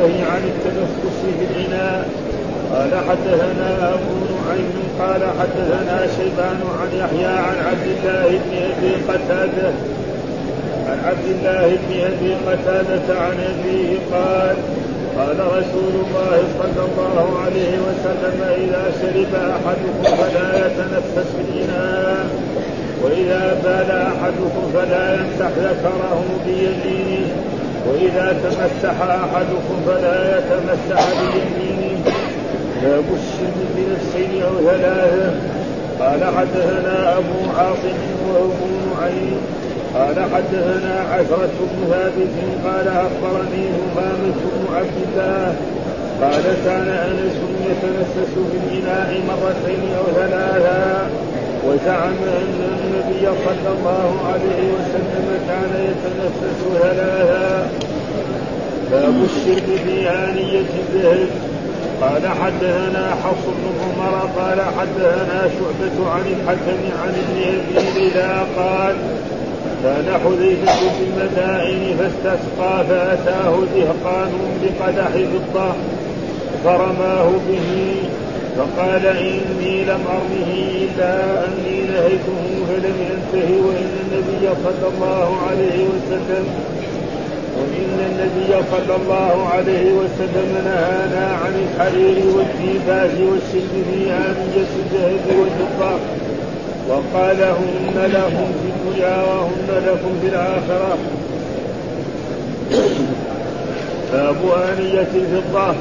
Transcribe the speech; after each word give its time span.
والنهي 0.00 0.22
عن 0.22 0.42
التنفس 0.44 1.18
في 1.38 1.44
الإناء 1.50 2.08
قال 2.72 2.90
حدثنا 3.08 3.94
أبو 3.94 4.14
نعيم 4.32 4.72
قال 4.98 5.22
حدثنا 5.40 6.06
شيبان 6.16 6.60
عن 6.80 6.88
يحيى 6.98 7.26
عن 7.26 7.56
عبد 7.68 7.86
الله 7.96 8.28
بن 8.28 8.56
أبي 8.56 8.94
قتادة. 9.08 9.72
عن 10.88 10.98
عبد 11.04 11.26
الله 11.26 11.66
بن 11.66 12.00
أبي 12.00 12.34
قتادة 12.34 13.20
عن 13.20 13.36
أبيه 13.52 13.98
قال 14.12 14.56
قال 15.18 15.40
رسول 15.40 15.94
الله 16.04 16.42
صلى 16.58 16.84
الله 16.84 17.38
عليه 17.44 17.72
وسلم 17.86 18.42
إذا 18.42 18.84
شرب 19.02 19.34
أحدكم 19.34 20.16
فلا 20.16 20.66
يتنفس 20.66 21.28
في 21.36 21.42
الإناء 21.48 22.26
وإذا 23.02 23.58
بال 23.64 23.90
أحدكم 23.90 24.72
فلا 24.74 25.14
يمسح 25.14 25.50
ذكره 25.58 26.24
بيمينه. 26.46 27.61
وإذا 27.86 28.36
تمسح 28.42 29.00
أحدكم 29.02 29.76
فلا 29.86 30.38
يتمسح 30.38 31.08
بيمينه. 31.20 32.04
باب 32.82 33.04
الشرب 33.18 33.58
بنفسين 33.76 34.42
أو 34.42 34.54
ثلاثة 34.70 35.32
قال 36.00 36.24
حدثنا 36.36 37.18
أبو 37.18 37.38
عاصم 37.58 37.98
وأبو 38.28 38.68
نعيم. 38.90 39.40
قال 39.94 40.16
حدثنا 40.34 40.94
عشرة 41.12 41.56
بن 41.60 41.90
ثابت. 41.90 42.34
قال 42.64 42.88
أخبرني 42.88 43.64
همامة 43.68 44.40
بن 44.52 44.74
عبد 44.76 44.98
الله. 45.06 45.54
قال 46.22 46.42
كان 46.64 46.88
أنس 46.88 47.36
يتنفس 47.66 48.34
في 48.50 48.56
الإناء 48.62 49.20
مرتين 49.28 49.82
أو 49.98 50.04
ثلاثا 50.14 51.10
وزعم 51.66 52.16
أن 52.42 52.58
النبي 52.78 53.26
صلى 53.44 53.70
الله 53.78 54.10
عليه 54.26 54.62
وسلم 54.74 55.26
كان 55.48 55.72
يتنفس 55.88 56.58
ثلاثا 56.82 57.70
باب 58.90 59.14
الشرك 59.24 59.64
في 59.84 60.08
آنية 60.08 60.66
الذهب. 60.82 61.28
قال 62.00 62.28
حدثنا 62.28 63.14
حفص 63.24 63.46
بن 63.46 63.74
عمر 63.82 64.28
قال 64.38 64.60
حدثنا 64.60 65.48
شعبة 65.58 66.10
عن 66.10 66.20
الحكم 66.20 66.80
عن 67.02 67.08
ابن 67.08 67.38
أبي 67.76 68.10
قال 68.56 68.96
كان 69.82 70.20
حذيفة 70.24 70.72
في 70.72 71.04
المدائن 71.04 71.96
فاستسقى 71.98 72.84
فأتاه 72.88 73.54
دهقان 73.74 74.32
بقدح 74.62 75.08
فضة 75.08 75.72
فرماه 76.64 77.30
به 77.48 77.96
فقال 78.56 79.06
إني 79.06 79.84
لم 79.84 80.00
أرمه 80.08 80.50
إلا 80.82 81.44
أني 81.46 81.80
نهيته 81.82 82.42
فلم 82.68 82.96
ينتهي 83.10 83.60
وإن 83.60 83.92
النبي 84.04 84.48
صلى 84.64 84.88
الله 84.94 85.36
عليه 85.50 85.84
وسلم 85.84 86.44
وإن 87.58 87.98
النبي 88.10 88.64
صلى 88.70 88.96
الله 88.96 89.48
عليه 89.48 89.92
وسلم 89.92 90.62
نهانا 90.64 91.36
عن 91.44 91.54
الحرير 91.64 92.16
والديباج 92.36 93.10
والشرك 93.30 93.72
في 93.90 94.10
آنية 94.10 94.72
الذهب 94.82 95.26
والفضة. 95.38 95.94
وقال 96.88 97.42
هن 97.42 98.10
لهم 98.12 98.52
في 98.62 98.68
الدنيا 98.72 99.16
وهن 99.22 99.82
لكم 99.86 100.18
في 100.22 100.28
الآخرة. 100.28 100.98
باب 104.12 104.36
آنية 104.68 105.08
الفضة. 105.14 105.74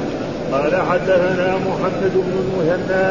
قال 0.51 0.75
حدثنا 0.75 1.57
محمد 1.67 2.13
بن 2.13 2.33
المثنى 2.43 3.07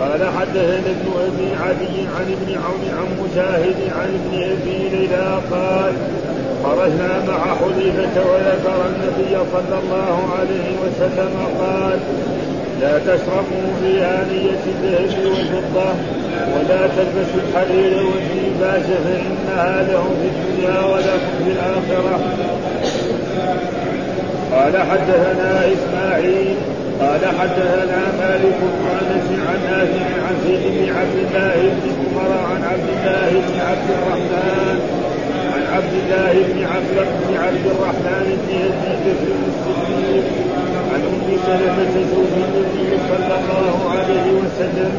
قال 0.00 0.28
حدثنا 0.38 0.90
ابن 0.96 1.08
أبي 1.26 1.48
عدي 1.64 1.96
عن 2.16 2.26
ابن 2.36 2.48
عون 2.64 2.84
عن 2.98 3.08
مجاهد 3.22 3.76
عن 3.98 4.08
ابن 4.20 4.42
أبي 4.42 4.88
ليلى 4.88 5.38
قال 5.50 5.92
خرجنا 6.64 7.22
مع 7.28 7.54
حذيفة 7.54 8.16
وذكر 8.30 8.78
النبي 8.86 9.36
صلى 9.52 9.78
الله 9.82 10.16
عليه 10.38 10.68
وسلم 10.82 11.34
قال 11.60 11.98
لا 12.80 12.98
تشربوا 12.98 13.68
في 13.80 14.04
آنية 14.04 14.62
الذهب 14.66 15.24
والفضة 15.24 15.90
ولا 16.54 16.86
تلبسوا 16.96 17.40
الحرير 17.48 18.06
والديباج 18.06 18.82
فإنها 18.82 19.82
لهم 19.82 20.10
في 20.22 20.28
الدنيا 20.28 20.80
ولكم 20.84 21.44
في 21.44 21.50
الآخرة. 21.52 22.20
قال 24.60 24.76
حدثنا 24.76 25.72
إسماعيل 25.72 26.56
قال 27.00 27.20
حدثنا 27.40 28.00
مالك 28.20 28.58
أنس 29.00 29.28
عن 29.48 29.58
نافع 29.70 30.06
عن 30.26 30.34
زيد 30.44 30.62
بن 30.76 30.88
عبد 30.98 31.16
الله 31.24 31.56
بن 31.76 31.90
عمر 31.98 32.32
عن 32.50 32.62
عبد 32.64 32.88
الله 32.96 33.30
بن 33.30 33.60
عبد 33.68 33.88
الرحمن 33.96 34.78
عن 35.54 35.62
عبد 35.74 35.94
الله 36.02 36.32
بن 36.52 36.64
عبد 36.72 36.96
بن 37.28 37.34
عبد 37.44 37.66
الرحمن 37.74 38.26
بن 38.40 38.50
يزيد 38.64 39.04
بن 39.20 39.32
الصديق 39.50 40.24
عن 40.92 41.00
أم 41.12 41.28
سلمة 41.46 41.94
زوج 42.12 42.32
النبي 42.36 42.90
صلى 43.08 43.34
الله 43.40 43.90
عليه 43.90 44.26
وسلم 44.40 44.92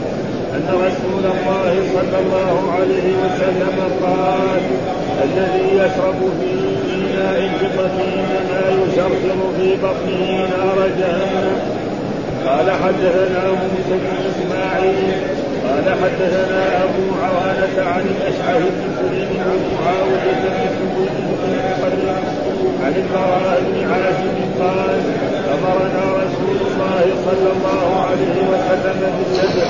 أن 0.56 0.68
رسول 0.70 1.24
الله 1.34 1.74
صلى 1.94 2.18
الله 2.24 2.72
عليه 2.72 3.08
وسلم 3.24 3.78
قال 4.04 4.62
الذي 5.24 5.68
يشرب 5.76 6.20
في 6.40 6.52
إناء 6.96 7.50
الفضة 7.50 8.04
إنما 8.04 8.62
يشرشر 8.84 9.40
في 9.58 9.76
بطنه 9.76 10.48
نار 10.58 10.88
جهنم. 11.00 11.58
قال 12.48 12.72
حدثنا 12.72 13.44
موسى 13.52 13.96
بن 14.04 14.14
إسماعيل 14.32 15.14
قال 15.68 15.86
حدثنا 16.02 16.84
أبو 16.84 17.04
عوانة 17.24 17.90
عن 17.90 18.02
الأشعث 18.02 18.62
بن 18.62 18.96
سليم 19.00 19.32
عن 19.48 19.60
معاوية 19.76 20.34
بن 20.44 20.66
سعود 20.78 21.10
بن 21.18 21.52
عن 22.84 22.94
البراء 22.96 23.62
بن 23.68 23.92
عازم 23.92 24.36
قال 24.60 25.00
أمرنا 25.54 26.04
رسول 26.24 26.58
الله 26.68 27.04
صلى 27.26 27.52
الله 27.56 28.06
عليه 28.06 28.38
وسلم 28.52 29.14
بالسبع 29.18 29.70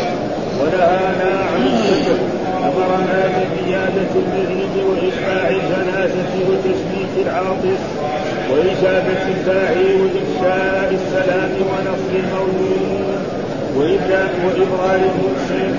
ونهانا 0.62 1.40
عن 1.40 1.68
السبع 1.68 2.51
أمرنا 2.68 3.22
بقيادة 3.36 4.12
المريض 4.16 4.76
واجماع 4.90 5.50
الجنازة 5.50 6.34
وتشميت 6.50 7.14
العاطس 7.26 7.84
وإجابة 8.52 9.22
الداعي 9.36 9.86
وإفشاء 10.02 10.94
السلام 11.02 11.52
ونصر 11.70 12.14
المولود 12.24 13.22
وإبرار 13.78 14.96
المحسن 14.96 15.74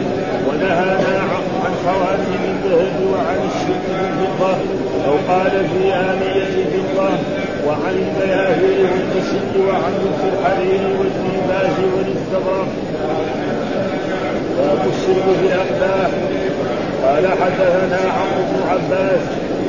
ونهانا 0.48 1.18
عن 1.64 1.72
خواتم 1.84 2.42
الذهب 2.52 2.96
وعن 3.12 3.38
الشرك 3.50 3.86
بالفضة 4.18 4.56
أو 5.06 5.14
قال 5.28 5.50
في 5.50 5.94
آنية 5.94 6.64
الفضة 6.74 7.10
وعن 7.66 7.94
البياهل 8.06 8.62
والنسي 8.62 9.60
وعن 9.68 9.92
لبس 10.02 10.22
الحرير 10.32 10.82
والديباج 10.98 11.76
والاستبرق 11.96 12.68
باب 14.58 14.78
الشرك 14.92 15.24
في 15.40 15.54
قال 17.02 17.26
حدثنا 17.42 18.00
عمرو 18.18 18.42
بن 18.50 18.58
عباس 18.70 19.24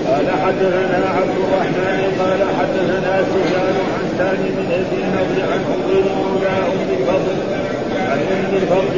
قال 0.07 0.27
حدثنا 0.43 0.99
عبد 1.17 1.35
الرحمن 1.43 1.99
قال 2.19 2.41
حدثنا 2.59 3.13
سفيان 3.29 3.75
عن 3.93 4.05
ثاني 4.17 4.49
من 4.57 4.67
أبي 4.79 4.97
النضر 5.03 5.39
عن 5.51 5.59
حضير 5.69 6.03
مولى 6.17 6.49
ام 6.49 6.89
الفضل 6.99 7.37
عن 8.09 8.19
ام 8.35 8.53
الفضل 8.61 8.97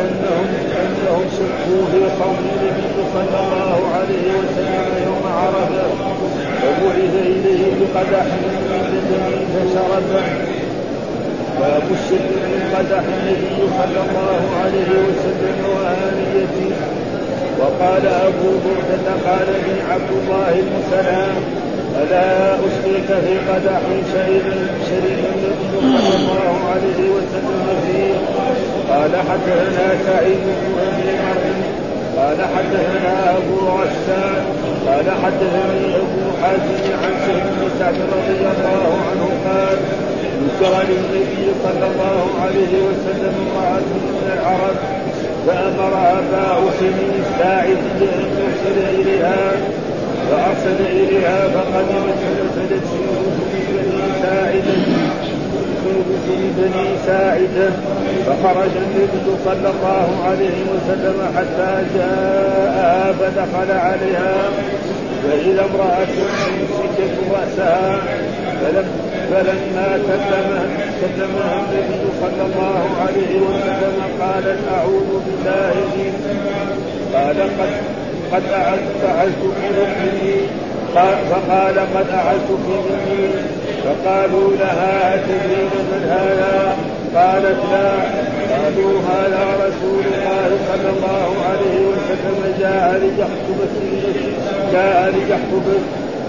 انهم 0.00 0.46
أنهم 0.82 1.24
شكوا 1.38 1.82
في 1.92 2.22
قوم 2.22 2.36
النبي 2.52 2.88
صلى 3.14 3.38
الله 3.44 3.80
عليه 3.96 4.26
وسلم 4.38 4.86
يوم 5.06 5.24
عرفة 5.38 5.84
فبعث 6.62 7.14
إليه 7.26 7.64
بقدح 7.80 8.24
من 8.24 9.44
فشربه 9.52 10.54
الشرك 11.94 12.32
من 12.52 12.62
قدح 12.74 13.04
النبي 13.16 13.56
صلى 13.78 14.00
الله 14.06 14.42
عليه 14.62 14.90
وسلم 15.06 15.56
وآنيته 15.70 17.03
وقال 17.60 18.06
أبو 18.06 18.50
بردة 18.64 19.10
قال 19.26 19.46
لي 19.66 19.76
عبد 19.92 20.10
الله 20.10 20.52
بن 20.52 20.76
سلام 20.90 21.34
ألا 22.02 22.54
أشرك 22.54 23.08
في 23.24 23.34
قدح 23.50 23.80
شريف 24.12 24.44
شريف 24.88 25.20
صلى 25.42 26.16
الله 26.16 26.54
عليه 26.70 27.10
وسلم 27.14 27.66
فيه؟ 27.86 28.14
قال 28.90 29.10
حدثنا 29.10 29.86
سعيد 30.06 30.38
بن 30.38 30.78
أبي 30.80 31.84
قال 32.18 32.36
حدثنا 32.56 33.36
أبو 33.36 33.56
غسان 33.68 34.44
قال 34.86 35.10
حدثني 35.24 35.96
أبو 35.96 36.22
حازم 36.42 36.84
عن 37.02 37.12
سهل 37.26 37.40
بن 37.40 37.70
سعد 37.78 37.94
رضي 37.94 38.40
الله 38.40 38.98
عنه 39.10 39.28
قال 39.46 39.78
ذكر 40.44 40.82
للنبي 40.88 41.46
صلى 41.64 41.86
الله 41.86 42.26
عليه 42.42 42.74
وسلم 42.86 43.34
امرأة 43.46 43.80
من 43.80 44.38
العرب 44.38 45.03
فأمر 45.46 45.94
أبا 46.18 46.70
سنين 46.80 47.12
الساعد 47.24 47.78
أن 48.00 48.24
يرسل 48.38 49.00
إليها 49.00 49.52
فأرسل 50.30 50.86
إليها 50.90 51.48
فقدمت 51.48 52.18
فنزلت 52.24 52.82
في 52.86 52.98
رسل 53.04 53.64
بني 53.72 54.02
ساعدة 54.22 54.74
في 56.26 56.50
بني 56.58 56.86
ساعدة 57.06 57.70
فخرج 58.26 58.70
النبي 58.76 59.38
صلى 59.44 59.70
الله 59.70 60.24
عليه 60.26 60.58
وسلم 60.72 61.16
حتى 61.36 61.84
جاءها 61.94 63.12
فدخل 63.12 63.70
عليها 63.78 64.34
فإذا 65.24 65.64
امرأة 65.64 66.06
مسكت 66.60 67.14
رأسها 67.32 67.96
فلم 68.62 68.86
فلما 69.30 69.88
كلمها 70.08 70.64
كلمها 71.00 71.54
النبي 71.60 72.04
صلى 72.20 72.42
الله 72.46 72.84
عليه 73.04 73.32
وسلم 73.46 73.96
قالت 74.20 74.60
أعوذ 74.74 75.10
بالله 75.26 75.74
قال 77.14 77.36
قد 77.40 77.72
قد 78.32 78.42
اعزت 78.52 79.42
مني 79.44 80.34
فقال 81.30 81.78
قد 81.78 82.08
اعزتك 82.10 82.66
مني. 82.68 83.28
فقالوا 83.84 84.50
لها 84.60 85.14
أتدرين 85.14 85.70
من 85.92 86.02
هذا؟ 86.10 86.76
قالت 87.14 87.60
لا. 87.72 87.90
قالوا 88.54 89.00
هذا 89.10 89.44
رسول 89.66 90.04
الله 90.14 90.48
صلى 90.68 90.90
الله 90.96 91.30
عليه 91.48 91.86
وسلم 91.90 92.54
جاء 92.60 93.00
ليخطب 93.02 93.58
جاء 94.72 95.12
ليخطب 95.14 95.66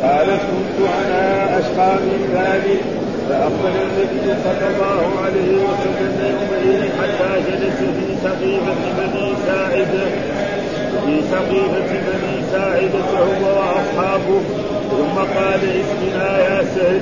قالت 0.06 0.42
كنت 0.52 0.78
أنا 1.02 1.24
اشقى 1.60 1.92
من 1.96 2.22
ذلك 2.36 2.82
فأقبل 3.30 3.76
النبي 3.86 4.28
صلى 4.44 4.68
الله 4.72 5.02
عليه 5.26 5.52
وسلم 5.68 6.14
يومئذ 6.34 6.82
حتى 7.00 7.32
جلس 7.48 7.80
في 7.98 8.08
سقيفة 8.24 8.82
بني 8.98 9.34
ساعدة. 9.48 10.06
في 11.06 11.22
سقيفة 11.32 11.90
بني 12.08 12.36
ساعدة 12.52 13.06
هو 13.20 13.44
وأصحابه. 13.58 14.42
ثم 14.92 15.16
قال 15.18 15.62
اسقنا 15.82 16.38
يا 16.40 16.64
سهل. 16.76 17.02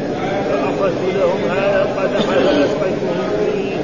فأخرجت 0.49 1.03
لهم 1.15 1.41
هذا 1.49 1.81
القدح 1.81 2.19
فأسقيتهم 2.19 3.29
فيه. 3.39 3.75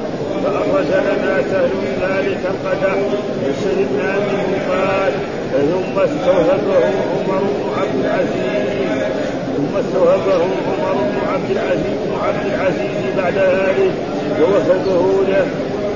فأخرج 0.43 0.87
لنا 0.87 1.41
سهل 1.51 1.71
ذلك 2.01 2.39
القدح. 2.53 2.97
فشربنا 3.41 4.11
منه 4.19 4.53
قال. 4.69 5.13
ثم 5.51 5.99
استوهبه 5.99 6.85
عمر 6.85 7.39
بن 7.39 7.79
عبد 7.79 7.95
العزيز. 8.05 8.88
ثم 9.79 9.87
استوهبه 9.87 10.43
عمر 10.43 10.93
بن 10.93 11.27
عبد 11.33 11.51
العزيز 11.51 11.97
بن 12.05 12.15
عبد 12.27 12.45
العزيز 12.53 13.15
بعد 13.17 13.33
ذلك 13.33 13.91
ووهبه 14.41 15.23
له. 15.27 15.45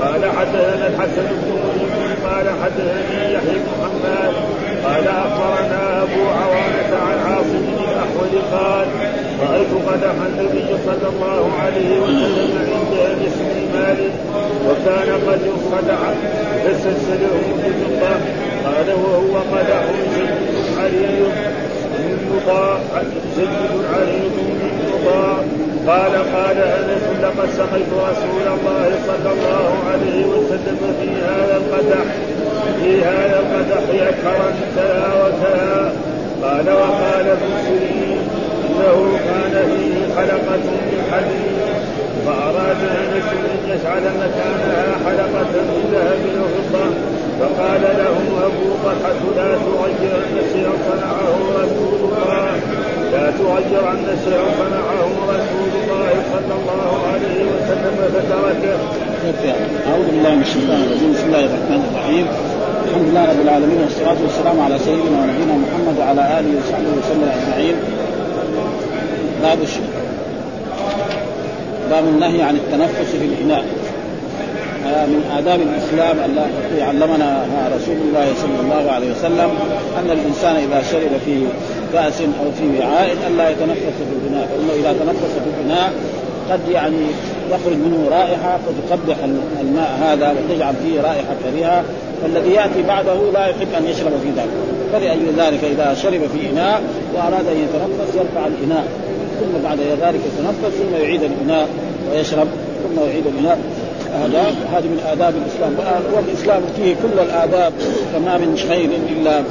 قال 0.01 0.21
حدثنا 0.37 0.87
الحسن 0.87 1.25
بن 1.31 1.49
مسلم 1.63 2.15
قال 2.25 2.45
حدثني 2.63 3.33
يحيى 3.33 3.59
بن 3.63 3.71
حماد 3.81 4.33
قال 4.85 5.07
أخبرنا 5.07 6.03
أبو 6.03 6.21
عوانة 6.39 6.91
عن 7.07 7.17
عاصم 7.31 7.61
بن 7.67 7.83
الاحول 7.83 8.33
قال 8.51 8.87
رأيت 9.41 9.71
قدح 9.87 10.15
النبي 10.27 10.65
صلى 10.85 11.07
الله 11.13 11.51
عليه 11.63 11.99
وسلم 11.99 12.67
عند 12.73 13.21
بن 13.39 13.79
مالك 13.79 14.13
وكان 14.67 15.09
قد 15.27 15.39
انصدع 15.53 15.99
فسلسله 16.63 17.41
بفضه 17.63 18.15
قال 18.65 18.93
وهو 18.93 19.37
قدح 19.37 19.83
جيد 20.79 21.31
مضاع 22.33 22.77
جيد 23.35 23.83
عريض 23.93 24.35
من 24.37 24.71
مضاع 24.93 25.37
قال 25.87 26.11
قال 26.35 26.57
أنس 26.57 27.03
لقد 27.23 27.49
سقيت 27.57 27.91
رسول 28.09 28.47
الله 28.55 28.91
صلى 29.07 29.31
الله 29.33 29.71
عليه 29.91 30.25
وسلم 30.25 30.95
في 31.01 31.09
هذا 31.09 31.57
القدح 31.57 32.05
في 32.81 33.03
هذا 33.03 33.39
القدح 33.39 34.07
أكثر 34.07 34.35
وكذا. 35.19 35.93
قال 36.43 36.69
وقال 36.69 37.27
ابن 37.27 37.51
سيرين 37.67 38.17
إنه 38.69 39.17
كان 39.25 39.53
فيه 39.69 40.15
حلقة 40.15 40.57
من 40.57 41.01
حديد 41.11 41.57
فأراد 42.25 42.81
انس 43.01 43.27
ان 43.31 43.69
يجعل 43.69 44.01
مكانها 44.01 44.85
حلقة 45.05 45.53
من 45.53 45.89
ذهب 45.93 46.23
أو 46.39 46.47
فضة. 46.73 47.12
فقال 47.39 47.83
له 48.01 48.15
أبو 48.47 48.67
طلحة 48.85 49.21
لا 49.37 49.49
تغيرن 49.65 50.35
شيئا 50.53 50.73
صنعه 50.87 51.37
رسول 51.61 51.99
الله. 52.03 52.51
لا 53.13 53.25
تغيرن 53.39 54.07
شيئا 54.25 54.47
صنعه 54.59 55.11
رسول 55.33 55.71
الله 55.81 56.11
صلى 56.33 56.53
الله 56.59 56.91
عليه 57.13 57.39
وسلم 57.53 57.95
فتركه. 58.13 58.77
أعوذ 59.89 60.07
بالله 60.13 60.35
من 60.35 60.41
الشيطان 60.41 60.79
الرجيم. 60.85 61.13
بسم 61.13 61.25
الله 61.27 61.43
الرحمن 61.49 61.81
الرحيم. 61.89 62.25
الحمد 62.87 63.05
لله 63.09 63.23
رب 63.31 63.41
العالمين 63.41 63.79
والصلاة 63.81 64.19
والسلام 64.25 64.57
على 64.65 64.75
سيدنا 64.79 65.17
ونبينا 65.21 65.55
محمد 65.65 65.95
وعلى 65.99 66.21
آله 66.39 66.51
وصحبه 66.59 66.91
وسلم 66.99 67.29
أجمعين. 67.37 67.75
باب 69.43 69.61
الشيء 69.61 69.89
باب 71.91 72.03
النهي 72.03 72.41
عن 72.41 72.55
التنفس 72.55 73.09
في 73.19 73.25
الإناء. 73.25 73.65
من 74.83 75.21
آداب 75.37 75.59
الإسلام 75.61 76.17
التي 76.25 76.81
علمنا 76.81 77.45
رسول 77.75 77.95
الله 77.95 78.27
صلى 78.41 78.59
الله 78.63 78.91
عليه 78.91 79.11
وسلم 79.11 79.49
أن 79.99 80.11
الإنسان 80.11 80.55
إذا 80.55 80.81
شرب 80.91 81.11
في 81.25 81.45
كأس 81.93 82.21
أو 82.21 82.51
في 82.59 82.79
وعاء 82.79 83.15
ألا 83.27 83.49
يتنفس 83.49 83.97
في 83.97 84.13
الإناء 84.21 84.47
فإنه 84.47 84.73
إذا 84.73 84.93
تنفس 84.99 85.33
في 85.33 85.49
الإناء 85.59 85.93
قد 86.51 86.59
يعني 86.71 87.05
يخرج 87.51 87.77
منه 87.77 88.07
رائحة 88.11 88.57
فتقبح 88.57 89.15
الماء 89.61 89.99
هذا 90.01 90.35
وتجعل 90.35 90.73
فيه 90.83 91.01
رائحة 91.01 91.35
كريهة 91.43 91.83
فالذي 92.21 92.53
يأتي 92.53 92.81
بعده 92.87 93.31
لا 93.33 93.47
يحب 93.47 93.67
أن 93.77 93.85
يشرب 93.85 94.11
في 94.23 94.29
ذلك. 94.29 94.49
فلأجل 94.93 95.27
ذلك 95.37 95.63
إذا 95.63 95.93
شرب 95.93 96.21
في 96.33 96.49
إناء 96.49 96.81
وأراد 97.15 97.47
أن 97.47 97.57
يتنفس 97.57 98.15
يرفع 98.15 98.47
الإناء 98.47 98.85
ثم 99.39 99.63
بعد 99.63 99.79
ذلك 99.79 100.19
يتنفس 100.25 100.75
ثم 100.77 101.03
يعيد 101.03 101.21
الإناء 101.23 101.67
ويشرب 102.11 102.47
ثم 102.83 103.09
يعيد 103.09 103.23
الإناء. 103.27 103.59
آداب 104.25 104.55
هذه 104.73 104.87
من 104.93 104.99
آداب 105.11 105.33
الإسلام. 105.41 105.73
والإسلام 106.13 106.61
فيه 106.75 106.95
كل 107.03 107.19
الآداب 107.19 107.73
فما 108.13 108.37
من 108.37 108.57
خير 108.69 108.89
إلا 109.09 109.43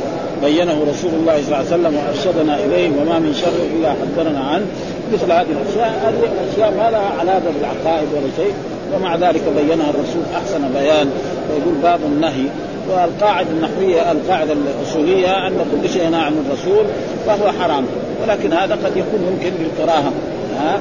بينه 0.43 0.87
رسول 0.93 1.11
الله 1.21 1.37
صلى 1.43 1.47
الله 1.47 1.57
عليه 1.57 1.67
وسلم 1.67 1.97
وأرشدنا 1.97 2.55
إليه 2.65 2.91
وما 3.01 3.19
من 3.19 3.35
شر 3.35 3.59
إلا 3.77 3.91
حذرنا 3.91 4.41
عنه. 4.41 4.67
مثل 5.13 5.33
هذه 5.33 5.47
الأشياء 5.57 5.93
هذه 6.05 6.23
الأشياء 6.33 6.71
ما 6.79 6.91
لها 6.91 7.11
علاقة 7.21 7.51
بالعقائد 7.55 8.09
ولا 8.15 8.31
شيء. 8.37 8.55
ومع 8.95 9.17
ذلك 9.17 9.43
بينها 9.57 9.91
الرسول 9.91 10.23
أحسن 10.37 10.63
بيان. 10.75 11.11
ويقول 11.51 11.75
باب 11.83 12.01
النهي. 12.07 12.47
والقاعدة 12.91 13.51
النحوية 13.51 14.13
القاعدة 14.13 14.53
الأصولية 14.53 15.47
أن 15.47 15.57
كل 15.73 15.89
شيء 15.91 16.09
نهى 16.09 16.21
عن 16.21 16.35
الرسول 16.47 16.85
فهو 17.27 17.53
حرام. 17.61 17.85
ولكن 18.23 18.53
هذا 18.53 18.75
قد 18.85 18.97
يكون 18.97 19.21
ممكن 19.33 19.51
بالكراهة. 19.59 20.13
ها؟ 20.59 20.79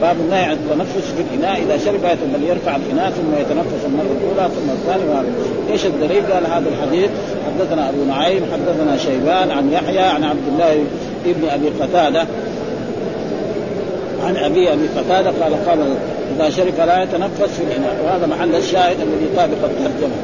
باب 0.00 0.16
النهي 0.20 0.44
عن 0.44 0.52
التنفس 0.52 1.12
في 1.16 1.22
الإناء 1.22 1.62
إذا 1.62 1.78
شرب 1.84 2.00
بل 2.34 2.42
يرفع 2.42 2.76
الإناء 2.76 3.10
ثم 3.10 3.40
يتنفس 3.40 3.84
المره 3.86 4.16
الأولى 4.20 4.50
ثم 4.54 4.70
الثانية 4.70 5.22
إيش 5.70 5.86
الدليل؟ 5.86 6.22
قال 6.32 6.46
هذا 6.46 6.68
الحديث. 6.68 7.10
حدثنا 7.46 7.88
أبو 7.88 8.04
نعيم 8.04 8.42
حدثنا 8.52 8.96
شيبان 8.96 9.50
عن 9.50 9.72
يحيى 9.72 9.98
عن 9.98 10.24
عبد 10.24 10.48
الله 10.52 10.84
ابن 11.26 11.48
أبي 11.48 11.68
قتادة. 11.80 12.26
عن 14.24 14.36
أبي 14.36 14.72
أبي 14.72 14.88
قتادة 14.96 15.30
قال 15.42 15.66
قال 15.66 15.78
إذا 16.36 16.50
شرب 16.50 16.72
فلا 16.78 17.02
يتنفس 17.02 17.54
في 17.56 17.62
الإناء. 17.62 17.96
وهذا 18.04 18.26
محل 18.26 18.54
الشاهد 18.54 18.96
الذي 19.00 19.28
طابق 19.36 19.64
الترجمة. 19.64 20.16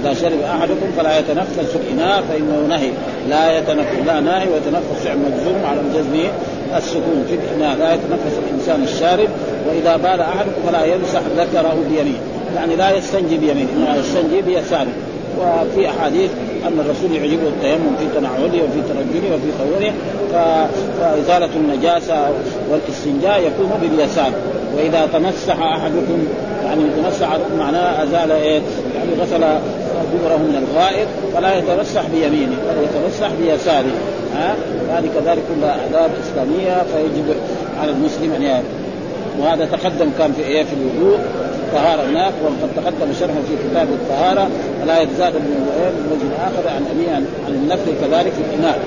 إذا 0.00 0.14
شرب 0.14 0.40
أحدكم 0.40 0.86
فلا 0.96 1.18
يتنفس 1.18 1.70
في 1.70 1.76
الإناء 1.76 2.22
فإنه 2.22 2.66
نهي. 2.68 2.90
لا 3.28 3.58
يتنفس 3.58 4.06
لا 4.06 4.20
ناهي 4.20 4.48
ويتنفس 4.48 5.04
فعل 5.04 5.16
مجزوم 5.18 5.64
على 5.64 5.80
الجزم 5.80 6.30
السكون 6.76 7.24
في 7.28 7.34
الاناء 7.34 7.78
لا 7.78 7.94
يتنفس 7.94 8.38
الإنسان 8.48 8.82
الشارب 8.82 9.28
وإذا 9.68 9.96
بال 9.96 10.20
احدكم 10.20 10.62
فلا 10.66 10.84
يمسح 10.84 11.20
ذكره 11.36 11.76
بيمينه. 11.90 12.18
يعني 12.56 12.76
لا 12.76 12.96
يستنجي 12.96 13.38
بيمينه 13.38 13.68
إنما 13.76 13.96
يستنجي 13.96 14.42
بيساره. 14.42 14.92
وفي 15.38 15.88
أحاديث 15.88 16.30
أن 16.66 16.80
الرسول 16.80 17.16
يعجبه 17.16 17.48
التيمم 17.48 17.96
في 17.98 18.18
تنعله 18.18 18.64
وفي 18.64 18.80
ترجله 18.88 19.34
وفي 19.34 19.50
طوره 19.58 19.92
فإزالة 21.00 21.48
النجاسة 21.56 22.28
والاستنجاء 22.70 23.40
يكون 23.40 23.78
باليسار. 23.82 24.32
وإذا 24.76 25.08
تمسح 25.12 25.62
أحدكم 25.62 26.26
يعني 26.64 26.82
يتمسح 26.82 27.28
معناه 27.58 28.02
أزال 28.02 28.32
إيه؟ 28.32 28.60
يعني 28.94 29.10
غسل 29.20 29.44
دبره 30.14 30.36
من 30.36 30.54
الغائط 30.62 31.08
فلا 31.34 31.58
يتمسح 31.58 32.02
بيمينه 32.12 32.56
بل 32.68 32.84
يتمسح 32.84 33.30
بيساره. 33.40 33.94
ها؟ 34.34 34.54
هذه 34.90 35.08
كذلك 35.14 35.42
كلها 35.54 35.76
آداب 35.86 36.10
إسلامية 36.24 36.82
فيجب 36.82 37.34
على 37.80 37.90
المسلم 37.90 38.32
أن 38.36 38.42
يعني 38.42 38.64
وهذا 39.40 39.64
تقدم 39.64 40.10
كان 40.18 40.32
في 40.32 40.42
إيه؟ 40.42 40.62
في 40.62 40.72
الوضوء 40.72 41.18
طهارة 41.72 42.02
هناك 42.02 42.32
وقد 42.44 42.70
تقدم 42.76 43.12
شرحه 43.20 43.40
في 43.48 43.68
كتاب 43.68 43.88
الطهارة. 43.88 44.48
ولا 44.82 45.00
يتزاد 45.02 45.34
من 45.34 45.68
وجه 46.12 46.28
آخر 46.48 46.68
عن 46.68 46.84
أبي 46.90 47.10
عن 47.46 47.54
النفل 47.54 47.92
كذلك 48.00 48.32
في 48.32 48.42
الإناء. 48.50 48.78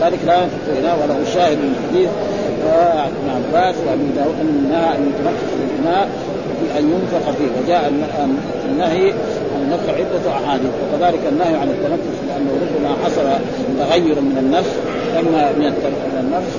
كذلك 0.00 0.18
لا 0.26 0.34
ينفق 0.34 0.58
في 0.66 0.72
الإناء 0.72 0.98
وله 1.02 1.24
شاهد 1.34 1.58
من 1.58 1.74
حديث 1.88 2.08
ابن 2.64 3.28
عباس 3.36 3.74
وأبي 3.86 4.08
داود 4.16 4.34
انها 4.40 4.94
ان 4.96 5.12
يتنفس 5.12 5.44
في 5.58 5.64
الإناء 5.70 6.08
أن 6.78 6.84
ينفخ 6.92 7.30
فيه 7.30 7.62
وجاء 7.62 7.92
النهي 8.70 9.12
عن 9.54 9.62
النفخ 9.62 9.88
عدة 9.88 10.36
أحاديث 10.44 10.70
وكذلك 10.82 11.20
النهي 11.28 11.54
عن 11.54 11.68
التنفس 11.68 12.16
لأنه 12.28 12.50
ربما 12.62 12.96
حصل 13.04 13.26
تغير 13.78 14.20
من 14.20 14.38
النفس 14.38 14.72
أما 15.18 15.52
من 15.52 16.20
النفس 16.20 16.56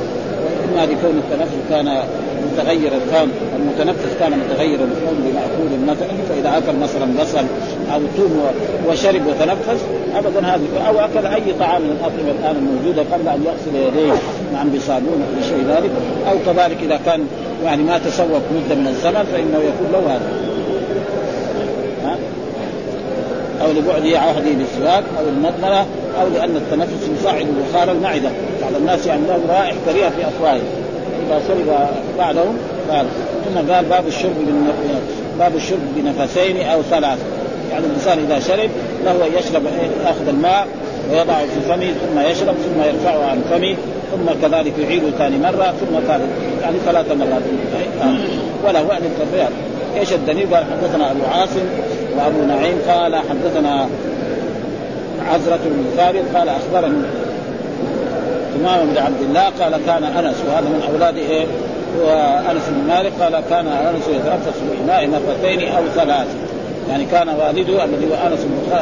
واما 0.76 0.86
لكون 0.86 1.22
التنفس 1.24 1.56
كان 1.70 2.04
متغير 2.52 2.92
الكون 2.94 3.32
المتنفس 3.56 4.10
كان 4.20 4.32
متغير 4.32 4.80
الكون 4.80 5.16
بمأكول 5.26 5.80
مثلا 5.88 6.08
فإذا 6.30 6.58
أكل 6.58 6.80
مثلا 6.80 7.06
بصل 7.22 7.46
أو 7.94 8.02
ثوم 8.18 8.42
وشرب 8.88 9.22
وتنفس 9.28 9.82
أبدا 10.16 10.40
هذه 10.48 10.88
أو 10.88 11.00
أكل 11.00 11.26
أي 11.26 11.54
طعام 11.60 11.82
من 11.82 11.92
الأطعمة 11.92 12.32
الآن 12.40 12.56
الموجودة 12.56 13.02
قبل 13.14 13.28
أن 13.28 13.44
يغسل 13.46 13.76
يديه 13.76 14.14
نعم 14.54 14.70
بصابون 14.70 15.22
أو 15.22 15.44
شيء 15.50 15.66
ذلك 15.68 15.92
أو 16.30 16.38
كذلك 16.46 16.78
إذا 16.84 17.00
كان 17.06 17.28
يعني 17.64 17.84
ما 17.84 17.98
تسوق 17.98 18.42
مدة 18.52 18.76
من 18.76 18.88
الزمن 18.88 19.24
فإنه 19.34 19.58
يكون 19.58 19.92
له 19.92 20.16
هذا. 20.16 20.32
ها؟ 22.04 22.18
أو 23.62 23.72
لبعد 23.72 24.14
عهده 24.14 24.52
بالسواك 24.52 25.04
أو 25.20 25.24
المضمره 25.30 25.86
أو 26.22 26.28
لأن 26.34 26.56
التنفس 26.56 27.10
يصعد 27.20 27.46
بخار 27.46 27.92
المعدة. 27.92 28.30
بعض 28.62 28.76
الناس 28.76 29.08
يعني 29.08 29.22
لهم 29.28 29.42
رائح 29.50 29.76
كريهة 29.86 30.10
في 30.10 30.28
افواههم 30.28 30.64
إذا 31.28 31.42
شرب 31.48 31.90
بعدهم 32.18 32.58
قال. 32.92 33.06
ثم 33.46 33.74
قال 33.74 33.86
باب 33.86 34.08
الشرب 34.08 34.34
باب 35.40 35.56
الشرب 35.56 35.80
بنفسين 35.96 36.62
أو 36.62 36.82
ثلاث. 36.82 37.20
يعني 37.72 37.86
الإنسان 37.86 38.20
إذا 38.20 38.40
شرب 38.40 38.70
له 39.06 39.12
أن 39.12 39.32
يشرب 39.40 39.64
ياخذ 40.06 40.28
الماء 40.28 40.68
ويضعه 41.12 41.46
في 41.46 41.62
فمه 41.70 41.94
ثم 41.94 42.20
يشرب 42.20 42.56
ثم 42.56 42.82
يرفعه 42.82 43.26
عن 43.26 43.42
فمه. 43.52 43.76
ثم 44.12 44.48
كذلك 44.48 44.74
يعيده 44.80 45.10
ثاني 45.18 45.38
مرة 45.38 45.74
ثم 45.80 46.00
ثالث 46.08 46.30
يعني 46.62 46.78
ثلاث 46.86 47.12
مرات 47.12 47.44
وله 48.66 48.98
ان 48.98 49.04
التفريق 49.06 49.50
إيش 50.00 50.14
الدليل؟ 50.14 50.56
قال 50.56 50.66
حدثنا 50.66 51.12
أبو 51.12 51.20
عاصم 51.32 51.66
وأبو 52.18 52.46
نعيم 52.46 52.78
قال 52.90 53.16
حدثنا 53.16 53.90
عزرة 55.34 55.60
بن 55.66 55.86
ثابت 55.98 56.24
قال 56.36 56.50
أخبرني 56.50 57.02
إمام 58.62 58.88
بن 58.90 58.98
عبد 58.98 59.22
الله 59.22 59.44
قال 59.44 59.86
كان 59.86 60.04
أنس 60.04 60.36
وهذا 60.48 60.70
من 60.70 60.82
أولاد 60.94 61.18
إيه؟ 61.18 61.46
وأنس 62.04 62.64
بن 62.70 62.88
مالك 62.88 63.12
قال 63.22 63.44
كان 63.50 63.68
أنس 63.68 64.08
يتنفس 64.08 64.58
في 64.60 64.84
الاناء 64.84 65.08
مرتين 65.08 65.70
أو 65.70 65.84
ثلاث 65.96 66.28
يعني 66.90 67.06
كان 67.06 67.30
والده 67.30 67.84
الذي 67.84 68.06
هو 68.12 68.28
أنس 68.28 68.40
بن 68.40 68.78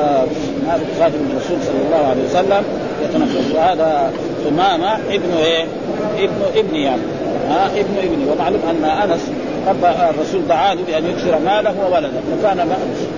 مالك 0.67 0.87
خادم 0.99 1.19
الرسول 1.31 1.57
صلى 1.61 1.81
الله 1.85 2.07
عليه 2.07 2.23
وسلم 2.29 2.63
يتنفس 3.03 3.55
وهذا 3.55 4.11
امامه 4.47 4.95
ابن 4.95 5.33
إيه؟ 5.37 5.65
ابن 6.17 6.41
ابن 6.55 6.75
يعني. 6.75 7.01
ها؟ 7.49 7.65
ابن 7.65 7.97
ابني 7.97 8.31
ومعلوم 8.31 8.61
أن 8.69 8.85
أنس 8.85 9.21
رب 9.67 9.85
الرسول 9.85 10.47
دعاه 10.47 10.77
بان 10.87 11.05
يكثر 11.05 11.39
ماله 11.39 11.73
وولده. 11.85 12.09
فكان 12.41 12.69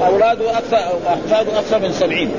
أولاده 0.08 0.58
أكثر 0.58 0.78
أحفاده 1.08 1.60
أكثر 1.60 1.80
من 1.80 1.92
سبعين. 1.92 2.32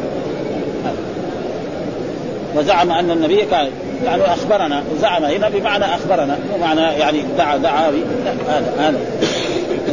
وزعم 2.56 2.90
أن 2.90 3.10
النبي 3.10 3.44
كان 3.50 3.68
يعني 4.04 4.22
اخبرنا 4.22 4.82
زعم 5.00 5.24
هنا 5.24 5.48
بمعنى 5.48 5.84
أخبرنا 5.84 6.38
مو 6.52 6.66
معنى 6.66 6.80
يعني 6.80 7.22
دعا 7.38 7.56
دعا 7.56 7.92
هذا 8.48 8.72
هذا. 8.78 8.98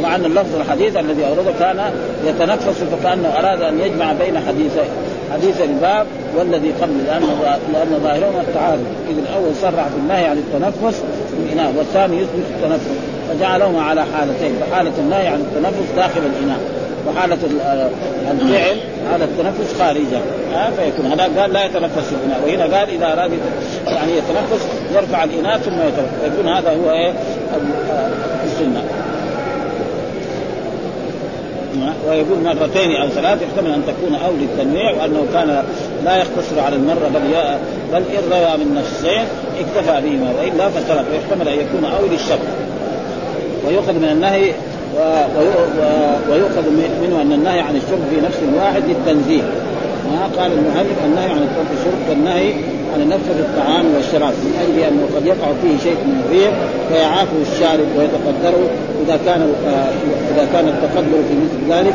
مع 0.04 0.14
أن 0.14 0.24
اللفظ 0.24 0.56
الحديث 0.60 0.96
الذي 0.96 1.26
أورده 1.26 1.52
كان 1.60 1.80
يتنفس 2.26 2.82
فكأنه 2.92 3.28
أراد 3.38 3.62
أن 3.62 3.80
يجمع 3.80 4.12
بين 4.12 4.38
حديثين 4.48 4.90
حديث 5.32 5.60
الباب 5.60 6.06
والذي 6.36 6.72
قبل 6.82 7.04
لأنه 7.06 7.58
لأن 7.72 8.00
ظاهرهما 8.02 8.40
التعارض. 8.40 8.84
إذ 9.10 9.18
الأول 9.18 9.54
صرح 9.62 9.88
في 9.88 9.98
النهي 9.98 10.24
عن 10.24 10.36
التنفس 10.38 11.02
في 11.30 11.36
الإناء 11.46 11.72
والثاني 11.78 12.16
يثبت 12.16 12.44
التنفس. 12.56 12.90
فجعلهما 13.28 13.82
على 13.82 14.04
حالتين 14.16 14.54
فحالة 14.60 14.92
النهي 14.98 15.26
عن 15.26 15.40
التنفس 15.40 15.92
داخل 15.96 16.20
الإناء 16.20 16.58
وحالة 17.08 17.38
الفعل 18.30 18.76
على 19.12 19.24
التنفس 19.24 19.78
خارجا 19.78 20.20
ها 20.54 20.70
فيكون 20.70 21.06
هذا 21.06 21.40
قال 21.40 21.52
لا 21.52 21.64
يتنفس 21.64 22.04
في 22.08 22.14
الإناء. 22.14 22.40
وهنا 22.46 22.78
قال 22.78 22.88
إذا 22.90 23.12
أراد 23.12 23.30
يعني 23.86 24.12
يتنفس 24.12 24.66
يرفع 24.94 25.24
الإناء 25.24 25.58
ثم 25.58 25.72
يتنفس. 25.72 26.14
فيكون 26.24 26.48
هذا 26.48 26.70
هو 26.70 26.90
إيه؟ 26.90 27.12
السنة. 28.44 28.82
ويقول 32.08 32.38
مرتين 32.44 32.96
أو 32.96 33.08
ثلاث 33.08 33.42
يحتمل 33.42 33.70
أن 33.70 33.82
تكون 33.86 34.14
أو 34.14 34.32
للتنويع 34.32 34.90
وأنه 34.92 35.26
كان 35.32 35.64
لا 36.04 36.16
يقتصر 36.16 36.60
على 36.60 36.76
المرة 36.76 37.10
بل 37.14 37.20
بل 37.92 38.02
إن 38.02 38.30
روى 38.30 38.64
من 38.64 38.74
نفسين 38.74 39.24
اكتفى 39.60 40.00
بهما 40.00 40.32
والا 40.40 40.68
فثلاث 40.68 41.06
ويحتمل 41.12 41.48
أن 41.48 41.58
يكون 41.58 41.84
أو 41.84 42.06
للشك. 42.06 42.38
ويؤخذ 43.66 43.92
من 43.92 44.08
النهي 44.12 44.52
ويؤخذ 46.30 46.70
منه 47.02 47.22
أن 47.22 47.32
النهي 47.32 47.60
عن 47.60 47.76
الشرب 47.76 48.00
في 48.10 48.26
نفس 48.26 48.38
واحد 48.56 48.82
للتنزيه. 48.88 49.42
ما 50.12 50.42
قال 50.42 50.52
المؤلف 50.52 50.98
النهي 51.04 51.30
عن 51.30 51.48
الشرب 51.78 52.08
كالنهي 52.08 52.54
النفس 53.02 53.26
في 53.36 53.40
الطعام 53.40 53.86
والشراب. 53.94 54.34
من 54.44 54.54
أجل 54.62 54.78
انه 54.88 55.04
قد 55.16 55.26
يقع 55.26 55.48
فيه 55.62 55.74
شيء 55.86 55.98
من 56.08 56.22
الريح 56.24 56.52
فيعافه 56.88 57.38
الشارب 57.46 57.88
ويتقدره. 57.96 58.64
إذا 59.04 59.18
كان 59.26 59.40
إذا 60.32 60.44
كان 60.52 60.68
التقدر 60.68 61.18
في 61.28 61.34
مثل 61.44 61.58
ذلك 61.74 61.94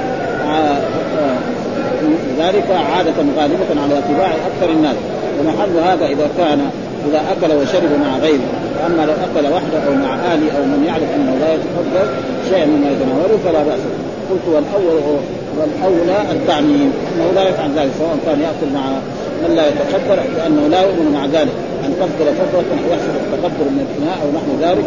ذلك 2.40 2.68
عادة 2.92 3.18
غالبة 3.38 3.70
على 3.84 3.94
اتباع 4.00 4.32
أكثر 4.50 4.70
الناس. 4.78 4.96
ومحل 5.40 5.74
هذا 5.90 6.06
إذا 6.06 6.28
كان 6.38 6.60
إذا 7.10 7.22
أكل 7.32 7.52
وشرب 7.56 7.92
مع 8.06 8.18
غيره. 8.18 8.50
أما 8.88 9.02
لو 9.06 9.14
أكل 9.14 9.46
وحده 9.56 9.80
أو 9.88 9.94
مع 9.94 10.12
أهله 10.16 10.50
أو 10.58 10.64
من 10.64 10.84
يعرف 10.88 11.10
أنه 11.16 11.34
لا 11.42 11.50
يتقدر 11.54 12.06
شيئا 12.50 12.66
مما 12.66 12.88
يتناوله 12.94 13.38
فلا 13.46 13.64
بأس 13.64 13.80
قلت 14.30 14.46
والأول 14.54 15.20
والأولى 15.58 16.20
التعميم. 16.32 16.94
أنه 17.16 17.32
لا 17.36 17.50
يفعل 17.50 17.70
ذلك 17.78 17.92
سواء 18.00 18.18
كان 18.26 18.40
يأكل 18.42 18.74
مع 18.74 18.82
من 19.44 19.56
لا 19.56 19.64
يتقدر 19.68 20.18
لأنه 20.38 20.68
لا 20.68 20.82
يؤمن 20.82 21.08
مع 21.18 21.26
ذلك. 21.26 21.56
أن 21.86 21.92
تفضل 22.02 22.28
فضله 22.40 22.70
أو 22.82 22.88
يحصل 22.94 23.68
من 23.76 23.82
الإناء 23.88 24.18
أو 24.24 24.28
نحو 24.38 24.52
ذلك. 24.66 24.86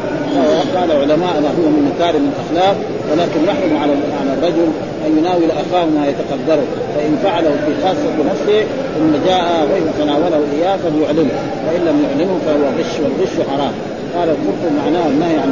قال 0.76 0.88
علماء 1.02 1.35
هو 1.59 1.66
من 1.75 1.82
مكارم 1.90 2.25
الأخلاق 2.30 2.76
ولكن 3.11 3.40
يحرم 3.50 3.73
على 3.82 3.92
على 4.21 4.30
الرجل 4.37 4.68
أن 5.06 5.11
يناول 5.18 5.50
أخاه 5.62 5.85
ما 5.97 6.04
يتقدره. 6.11 6.66
فإن 6.94 7.12
فعله 7.25 7.52
في 7.64 7.73
خاصة 7.82 8.16
نفسه 8.30 8.61
ثم 8.99 9.12
جاء 9.28 9.44
غير 9.73 9.85
تناوله 9.99 10.40
إياه 10.56 10.76
فليعلمه. 10.76 11.37
فان 11.64 11.80
لم 11.88 11.97
يعلمه 12.04 12.37
فهو 12.47 12.64
غش 12.78 12.94
والغش 13.02 13.35
حرام. 13.50 13.75
قال 14.16 14.28
الكفر 14.37 14.68
معناه 14.80 15.06
النهي 15.09 15.37
عن 15.42 15.50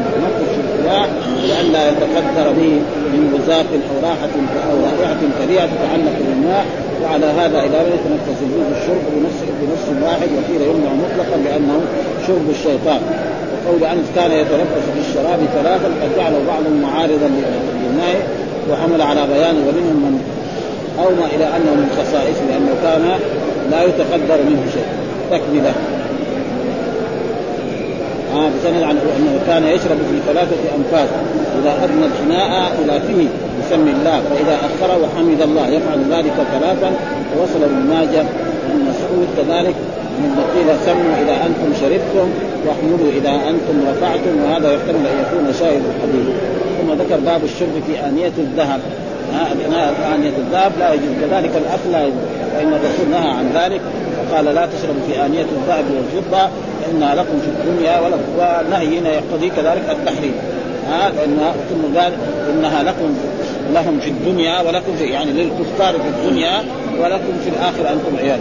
في 0.53 0.61
الخلاع 0.65 1.07
لئلا 1.51 1.83
يتقدر 1.91 2.47
به 2.59 2.73
من 3.13 3.23
وزاق 3.35 3.71
أو 3.91 3.97
راحة 4.09 4.35
أو 4.71 4.77
رائحة 4.87 5.21
كريهة 5.39 5.67
تتعلق 5.67 6.17
بالماء. 6.27 6.67
وعلى 7.03 7.27
هذا 7.27 7.59
لم 7.59 7.87
يتنفس 7.97 8.39
يجوز 8.43 8.67
الشرب 8.77 9.05
بنفس 9.15 9.41
بنفس 9.63 10.03
واحد 10.05 10.29
وقيل 10.37 10.63
يمنع 10.71 10.93
مطلقا 11.05 11.37
لأنه 11.45 11.81
شرب 12.27 12.51
الشيطان. 12.51 13.01
وقول 13.67 13.85
أنس 13.85 14.07
كان 14.17 14.31
يتنفس 14.31 14.85
في 14.95 15.01
الشراب 15.09 15.39
ثلاثا 15.55 15.89
قد 16.03 16.11
جعله 16.17 16.39
بعضهم 16.49 16.83
معارضا 16.83 17.31
للنهي 17.83 18.19
وحمل 18.71 19.03
على 19.03 19.27
بيان 19.27 19.57
ومنهم 19.57 19.97
من 20.05 20.15
اومى 20.99 21.27
إلى 21.37 21.45
أنه 21.45 21.73
من 21.81 21.89
خصائصه 21.99 22.45
لأنه 22.51 22.75
كان 22.83 23.19
لا 23.71 23.83
يتقدر 23.83 24.43
منه 24.45 24.63
شيء. 24.73 24.89
تكذبه 25.31 25.73
آه 28.35 28.49
بسند 28.49 28.83
عن 28.83 28.97
أنه 29.19 29.41
كان 29.47 29.65
يشرب 29.65 29.99
في 30.11 30.17
ثلاثة 30.27 30.57
أنفاس. 30.79 31.09
إذا 31.63 31.85
أدنى 31.85 32.07
الاناء 32.07 32.73
إلى 32.85 33.01
فيه. 33.01 33.29
يسمي 33.71 33.91
الله 33.91 34.23
فإذا 34.31 34.57
أخره 34.69 34.99
وحمد 35.03 35.41
الله 35.41 35.67
يفعل 35.69 35.99
ذلك 36.11 36.35
ثلاثا 36.53 36.93
ووصل 37.37 37.63
ابن 37.63 37.81
ماجه 37.95 38.25
ابن 38.71 38.81
مسعود 38.91 39.29
كذلك. 39.37 39.75
من 40.21 40.45
قيل 40.55 40.69
سموا 40.87 41.15
إذا 41.23 41.37
أنتم 41.47 41.81
شربتم 41.81 42.29
واحملوا 42.67 43.11
إذا 43.19 43.31
أنتم 43.31 43.77
رفعتم 43.91 44.35
وهذا 44.45 44.73
يحتمل 44.73 45.07
أن 45.07 45.17
يكون 45.25 45.55
شاهد 45.61 45.83
الحديث. 45.91 46.27
ثم 46.79 47.03
ذكر 47.03 47.21
باب 47.21 47.45
الشرب 47.45 47.75
في 47.87 48.09
آنية 48.09 48.33
الذهب. 48.39 48.81
آه 49.35 50.15
آنية 50.15 50.37
الذهب 50.39 50.73
لا 50.79 50.93
يجوز. 50.93 51.15
كذلك 51.21 51.51
الأكل 51.57 51.93
لا 51.93 52.11
فإن 52.55 52.73
الرسول 52.73 53.09
نهى 53.11 53.31
عن 53.31 53.51
ذلك 53.55 53.81
فقال 54.31 54.45
لا 54.45 54.67
تشربوا 54.67 55.03
في 55.09 55.27
آنية 55.27 55.47
الذهب 55.59 55.85
والفضة 55.97 56.49
فإنها 56.83 57.15
لكم 57.15 57.39
في 57.41 57.49
الدنيا 57.49 58.01
والنهي 58.39 58.99
هنا 58.99 59.11
يقتضي 59.11 59.51
كذلك 59.51 59.85
التحريم. 59.91 60.35
ها 60.91 61.11
لأنها 61.11 61.53
ثم 61.71 61.99
قال 61.99 62.13
إنها 62.51 62.83
لكم 62.83 63.15
لهم 63.75 64.01
في 64.01 64.11
الدنيا 64.11 64.61
ولكم 64.61 64.97
في 64.99 65.05
يعني 65.05 65.33
للكفار 65.33 65.93
في 65.93 66.09
الدنيا 66.09 66.63
ولكم 67.01 67.33
في 67.45 67.51
الآخرة 67.51 67.93
أنتم 67.93 68.17
عيال. 68.19 68.41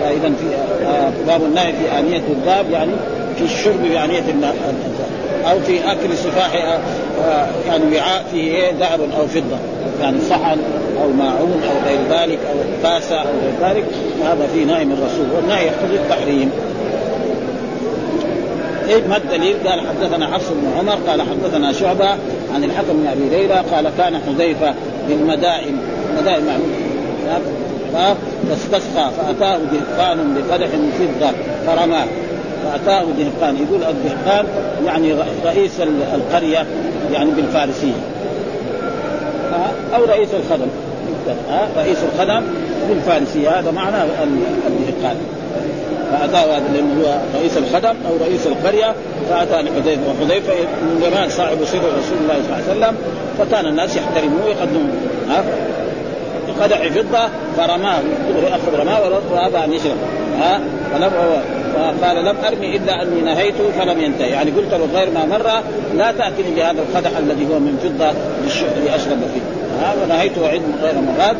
فإذا 0.00 0.32
في 0.34 0.46
آه 0.86 1.12
باب 1.26 1.42
النهي 1.42 1.72
في 1.72 1.98
آنية 1.98 2.22
الذهب 2.30 2.70
يعني 2.70 2.92
في 3.38 3.44
الشرب 3.44 3.82
بآنية 3.82 4.18
الذهب 4.28 4.54
أو 5.50 5.60
في 5.60 5.92
أكل 5.92 6.16
سفاح 6.16 6.54
آه 6.54 7.46
يعني 7.68 7.96
وعاء 7.96 8.24
فيه 8.32 8.70
ذهب 8.80 9.00
أو 9.18 9.26
فضة. 9.26 9.58
يعني 10.02 10.16
صحن 10.30 10.58
أو 11.02 11.08
ماعون 11.08 11.62
أو 11.70 11.88
غير 11.88 12.00
ذلك 12.10 12.38
أو 12.50 12.56
كاسة 12.82 13.16
أو 13.16 13.28
غير 13.42 13.70
ذلك. 13.70 13.84
هذا 14.24 14.48
فيه 14.54 14.64
نهي 14.64 14.84
من 14.84 14.92
الرسول. 14.92 15.36
والنهي 15.36 15.66
يقتضي 15.66 15.96
التحريم. 15.96 16.50
إيه؟ 18.90 19.06
ما 19.06 19.16
الدليل؟ 19.16 19.56
قال 19.68 19.80
حدثنا 19.80 20.26
حفص 20.26 20.48
بن 20.48 20.78
عمر 20.78 20.98
قال 21.08 21.22
حدثنا 21.22 21.72
شعبة 21.72 22.10
عن 22.54 22.64
الحكم 22.64 22.92
بن 22.92 23.06
أبي 23.06 23.28
ليلى 23.36 23.54
قال 23.54 23.90
كان 23.98 24.20
حذيفة 24.26 24.74
بالمدائن 25.08 25.78
مدائن 26.18 26.46
معلوم 26.46 26.72
فاستسقى 28.48 29.10
فأتاه 29.10 29.58
دهقان 29.58 30.34
بقدح 30.34 30.68
فضه 30.98 31.32
فرماه 31.66 32.06
فأتاه 32.64 33.04
دهقان 33.18 33.56
يقول 33.56 33.84
الدهقان 33.84 34.46
يعني 34.86 35.14
رئيس 35.44 35.80
القرية 36.14 36.66
يعني 37.12 37.30
بالفارسية. 37.30 38.00
أو 39.94 40.04
رئيس 40.04 40.28
الخدم. 40.34 40.68
رئيس 41.76 41.98
الخدم 42.12 42.42
بالفارسية 42.88 43.58
هذا 43.58 43.70
معنى 43.70 43.96
الدهقان. 44.66 45.16
فاتاه 46.12 46.56
هذا 46.56 46.68
لأنه 46.74 47.02
هو 47.02 47.18
رئيس 47.40 47.58
الخدم 47.58 47.94
أو 48.08 48.16
رئيس 48.26 48.46
القرية 48.46 48.94
فاتى 49.30 49.62
لحذيفه 49.62 50.02
وحذيفة 50.10 50.54
من 50.82 51.00
زمان 51.10 51.28
صاحب 51.28 51.64
سر 51.64 51.78
رسول 51.78 52.18
الله 52.22 52.34
صلى 52.34 52.46
الله 52.46 52.54
عليه 52.54 52.78
وسلم 52.78 52.96
فكان 53.38 53.66
الناس 53.66 53.96
يحترموه 53.96 54.44
ويقدموه. 54.44 54.94
قدح 56.60 56.88
فضة 56.88 57.28
فرماه 57.56 58.00
أخذ 58.52 58.80
رماه 58.80 59.00
وابى 59.32 59.64
أن 59.64 59.72
يشرب. 59.72 59.96
ها؟ 60.40 60.60
فلم 60.92 61.10
فقال 61.74 62.24
لم 62.24 62.36
أرمي 62.46 62.76
إلا 62.76 63.02
أني 63.02 63.20
نهيته 63.20 63.70
فلم 63.78 64.00
ينتهي. 64.00 64.30
يعني 64.30 64.50
قلت 64.50 64.70
له 64.70 64.88
غير 64.94 65.10
ما 65.10 65.26
مره 65.26 65.62
لا 65.96 66.12
تأتني 66.12 66.54
بهذا 66.56 66.82
القدح 66.82 67.10
الذي 67.18 67.46
هو 67.54 67.58
من 67.58 67.78
فضة 67.82 68.12
لاشرب 68.84 69.18
فيه. 69.34 69.40
ها؟ 69.80 69.94
ونهيته 70.04 70.48
عده 70.48 70.62
غير 70.82 70.94
مرات 70.94 71.36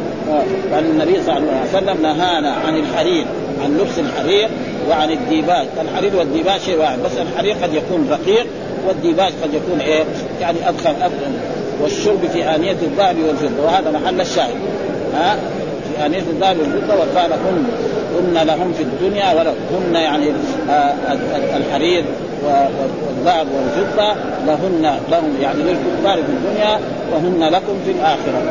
وان 0.72 0.84
النبي 0.84 1.22
صلى 1.26 1.36
الله 1.36 1.52
عليه 1.60 1.70
وسلم 1.70 2.02
نهانا 2.02 2.52
عن 2.66 2.76
الحرير. 2.76 3.26
عن 3.64 3.78
لبس 3.78 3.98
الحرير 3.98 4.48
وعن 4.90 5.10
الديباج. 5.10 5.66
الحرير 5.80 6.16
والديباج 6.16 6.60
شيء 6.60 6.78
واحد 6.78 6.98
بس 6.98 7.12
الحرير 7.18 7.56
قد 7.62 7.74
يكون 7.74 8.08
رقيق 8.10 8.46
والديباج 8.88 9.32
قد 9.42 9.54
يكون 9.54 9.80
إيه؟ 9.80 10.04
يعني 10.40 10.68
ادخل 10.68 10.90
ادخل 10.90 11.32
والشرب 11.82 12.26
في 12.32 12.54
آنية 12.54 12.76
الذهب 12.82 13.16
والفضة 13.28 13.64
وهذا 13.64 13.90
محل 13.90 14.20
الشاهد. 14.20 14.56
ها؟ 15.14 15.36
في 15.88 16.06
آنية 16.06 16.18
الذهب 16.18 16.56
والفضة 16.58 16.94
وقال 16.94 17.32
هن 17.32 17.64
هن 18.18 18.46
لهم 18.46 18.72
في 18.72 18.82
الدنيا 18.82 19.32
ولهن 19.32 19.94
يعني 19.94 20.32
آه 20.70 20.94
الحرير 21.56 22.04
والذهب 22.44 23.46
والفضة 23.54 24.14
لهن 24.46 24.98
لهم 25.10 25.36
يعني 25.42 25.58
للكفار 25.62 26.16
في 26.16 26.30
الدنيا 26.30 26.80
وهن 27.12 27.52
لكم 27.52 27.74
في 27.84 27.90
الآخرة. 27.90 28.42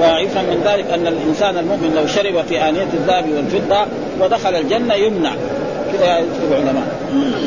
ويفهم 0.00 0.44
من 0.44 0.62
ذلك 0.64 0.84
أن 0.94 1.06
الإنسان 1.06 1.58
المؤمن 1.58 1.94
لو 1.96 2.06
شرب 2.06 2.44
في 2.48 2.68
آنية 2.68 2.88
الذهب 2.94 3.24
والفضة 3.36 3.86
ودخل 4.20 4.54
الجنة 4.54 4.94
يمنع. 4.94 5.32
كذا 5.92 6.18
يكتب 6.18 6.52
العلماء. 6.52 6.86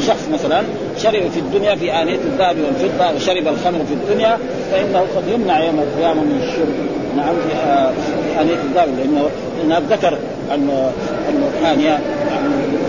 شخص 0.08 0.28
مثلا 0.34 0.64
شرب 0.98 1.30
في 1.34 1.40
الدنيا 1.40 1.76
في 1.76 1.94
آنية 2.02 2.20
الذهب 2.34 2.56
والفضة 2.60 3.16
وشرب 3.16 3.48
الخمر 3.48 3.80
في 3.88 3.94
الدنيا 3.94 4.38
فإنه 4.72 5.00
قد 5.00 5.24
يمنع 5.34 5.64
يوم 5.64 5.80
القيامة 5.80 6.22
من 6.22 6.42
الشرب. 6.44 7.00
نعم 7.18 7.36
في 7.36 7.56
آه، 7.56 7.92
آنية 8.42 8.54
الذهب 8.54 8.88
لأنه 8.98 9.30
لأنه 9.58 9.82
ذكر 9.90 10.18
أن 10.54 10.92
الآنية 11.62 12.00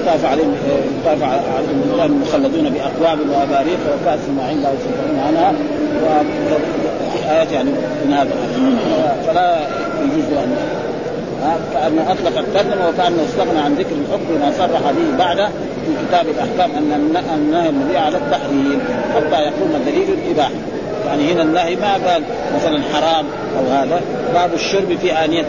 يطاف 0.02 0.24
عليهم 0.24 0.54
يطاف 1.00 1.22
عليهم 1.22 1.96
كانوا 1.98 2.16
مخلدون 2.16 2.70
بأقوام 2.70 3.18
وأباريق 3.30 3.78
وكأس 3.78 4.20
معين 4.38 4.62
لا 4.62 4.68
يصدقون 4.72 5.18
عنها. 5.26 5.52
آيات 7.30 7.52
يعني 7.52 7.70
من 8.04 8.12
هذا 8.12 8.30
فلا 9.26 9.56
يجوز 10.02 10.38
أن 10.38 10.56
كأنه 11.72 12.12
أطلق 12.12 12.38
الترجمة 12.38 12.88
وكأنه 12.88 13.24
استغنى 13.24 13.60
عن 13.60 13.74
ذكر 13.74 13.90
الحكم 13.90 14.40
ما 14.40 14.52
صرح 14.58 14.90
به 14.90 15.18
بعده 15.18 15.46
في 15.86 16.06
كتاب 16.08 16.26
الأحكام 16.28 16.70
أن 16.76 17.16
النهي 17.34 17.68
النبي 17.68 17.96
على 17.96 18.16
التحريم 18.16 18.80
حتى 19.14 19.42
يقوم 19.42 19.82
دليل 19.86 20.08
الإباحة 20.12 20.50
يعني 21.06 21.32
هنا 21.32 21.42
النهي 21.42 21.76
ما 21.76 21.92
قال 21.92 22.22
مثلا 22.56 22.80
حرام 22.92 23.26
أو 23.58 23.72
هذا. 23.72 24.00
باب 24.34 24.54
الشرب 24.54 24.98
في 25.02 25.12
آنية. 25.12 25.46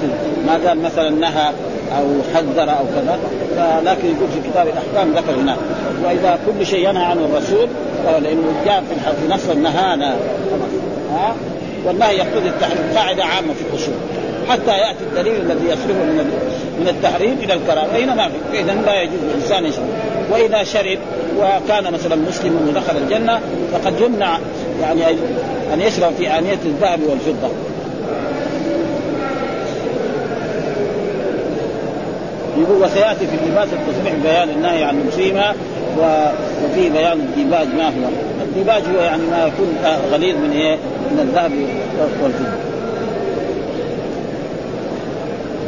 ما 0.47 0.67
قال 0.67 0.81
مثلا 0.81 1.09
نهى 1.09 1.51
أو 1.97 2.05
حذر 2.33 2.69
أو 2.71 2.85
كذا 2.95 3.19
لكن 3.85 4.07
يقول 4.07 4.29
في 4.33 4.49
كتاب 4.49 4.67
الأحكام 4.67 5.13
ذكر 5.13 5.41
هناك. 5.41 5.57
وإذا 6.03 6.39
كل 6.45 6.65
شيء 6.65 6.89
ينهى 6.89 7.03
عنه 7.03 7.25
الرسول 7.25 7.67
لأنه 8.23 8.53
جاء 8.65 8.83
في 9.21 9.33
نص 9.33 9.49
نهانا 9.49 10.15
ها؟ 11.11 11.35
والنهي 11.85 12.17
يقتضي 12.17 12.49
التحريم 12.49 12.91
قاعدة 12.95 13.23
عامة 13.25 13.53
في 13.53 13.61
الأصول. 13.71 13.93
حتى 14.49 14.71
يأتي 14.71 15.03
الدليل 15.11 15.41
الذي 15.41 15.65
يصرفه 15.65 16.03
من 16.03 16.31
من 16.79 16.87
التحريم 16.87 17.37
إلى 17.43 17.53
الكراهه 17.53 17.87
فهنا 17.87 18.15
ما 18.15 18.29
في 18.51 18.59
اذا 18.59 18.73
لا 18.73 19.01
يجوز 19.01 19.19
للإنسان 19.23 19.65
يشرب 19.65 19.85
وإذا 20.31 20.63
شرب 20.63 20.99
وكان 21.39 21.93
مثلا 21.93 22.15
مسلم 22.15 22.67
ودخل 22.67 22.97
الجنة 22.97 23.39
فقد 23.73 24.01
يمنع 24.01 24.39
يعني 24.81 25.09
أن 25.73 25.81
يشرب 25.81 26.13
في 26.17 26.37
آنية 26.37 26.59
الذهب 26.65 26.99
والفضة. 27.03 27.49
يقول 32.57 32.83
وسيأتي 32.83 33.27
في 33.27 33.35
اللباس 33.45 33.67
التصبيح 33.73 34.13
بيان 34.23 34.49
النهي 34.49 34.83
عن 34.83 35.01
المسلمة 35.01 35.53
وفي 35.97 36.89
بيان 36.89 37.19
الديباج 37.19 37.67
ما 37.77 37.85
هو. 37.87 38.09
الديباج 38.41 38.81
هو 38.95 39.01
يعني 39.01 39.21
ما 39.31 39.45
يكون 39.47 39.77
غليظ 40.11 40.35
من 40.35 40.51
إيه؟ 40.51 40.75
من 41.11 41.19
الذهب 41.19 41.51
والفضة. 42.21 42.71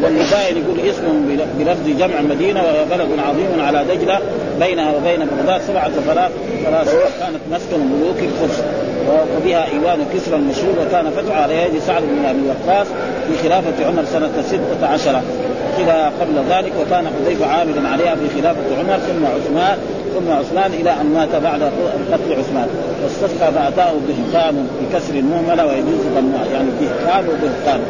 والمدائن 0.04 0.58
يقول 0.58 0.80
اسم 0.80 1.38
بلفظ 1.60 1.88
جمع 2.00 2.22
مدينة 2.22 2.64
وهي 2.64 2.86
بلد 2.86 3.20
عظيم 3.20 3.62
على 3.62 3.86
دجلة 3.96 4.20
بينها 4.60 4.92
وبين 4.96 5.20
بغداد 5.26 5.62
سبعة 5.62 5.92
فراغ 6.08 6.30
فراسخ 6.66 6.92
كانت 7.20 7.40
مسكن 7.52 7.80
ملوك 7.80 8.18
الفرس 8.20 8.64
وبها 9.10 9.66
إيوان 9.72 10.06
كسرى 10.14 10.36
المشهور 10.36 10.74
وكان 10.88 11.12
فتح 11.12 11.38
على 11.38 11.54
يد 11.58 11.80
سعد 11.88 12.04
بن 12.04 12.26
أبي 12.26 12.40
وقاص 12.50 12.88
في 13.28 13.48
خلافة 13.50 13.86
عمر 13.86 14.04
سنة 14.06 14.30
16 14.82 15.22
أخذها 15.74 16.12
قبل 16.22 16.44
ذلك 16.50 16.72
وكان 16.82 17.08
حذيفة 17.08 17.46
عاملا 17.46 17.90
عليها 17.90 18.16
في 18.16 18.42
خلافة 18.42 18.60
عمر 18.80 18.98
ثم 18.98 19.26
عثمان 19.26 19.78
ثم 20.14 20.32
عثمان 20.32 20.74
إلى 20.74 20.92
أن 21.02 21.06
مات 21.14 21.36
بعد 21.36 21.62
قتل 22.12 22.40
عثمان. 22.40 22.68
واستسقى 23.04 23.54
فأتاه 23.54 23.92
دهقان 24.08 24.68
بكسر 24.82 25.14
المهملة 25.16 25.66
ويجوز 25.66 26.06
ضمها 26.16 26.46
يعني 26.54 26.70
دهقان 26.82 27.26
ودهقان 27.28 27.82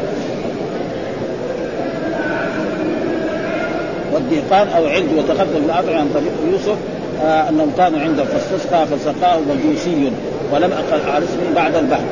والدهقان 4.13 4.67
أو 4.67 4.87
علج 4.87 5.05
وتقدم 5.17 5.65
الأطعمة 5.65 5.99
عن 5.99 6.09
طريق 6.13 6.33
يوسف 6.51 6.77
آه 7.23 7.49
أنهم 7.49 7.71
كانوا 7.77 7.99
عنده 7.99 8.23
فاستسقى 8.23 8.85
فسقاه 8.87 9.39
مجوسي 9.39 10.11
ولم 10.51 10.71
أقل 10.71 11.11
على 11.11 11.25
اسمه 11.25 11.55
بعد 11.55 11.75
البحر 11.75 12.03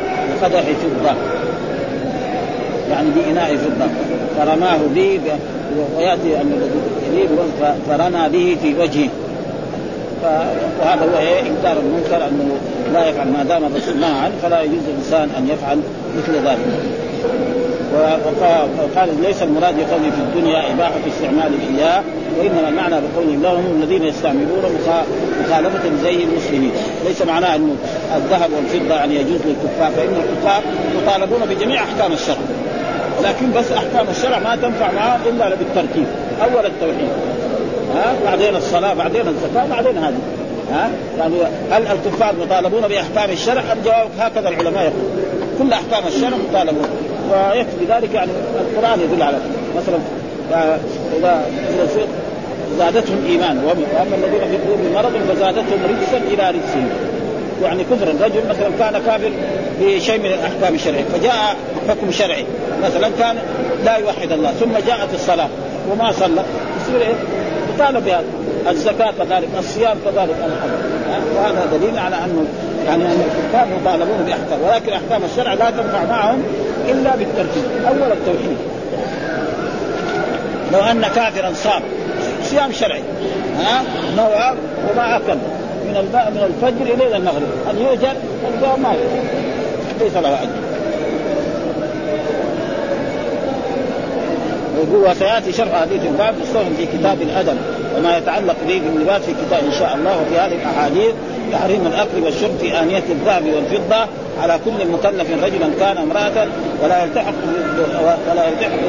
بقدح 0.42 0.62
فضة. 0.62 1.16
يعني 2.92 3.08
بإناء 3.10 3.56
فضة. 3.56 3.88
فرماه 4.38 4.78
به 4.96 5.20
ويأتي 5.98 6.42
أن 6.42 6.70
الذي 7.12 7.28
فرمى 7.88 8.30
به 8.30 8.58
في 8.62 8.80
وجهه. 8.80 9.10
وهذا 10.82 11.02
هو 11.02 11.20
إيه 11.20 11.40
إنكار 11.40 11.78
المنكر 11.78 12.28
أنه 12.28 12.56
لا 12.94 13.10
يفعل 13.10 13.28
ما 13.28 13.44
دام 13.44 13.64
الرسول 13.66 13.98
نهى 14.00 14.20
عنه 14.20 14.34
فلا 14.42 14.62
يجوز 14.62 14.84
الإنسان 14.90 15.30
أن 15.38 15.50
يفعل 15.50 15.80
مثل 16.18 16.48
ذلك. 16.48 16.60
وقال 18.80 19.10
ليس 19.22 19.44
المراد 19.44 19.76
بقوله 19.76 20.12
في 20.12 20.22
الدنيا 20.22 20.74
إباحة 20.74 21.00
استعمال 21.08 21.52
إياه 21.78 22.04
وإنما 22.40 22.70
المعنى 22.70 22.96
بقوله 22.96 23.36
لهم 23.44 23.82
الذين 23.82 24.04
يستعملون 24.04 24.64
مخالفة 25.46 25.90
زي 26.04 26.24
المسلمين. 26.24 26.72
ليس 27.06 27.22
معناه 27.22 27.56
أنه 27.56 27.76
الذهب 28.16 28.50
والفضة 28.54 28.96
يعني 28.96 29.16
يجوز 29.16 29.40
للكفار 29.46 29.92
فإن 29.92 30.16
الكفار 30.16 30.64
مطالبون 30.98 31.40
بجميع 31.50 31.84
أحكام 31.84 32.12
الشرع. 32.14 32.38
لكن 33.24 33.52
بس 33.52 33.72
أحكام 33.72 34.06
الشرع 34.10 34.40
ما 34.40 34.56
تنفع 34.56 34.92
معهم 34.92 35.20
إلا 35.30 35.50
بالترتيب 35.50 36.06
أول 36.44 36.66
التوحيد. 36.66 37.10
ها؟ 37.96 38.14
بعدين 38.26 38.56
الصلاة 38.56 38.94
بعدين 38.94 39.28
الزكاة 39.28 39.66
بعدين 39.70 39.98
هذه. 39.98 40.18
ها؟ 40.72 40.90
يعني 41.18 41.36
هل 41.72 41.84
الكفار 41.88 42.36
مطالبون 42.42 42.82
بأحكام 42.82 43.30
الشرع؟ 43.30 43.62
الجواب 43.74 44.08
هكذا 44.20 44.50
العلماء 44.50 44.84
يقول. 44.84 45.10
كل 45.60 45.74
أحكام 45.74 46.08
الشرع 46.08 46.38
مطالبون. 46.50 46.86
ويكفي 47.32 47.86
ذلك 47.90 48.14
يعني 48.14 48.32
القرآن 48.60 49.00
يدل 49.00 49.24
على 49.24 49.38
مثلا 49.78 49.98
اذا 51.18 51.46
زادتهم 52.78 53.26
إيمانا. 53.30 53.62
وأما 53.66 54.16
الذين 54.16 54.40
في 54.40 54.58
قلوبهم 54.58 54.94
مرض 54.94 55.12
فزادتهم 55.30 55.80
رجسا 55.90 56.18
إلى 56.18 56.50
رجسهم. 56.50 56.90
يعني 57.64 57.84
كفر 57.84 58.08
الرجل 58.08 58.42
مثلا 58.50 58.70
كان 58.80 59.02
كافر 59.06 59.32
بشيء 59.82 60.20
من 60.20 60.26
الأحكام 60.26 60.76
الشرعية. 60.76 61.04
فجاء 61.04 61.56
حكم 61.92 62.12
شرعي. 62.12 62.46
مثلا 62.84 63.10
كان 63.20 63.36
لا 63.86 63.96
يوحد 63.96 64.32
الله 64.32 64.52
ثم 64.52 64.72
جاءت 64.88 65.14
الصلاة 65.14 65.50
وما 65.92 66.12
صلى. 66.12 66.44
يصير 66.82 67.02
إيه؟ 67.02 67.16
يطالب 67.76 68.06
بهذا. 68.06 68.24
الزكاة 68.70 69.12
كذلك 69.20 69.50
الصيام 69.60 69.98
كذلك. 70.06 70.36
وهذا 71.36 71.66
دليل 71.72 72.00
على 72.00 72.16
أنه 72.16 72.46
يعني 72.86 73.04
أن 73.04 73.24
الكفار 73.26 73.68
مطالبون 73.82 74.26
بأحكام 74.26 74.62
ولكن 74.64 74.94
أحكام 74.94 75.22
الشرع 75.32 75.54
لا 75.54 75.70
تنفع 75.72 76.04
معهم 76.10 76.44
إلا 76.90 77.16
بالترتيب. 77.16 77.64
اول 77.88 78.12
التوحيد. 78.12 78.58
لو 80.74 80.80
أن 80.80 81.02
كافرا 81.16 81.54
صام 81.54 81.82
صيام 82.44 82.72
شرعي. 82.72 83.04
ها؟ 83.60 83.84
نوى 84.18 84.58
وما 84.92 85.18
أكل. 85.18 85.38
من 85.86 85.94
من 86.12 86.44
الفجر 86.44 86.94
إلى 86.94 87.18
المغرب. 87.18 87.50
أن 87.70 87.78
يؤجر 87.82 88.14
الجواب 88.54 88.80
ما 88.80 88.94
ليس 90.02 90.14
له 90.14 90.30
أجر. 90.30 90.71
وسياتي 94.94 95.52
شرح 95.52 95.82
حديث 95.82 96.02
الباب 96.06 96.36
في 96.78 96.86
كتاب 96.86 97.22
الأدب 97.22 97.58
وما 97.98 98.18
يتعلق 98.18 98.56
به 98.68 98.82
باللباس 98.86 99.22
في 99.22 99.32
كتاب 99.32 99.64
إن 99.66 99.72
شاء 99.80 99.96
الله 99.96 100.22
وفي 100.22 100.40
هذه 100.40 100.56
الأحاديث. 100.56 101.14
تحريم 101.52 101.88
الأكل 101.88 102.24
والشرب 102.26 102.58
في 102.62 102.80
آنية 102.80 103.04
الذهب 103.10 103.44
والفضة 103.46 104.08
على 104.42 104.60
كل 104.66 104.88
مكلف 104.88 105.44
رجلا 105.44 105.70
كان 105.80 105.98
امرأة 105.98 106.48
ولا 106.84 107.04
يلتحق 107.04 107.34
ولا 108.32 108.48
يلتحق 108.48 108.80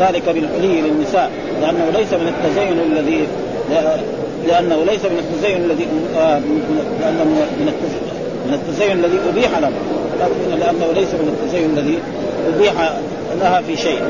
ذلك 0.00 0.22
بالحلي 0.26 0.80
للنساء 0.80 1.30
لأنه 1.60 1.90
ليس 1.98 2.12
من 2.12 2.28
التزين 2.28 2.78
الذي 2.92 3.26
لأنه 4.48 4.84
ليس 4.84 5.04
من 5.04 5.18
التزين 5.18 5.56
الذي 5.56 5.88
لأنه 7.00 7.24
من 7.24 7.72
من 8.46 8.54
التزين 8.54 8.92
الذي 8.92 9.18
أبيح 9.28 9.58
له 9.58 9.70
لأنه 10.60 10.86
ليس 10.94 11.08
من 11.08 11.36
التزين 11.38 11.78
الذي 11.78 11.98
أبيح 12.56 12.92
لها 13.40 13.62
في 13.66 13.76
شيء. 13.76 14.02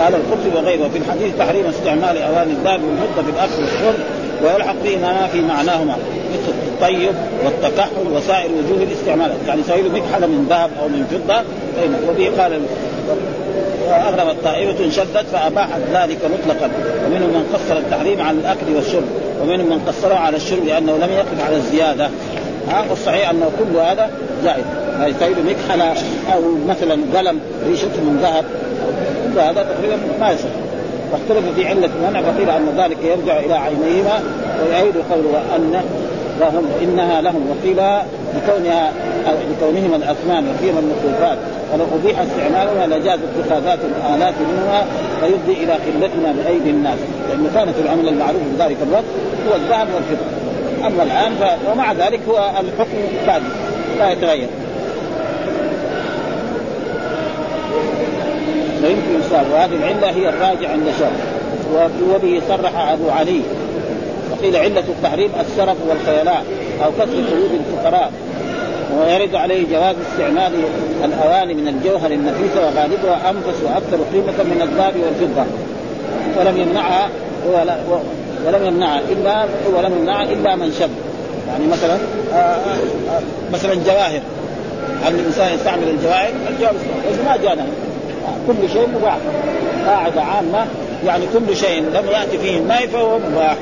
قال 0.00 0.14
القرطبي 0.14 0.56
وغيره 0.56 0.88
في 0.88 0.98
الحديث 0.98 1.32
تحريم 1.38 1.66
استعمال 1.66 2.22
اواني 2.22 2.52
الذهب 2.52 2.80
والفضه 2.84 3.22
في 3.22 3.30
الاكل 3.30 3.62
والشرب 3.62 4.00
ويلحق 4.44 4.74
به 4.84 4.96
ما 4.96 5.26
في 5.32 5.40
معناهما 5.40 5.96
مثل 6.32 6.52
الطيب 6.66 7.14
والتكحل 7.44 8.06
وسائر 8.14 8.50
وجوه 8.50 8.82
الاستعمال. 8.82 9.30
يعني 9.46 9.62
سائل 9.62 9.92
مكحله 9.92 10.26
من 10.26 10.46
ذهب 10.50 10.70
أو 10.82 10.88
من 10.88 11.06
فضة 11.10 11.42
وبه 12.08 12.42
قال 12.42 12.60
واغربت 13.88 14.36
طائفه 14.44 14.90
شدت 14.90 15.26
فأباحت 15.32 15.80
ذلك 15.92 16.18
مطلقا. 16.24 16.70
ومنهم 17.06 17.30
من 17.30 17.44
قصر 17.54 17.78
التحريم 17.78 18.22
على 18.22 18.36
الأكل 18.38 18.74
والشرب 18.76 19.04
ومنهم 19.42 19.66
من 19.66 19.80
قصره 19.88 20.14
على 20.14 20.36
الشرب 20.36 20.64
لأنه 20.66 20.96
لم 20.96 21.10
يقف 21.12 21.46
على 21.46 21.56
الزيادة. 21.56 22.10
ها 22.70 22.84
والصحيح 22.90 23.30
أنه 23.30 23.50
كل 23.58 23.76
هذا 23.76 24.10
جائز 24.44 24.64
يسيل 25.00 25.36
مكحله 25.46 25.94
أو 26.34 26.40
مثلا 26.68 26.98
قلم 27.16 27.40
ريشته 27.68 28.00
من 28.00 28.18
ذهب. 28.22 28.44
هذا 29.40 29.62
تقريبا 29.62 29.96
ما 30.20 30.30
يصح 30.30 30.48
واختلف 31.12 31.54
في 31.56 31.68
علة 31.68 31.88
المنع 31.96 32.22
فقيل 32.22 32.50
أن 32.50 32.68
ذلك 32.76 32.96
يرجع 33.04 33.38
إلى 33.38 33.54
عينيهما 33.54 34.20
ويعيد 34.62 34.94
قوله 35.10 35.42
أن 35.56 35.82
لهم 36.40 36.64
إنها 36.82 37.20
لهم 37.20 37.50
وقيل 37.50 37.76
لكونها 38.36 38.92
لكونهما 39.50 39.96
الأثمان 39.96 40.48
وفيهما 40.48 40.80
النقوفات 40.80 41.38
ولو 41.72 41.84
أبيح 41.94 42.20
استعمالها 42.20 42.86
لجاز 42.86 43.18
اتخاذات 43.38 43.78
الآلات 43.84 44.34
منها 44.40 44.84
فيفضي 45.20 45.64
إلى 45.64 45.72
قلتنا 45.72 46.32
بأيدي 46.32 46.70
الناس. 46.70 46.98
لأنه 47.28 47.50
كانت 47.54 47.74
العمل 47.84 48.08
المعروف 48.08 48.42
في 48.42 48.62
ذلك 48.62 48.76
الوقت 48.82 49.04
هو 49.48 49.56
الذهب 49.56 49.88
والفضة. 49.94 50.26
أما 50.86 51.02
الآن 51.02 51.32
ف... 51.34 51.70
ومع 51.72 51.92
ذلك 51.92 52.20
هو 52.28 52.36
الحكم 52.36 52.98
ثابت 53.26 53.44
لا 53.98 54.10
يتغير. 54.10 54.48
فيمكن 58.88 59.20
يصاب 59.20 59.46
وهذه 59.52 59.74
العلة 59.74 60.10
هي 60.10 60.28
الراجع 60.28 60.70
عند 60.70 60.86
شرع 60.98 61.88
وبه 62.14 62.42
صرح 62.48 62.88
أبو 62.92 63.10
علي. 63.10 63.40
وقيل 64.30 64.56
علة 64.56 64.84
التحريم 64.88 65.30
السرف 65.40 65.76
والخيلاء 65.88 66.44
أو 66.84 66.90
كسر 66.92 67.04
قلوب 67.30 67.50
الفقراء. 67.60 68.12
ويرد 68.96 69.34
عليه 69.34 69.66
جواز 69.70 69.96
استعمال 70.12 70.52
الأواني 71.04 71.54
من 71.54 71.68
الجوهر 71.68 72.10
النفيسة 72.10 72.60
وغالبها 72.60 73.30
أنفس 73.30 73.62
وأكثر 73.64 73.98
قيمة 74.12 74.44
من 74.44 74.62
الذهب 74.62 74.94
والفضة. 74.96 75.44
ولم 76.38 76.60
يمنعها 76.60 77.08
ولا 77.52 77.76
ولم 78.46 78.66
يمنعها 78.66 79.00
الا 79.12 79.44
ولم 79.76 79.92
يمنعها 79.98 80.22
إلا 80.22 80.56
من 80.56 80.72
شب. 80.80 80.90
يعني 81.48 81.66
مثلا 81.66 81.94
آه، 82.32 82.36
آه، 82.36 82.56
آه، 83.10 83.22
مثلا 83.52 83.74
جواهر. 83.74 84.20
هل 85.04 85.14
الإنسان 85.14 85.54
يستعمل 85.54 85.88
الجواهر؟ 85.88 86.32
الجواب 86.50 86.74
بس 86.74 87.18
ما 87.26 87.36
جانا 87.36 87.66
كل 88.46 88.70
شيء 88.72 88.88
مباح. 88.88 89.18
قاعدة 89.86 90.22
عامة 90.22 90.66
يعني 91.06 91.24
كل 91.34 91.56
شيء 91.56 91.82
لم 91.82 92.06
يأتي 92.12 92.38
فيه 92.38 92.58
الماء 92.58 92.86
فهو 92.86 93.18
مباح. 93.18 93.56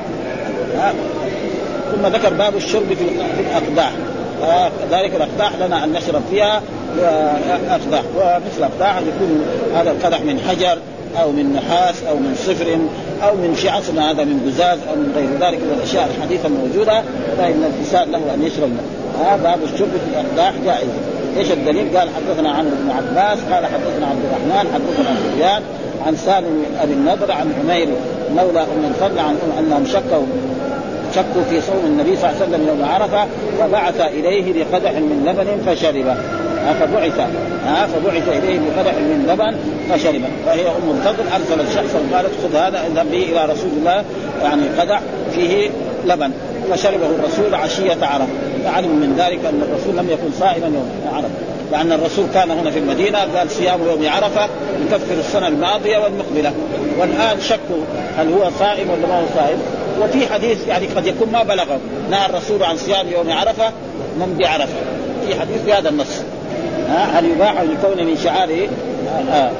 ثم 1.91 2.07
ذكر 2.07 2.33
باب 2.33 2.55
الشرب 2.55 2.87
في 2.87 3.03
الأقداح. 3.41 3.91
ذلك 4.91 5.15
الأقداح 5.15 5.51
لنا 5.65 5.83
أن 5.83 5.93
نشرب 5.93 6.21
فيها 6.31 6.61
أقداح. 7.69 8.03
ومثل 8.17 8.63
أقداح 8.63 8.97
يكون 8.97 9.45
هذا 9.75 9.91
القدح 9.91 10.21
من 10.21 10.39
حجر 10.49 10.77
أو 11.21 11.31
من 11.31 11.53
نحاس 11.53 12.03
أو 12.09 12.15
من 12.15 12.35
صفر 12.47 12.77
أو 13.27 13.35
من 13.35 13.55
شيء 13.61 13.71
عصرنا 13.71 14.11
هذا 14.11 14.23
من 14.23 14.39
قزاز 14.47 14.79
أو 14.89 14.95
من 14.95 15.13
غير 15.15 15.49
ذلك. 15.49 15.59
من 15.59 15.75
الأشياء 15.77 16.09
الحديثة 16.17 16.47
الموجودة 16.47 17.03
فإن 17.37 17.71
الإنسان 17.73 18.11
له 18.11 18.33
أن 18.33 18.43
يشرب. 18.43 18.71
باب 19.43 19.59
الشرب 19.73 19.89
في 19.89 20.19
الأقداح 20.19 20.53
جائز. 20.65 20.89
إيش 21.37 21.51
الدليل؟ 21.51 21.97
قال 21.97 22.09
حدثنا 22.09 22.49
عمرو 22.49 22.75
بن 22.83 22.91
عباس 22.91 23.39
قال 23.51 23.65
حدثنا 23.65 24.07
عبد 24.07 24.25
الرحمن 24.25 24.73
حدثنا 24.73 25.15
سفيان 25.23 25.61
عن 26.05 26.15
سالم 26.15 26.63
أبي 26.81 26.93
النضر 26.93 27.31
عن 27.31 27.53
عمير 27.59 27.87
مولى 28.35 28.59
أم 28.61 28.85
الفضل 28.89 29.19
عن 29.19 29.37
أنهم 29.59 29.85
شكوا 29.85 30.25
شكوا 31.15 31.43
في 31.49 31.61
صوم 31.61 31.85
النبي 31.85 32.15
صلى 32.15 32.29
الله 32.29 32.41
عليه 32.41 32.47
وسلم 32.47 32.67
يوم 32.67 32.89
عرفة 32.89 33.27
فبعث 33.59 34.01
إليه 34.01 34.53
بقدح 34.53 34.91
من 34.91 35.23
لبن 35.25 35.71
فشربه 35.71 36.15
فبعث 36.79 37.21
فبعث 37.93 38.27
إليه 38.29 38.59
بقدح 38.59 38.93
من 38.93 39.25
لبن 39.29 39.55
فشربه 39.89 40.29
فهي 40.45 40.67
أم 40.67 40.97
الفضل 40.97 41.23
أرسلت 41.33 41.69
شخصا 41.75 41.99
قالت 42.13 42.31
خذ 42.43 42.55
هذا 42.55 42.87
اذهب 42.87 43.11
به 43.11 43.23
إلى 43.23 43.45
رسول 43.45 43.69
الله 43.79 44.03
يعني 44.43 44.63
قدح 44.79 45.01
فيه 45.35 45.69
لبن. 46.05 46.31
فشربه 46.71 47.05
الرسول 47.05 47.55
عشية 47.55 48.05
عرفه 48.05 48.27
فعلم 48.63 48.89
من 48.89 49.15
ذلك 49.17 49.45
أن 49.45 49.61
الرسول 49.61 49.97
لم 49.97 50.09
يكن 50.09 50.31
صائما 50.39 50.65
يوم 50.67 50.89
عرفه 51.13 51.29
لأن 51.71 51.91
الرسول 51.91 52.25
كان 52.33 52.51
هنا 52.51 52.71
في 52.71 52.79
المدينة 52.79 53.19
قال 53.19 53.51
صيام 53.51 53.79
يوم 53.87 54.09
عرفة 54.09 54.49
يكفر 54.85 55.19
السنة 55.19 55.47
الماضية 55.47 55.97
والمقبلة. 55.97 56.53
والآن 56.99 57.41
شكوا 57.41 57.83
هل 58.17 58.33
هو 58.33 58.49
صائم 58.59 58.89
ولا 58.89 59.07
ما 59.07 59.19
هو 59.19 59.25
صائم. 59.35 59.57
وفي 60.01 60.33
حديث 60.33 60.67
يعني 60.67 60.87
قد 60.87 61.07
يكون 61.07 61.31
ما 61.31 61.43
بلغه. 61.43 61.79
نهى 62.11 62.25
الرسول 62.25 62.63
عن 62.63 62.77
صيام 62.77 63.07
يوم 63.07 63.31
عرفة 63.31 63.71
من 64.19 64.37
بعرفة. 64.39 64.73
في 65.27 65.39
حديث 65.39 65.61
في 65.65 65.73
هذا 65.73 65.89
النص. 65.89 66.21
هل 66.89 67.25
يباح 67.25 67.61
لكون 67.61 68.05
من 68.05 68.17
شعاره 68.23 68.67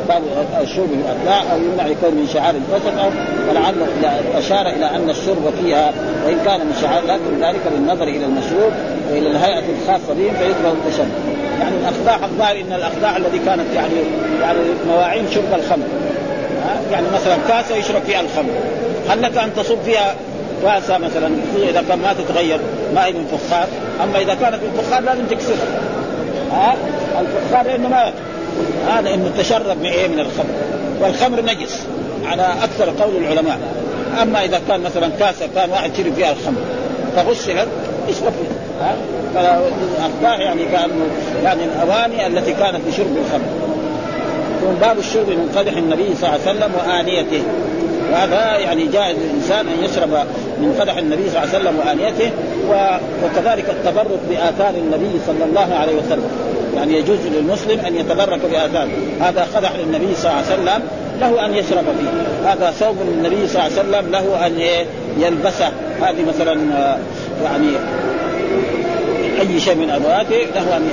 باب 0.10 0.22
الشرب 0.62 0.90
الاكلاء 0.94 1.54
أو 1.54 1.58
يمنع 1.58 1.88
يكون 1.88 2.16
من 2.16 2.28
شعار 2.34 2.56
الفسق 2.56 3.04
أو 3.04 3.10
ولعل 3.50 3.76
أشار 4.36 4.68
إلى 4.70 4.86
أن 4.86 5.10
الشرب 5.10 5.54
فيها 5.62 5.94
وإن 6.26 6.40
كان 6.46 6.60
من 6.60 6.78
شعار 6.82 7.04
لكن 7.04 7.46
ذلك 7.46 7.62
بالنظر 7.74 8.04
إلى 8.04 8.26
المشروب 8.26 8.72
وإلى 9.12 9.32
الهيئة 9.32 9.64
الخاصة 9.82 10.14
بهم 10.14 10.34
فيكره 10.34 10.72
التشبه 10.72 11.38
يعني 11.60 11.76
الاخداع 11.78 12.26
الظاهر 12.26 12.56
إن 12.62 12.74
الاخداع 12.74 13.18
الذي 13.18 13.40
كانت 13.46 13.66
يعني 13.76 13.94
يعني 14.42 14.60
مواعين 14.88 15.26
شرب 15.32 15.54
الخمر. 15.54 15.86
يعني 16.92 17.06
مثلا 17.14 17.38
كاسة 17.48 17.76
يشرب 17.76 18.02
فيها 18.02 18.22
الخمر. 18.22 18.54
هل 19.10 19.22
لك 19.22 19.38
أن 19.38 19.54
تصب 19.56 19.78
فيها 19.86 20.16
كاسة 20.64 20.98
مثلا؟ 20.98 21.30
إذا 21.70 21.84
كان 21.90 22.00
ما 22.00 22.14
تتغير 22.14 22.60
ما 22.96 23.06
هي 23.06 23.14
من 23.14 23.38
فخار؟ 23.38 23.68
أما 24.04 24.20
إذا 24.20 24.34
كانت 24.34 24.56
من 24.56 24.82
فخار 24.82 25.04
لازم 25.04 25.26
تكسرها 25.26 25.68
ها؟ 26.52 26.76
الفخار 27.20 27.66
لأنه 27.66 27.90
ما 27.90 28.14
هذا 28.88 29.14
إنه 29.14 29.32
تشرب 29.38 29.78
من 29.80 29.86
إيه 29.86 30.08
من 30.08 30.20
الخمر. 30.20 30.54
والخمر 31.02 31.42
نجس 31.42 31.82
على 32.26 32.48
أكثر 32.64 33.04
قول 33.04 33.16
العلماء. 33.16 33.58
أما 34.22 34.46
إذا 34.46 34.62
كان 34.68 34.82
مثلا 34.82 35.10
كاسة 35.20 35.48
كان 35.56 35.70
واحد 35.70 35.94
يشرب 35.94 36.14
فيها 36.14 36.32
الخمر 36.32 36.62
فغسلت 37.16 37.68
يشرب 38.10 38.34
ها؟ 38.82 38.96
فالاقداح 39.36 40.40
يعني 40.40 40.66
كانه 40.66 41.06
يعني 41.44 41.62
الأواني 41.64 42.28
التي 42.28 42.54
كانت 42.54 42.80
لشرب 42.90 43.18
الخمر. 43.26 43.48
يكون 44.58 44.76
باب 44.82 45.00
الشرب 45.00 45.30
من 45.30 45.52
قدح 45.56 45.78
النبي 45.78 46.16
صلى 46.22 46.30
الله 46.30 46.40
عليه 46.48 46.58
وسلم 46.58 46.72
وآنيته. 46.78 47.44
وهذا 48.12 48.58
يعني 48.58 48.86
جائز 48.86 49.18
للإنسان 49.18 49.68
أن 49.68 49.84
يشرب 49.84 50.10
من 50.60 50.78
قدح 50.80 50.98
النبي 50.98 51.30
صلى 51.30 51.44
الله 51.44 51.54
عليه 51.54 51.60
وسلم 51.60 51.80
وآنيته 51.80 52.32
وكذلك 53.24 53.70
التبرك 53.70 54.20
بآثار 54.30 54.74
النبي 54.76 55.20
صلى 55.28 55.44
الله 55.46 55.76
عليه 55.76 55.96
وسلم. 55.96 56.30
يعني 56.78 56.98
يجوز 56.98 57.20
للمسلم 57.26 57.80
أن 57.80 57.96
يتبرك 57.96 58.40
بآثار 58.52 58.88
هذا 59.22 59.48
قدح 59.56 59.72
للنبي 59.76 60.16
صلى 60.16 60.32
الله 60.32 60.44
عليه 60.44 60.54
وسلم 60.54 60.82
له 61.22 61.46
أن 61.46 61.56
يشرب 61.56 61.84
فيه. 61.84 62.50
هذا 62.52 62.72
ثوب 62.72 62.96
للنبي 63.08 63.48
صلى 63.48 63.68
الله 63.68 63.78
عليه 63.78 63.90
وسلم 63.90 64.12
له 64.12 64.48
أن 64.48 64.60
يلبسه 65.20 65.72
هذه 66.02 66.26
مثلا 66.28 66.60
يعني 67.44 67.68
أي 69.40 69.60
شيء 69.60 69.76
من 69.76 69.90
ادواته 69.90 70.46
له 70.56 70.78
أن 70.78 70.90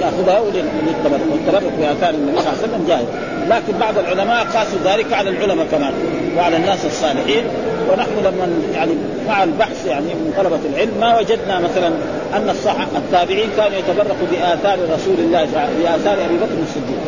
ياخذها 0.00 0.42
للتبرك. 0.86 1.20
والتبرك 1.32 1.72
بآثار 1.78 2.14
النبي 2.14 2.38
صلى 2.38 2.52
الله 2.52 2.62
عليه 2.62 2.68
وسلم 2.68 2.84
جائز. 2.88 3.06
لكن 3.50 3.78
بعض 3.78 3.98
العلماء 3.98 4.44
قاسوا 4.44 4.78
ذلك 4.84 5.12
على 5.12 5.30
العلماء 5.30 5.66
كمان 5.70 5.92
وعلى 6.36 6.56
الناس 6.56 6.84
الصالحين. 6.84 7.44
ونحن 7.92 8.18
لما 8.24 8.48
يعني 8.74 8.92
مع 9.28 9.44
البحث 9.44 9.86
يعني 9.86 10.06
من 10.06 10.34
طلبة 10.36 10.58
العلم 10.72 10.92
ما 11.00 11.18
وجدنا 11.18 11.60
مثلا 11.60 11.88
أن 12.34 12.50
الصح 12.50 12.76
التابعين 12.96 13.48
كانوا 13.56 13.78
يتبركوا 13.78 14.26
بآثار 14.32 14.78
رسول 14.94 15.14
الله 15.18 15.44
بآثار 15.82 16.24
أبي 16.24 16.36
بكر 16.36 16.58
الصديق. 16.62 16.98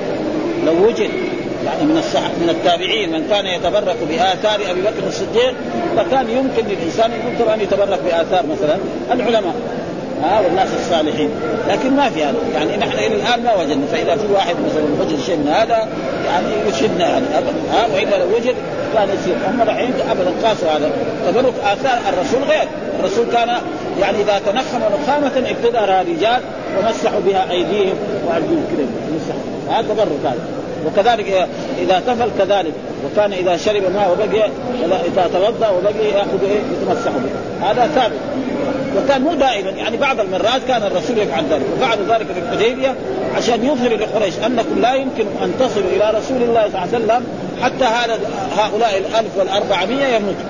لو 0.66 0.86
وجد 0.86 1.10
يعني 1.66 1.84
من 1.84 1.98
الصح 1.98 2.30
من 2.40 2.48
التابعين 2.48 3.12
من 3.12 3.26
كان 3.30 3.46
يتبرك 3.46 3.96
بآثار 4.08 4.70
أبي 4.70 4.80
بكر 4.80 5.06
الصديق 5.06 5.54
فكان 5.96 6.30
يمكن 6.30 6.68
للإنسان 6.68 7.10
يمكن 7.12 7.50
أن 7.52 7.60
يتبرك 7.60 8.00
بآثار 8.04 8.44
مثلا 8.46 8.76
العلماء. 9.12 9.54
ها 10.22 10.40
والناس 10.40 10.68
الصالحين. 10.80 11.30
لكن 11.68 11.96
ما 11.96 12.10
في 12.10 12.24
هذا. 12.24 12.36
يعني 12.54 12.76
نحن 12.76 12.98
إلى 12.98 13.14
الآن 13.14 13.42
ما 13.44 13.54
وجدنا. 13.54 13.86
فإذا 13.92 14.16
في 14.16 14.32
واحد 14.32 14.56
مثلا 14.66 14.84
وجد 15.00 15.20
شيء 15.26 15.36
من 15.36 15.48
هذا 15.48 15.88
يعني 16.26 16.46
يشهدنا 16.68 17.08
يعني 17.08 17.26
ابدا. 17.38 17.52
ها 17.72 17.86
والا 17.94 18.24
لو 18.24 18.36
وجد 18.36 18.54
كان 18.94 19.08
يصير. 19.08 19.34
هم 19.48 19.62
الحين 19.62 19.92
ابدا 20.10 20.48
قاسوا 20.48 20.68
هذا. 20.68 20.90
تبرك 21.26 21.54
آثار 21.64 21.98
الرسول 22.12 22.42
غير. 22.42 22.68
الرسول 23.00 23.26
كان 23.32 23.48
يعني 24.00 24.18
إذا 24.22 24.40
تنخم 24.46 24.80
نخامة 25.02 25.50
ابتدرها 25.50 26.02
رجال 26.02 26.40
ومسحوا 26.78 27.20
بها 27.20 27.50
أيديهم 27.50 27.96
وارجلهم 28.26 28.90
كذا 29.10 29.36
هذا 29.76 29.88
تبرك 29.88 30.24
هذا. 30.24 30.40
وكذلك 30.86 31.48
إذا 31.78 32.02
تفل 32.06 32.30
كذلك. 32.38 32.72
وكان 33.04 33.32
إذا 33.32 33.56
شرب 33.56 33.82
ماء 33.94 34.10
وبقي 34.12 34.50
إذا 34.84 35.30
توضأ 35.32 35.68
وبقي 35.68 36.08
يأخذ 36.08 36.42
إيه؟ 36.42 36.60
يتمسح 36.72 37.10
به. 37.10 37.66
هذا 37.66 37.90
ثابت. 37.94 38.18
وكان 38.96 39.22
مو 39.22 39.34
دائما 39.34 39.70
يعني 39.70 39.96
بعض 39.96 40.20
المرات 40.20 40.60
كان 40.68 40.82
الرسول 40.82 41.18
يفعل 41.18 41.44
ذلك 41.50 41.62
وفعل 41.76 41.98
ذلك 42.08 42.26
في 42.26 42.40
الحديبية 42.40 42.94
عشان 43.36 43.64
يظهر 43.64 43.96
لقريش 43.96 44.34
أنكم 44.46 44.80
لا 44.80 44.94
يمكن 44.94 45.24
أن 45.42 45.52
تصلوا 45.60 45.90
إلى 45.96 46.18
رسول 46.18 46.42
الله 46.42 46.68
صلى 46.72 46.82
الله 46.82 46.94
عليه 46.94 47.04
وسلم 47.04 47.24
حتى 47.62 47.84
هذا 47.84 48.18
هؤلاء 48.56 48.98
الألف 48.98 49.36
والأربعمائة 49.36 50.16
يموتوا. 50.16 50.48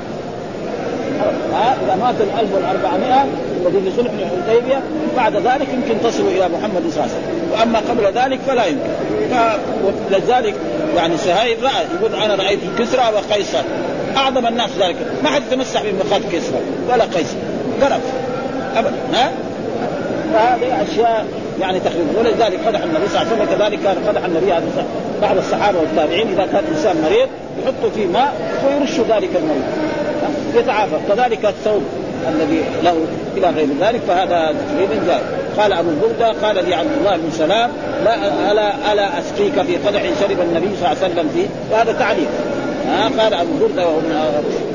ها؟ 1.53 1.77
إذا 1.85 1.95
مات 1.95 2.15
الألف 2.21 2.55
والأربعمائة 2.55 3.27
الذي 3.67 3.91
في 3.91 3.97
صلح 3.97 4.11
الحديبية 4.13 4.81
بعد 5.17 5.37
ذلك 5.37 5.69
يمكن 5.75 6.03
تصلوا 6.09 6.31
إلى 6.31 6.49
محمد 6.49 6.83
صلى 6.91 7.03
الله 7.03 7.03
عليه 7.03 7.13
وسلم. 7.13 7.53
وأما 7.53 7.79
قبل 7.79 8.19
ذلك 8.19 8.41
فلا 8.47 8.65
يمكن. 8.67 8.91
فلذلك 10.11 10.55
يعني 10.97 11.17
سهيل 11.17 11.63
رأى 11.63 11.85
يقول 11.95 12.15
أنا 12.15 12.35
رأيت 12.35 12.61
كسرى 12.79 13.03
وقيصر. 13.15 13.63
أعظم 14.17 14.47
الناس 14.47 14.71
ذلك. 14.81 14.97
ما 15.23 15.31
حد 15.31 15.43
يتمسح 15.53 15.83
بمخاط 15.83 16.21
كسرى 16.33 16.61
ولا 16.91 17.05
قيصر. 17.05 17.37
قرف. 17.83 18.01
أبدا 18.77 18.97
ها؟ 19.13 19.33
فهذه 20.35 20.83
أشياء 20.83 21.27
يعني 21.61 21.81
تقريبا 21.81 22.19
ولذلك 22.19 22.61
قدح 22.67 22.83
النبي 22.83 23.09
صلى 23.09 23.23
الله 23.23 23.33
عليه 23.33 23.43
وسلم 23.43 23.59
كذلك 23.59 23.79
كان 23.83 23.97
قدح 24.09 24.25
النبي 24.25 24.53
هذا 24.53 24.85
بعض 25.23 25.37
الصحابة 25.37 25.79
والتابعين 25.79 26.29
إذا 26.29 26.47
كان 26.53 26.65
إنسان 26.75 26.97
مريض 27.03 27.29
يحط 27.63 27.93
فيه 27.95 28.07
ماء 28.07 28.33
ويرش 28.67 29.01
ذلك 29.01 29.31
المريض 29.37 29.65
يتعافى. 30.55 30.95
كذلك 31.09 31.45
الثوب 31.45 31.83
الذي 32.29 32.65
له 32.85 32.97
إلى 33.37 33.51
غير 33.51 33.69
ذلك 33.81 34.01
فهذا 34.09 34.55
تقريبا 34.73 35.07
جاء 35.07 35.23
قال 35.59 35.73
أبو 35.73 35.91
البرده 35.91 36.33
قال 36.47 36.69
لي 36.69 36.75
عبد 36.75 36.91
الله 36.99 37.17
بن 37.17 37.31
سلام 37.31 37.71
لا 38.05 38.15
ألا 38.53 38.93
ألا 38.93 39.19
أسقيك 39.19 39.63
في 39.63 39.77
قدح 39.77 40.03
شرب 40.21 40.41
النبي 40.41 40.77
صلى 40.77 40.93
الله 40.93 41.03
عليه 41.03 41.13
وسلم 41.15 41.31
فيه 41.35 41.47
وهذا 41.73 41.93
تعليق 41.93 42.29
ها 42.89 43.23
قال 43.23 43.35
أبو 43.35 43.53
بردة 43.61 43.87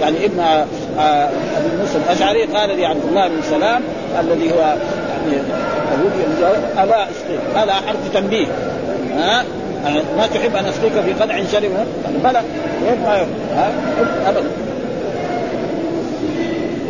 يعني 0.02 0.26
ابن 0.26 0.40
آه، 0.40 1.30
ابي 1.58 1.78
موسى 1.80 1.98
الأشعري 2.06 2.44
قال 2.44 2.78
لي 2.78 2.86
عبد 2.86 3.04
الله 3.10 3.28
بن 3.28 3.42
سلام 3.50 3.82
الذي 4.20 4.52
هو 4.52 4.60
يعني 4.60 5.42
ألا 6.84 7.04
اسقيك 7.04 7.40
هذا 7.56 7.74
حرف 7.74 8.14
تنبيه. 8.14 8.48
ها؟ 9.18 9.44
ما 10.18 10.28
تحب 10.28 10.56
أن 10.56 10.66
اسقيك 10.66 10.92
في 10.92 11.14
قدع 11.14 11.44
شرب 11.52 11.72
بلى 12.24 12.42
ما 13.04 13.26
أبدا. 14.28 14.50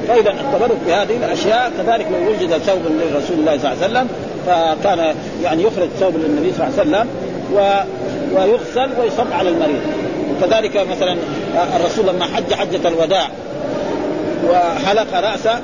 فإذا 0.07 0.29
التبرك 0.31 0.77
بهذه 0.87 1.17
الأشياء 1.17 1.71
كذلك 1.77 2.05
لو 2.11 2.29
وجد 2.29 2.57
ثوب 2.57 2.81
لرسول 2.85 3.39
الله 3.39 3.57
صلى 3.57 3.71
الله 3.71 3.83
عليه 3.83 3.85
وسلم 3.85 4.07
فكان 4.47 5.15
يعني 5.43 5.63
يخرج 5.63 5.87
ثوب 5.99 6.13
للنبي 6.17 6.53
صلى 6.53 6.67
الله 6.67 6.79
عليه 6.79 6.89
وسلم 6.89 7.07
و 7.53 7.59
ويغسل 8.35 8.89
ويصب 9.01 9.33
على 9.33 9.49
المريض. 9.49 9.81
وكذلك 10.37 10.87
مثلا 10.91 11.17
الرسول 11.75 12.07
لما 12.07 12.25
حج 12.25 12.53
حجة 12.53 12.87
الوداع 12.87 13.27
وحلق 14.49 15.07
رأسه 15.13 15.59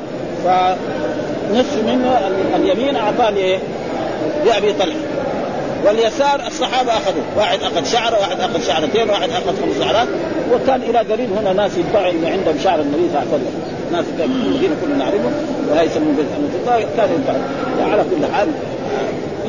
فنصف 0.46 1.84
منه 1.86 2.20
اليمين 2.56 2.96
أعطاه 2.96 3.30
لأبي 4.46 4.74
طلحة. 4.74 5.00
واليسار 5.86 6.42
الصحابة 6.48 6.92
اخذوا 6.92 7.24
واحد 7.38 7.60
أخذ 7.64 7.86
شعره 7.86 8.20
واحد 8.20 8.40
أخذ 8.40 8.68
شعرتين 8.68 9.10
واحد 9.10 9.30
أخذ 9.30 9.62
خمس 9.62 9.86
شعرات. 9.86 10.08
وكان 10.54 10.82
إلى 10.82 10.98
قريب 10.98 11.30
هنا 11.38 11.54
ناس 11.54 11.72
يدعوا 11.78 12.12
انه 12.12 12.30
عندهم 12.30 12.56
شعر 12.64 12.80
النبي 12.80 13.10
صلى 13.14 13.22
الله 13.22 13.34
عليه 13.34 13.44
وسلم. 13.44 13.62
ناس 13.92 14.06
في 14.18 14.24
المدينة 14.26 14.76
كلنا 14.82 14.96
نعرفهم 14.96 15.34
ولا 15.72 15.82
يسمون 15.82 16.18
كانوا 16.98 17.16
يدعوا. 17.16 17.92
على 17.92 18.04
كل 18.04 18.34
حال 18.34 18.48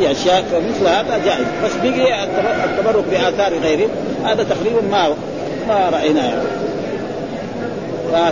في 0.00 0.10
أشياء 0.10 0.44
مثل 0.68 0.88
هذا 0.88 1.20
جائز. 1.24 1.46
بس 1.64 1.72
بقي 1.82 2.24
التبرك 2.64 3.04
بآثار 3.10 3.58
غيرهم 3.58 3.90
هذا 4.24 4.42
تقريبا 4.42 4.80
ما 4.90 5.14
ما 5.68 5.90
رأيناه. 5.90 6.24
يعني. 6.24 6.42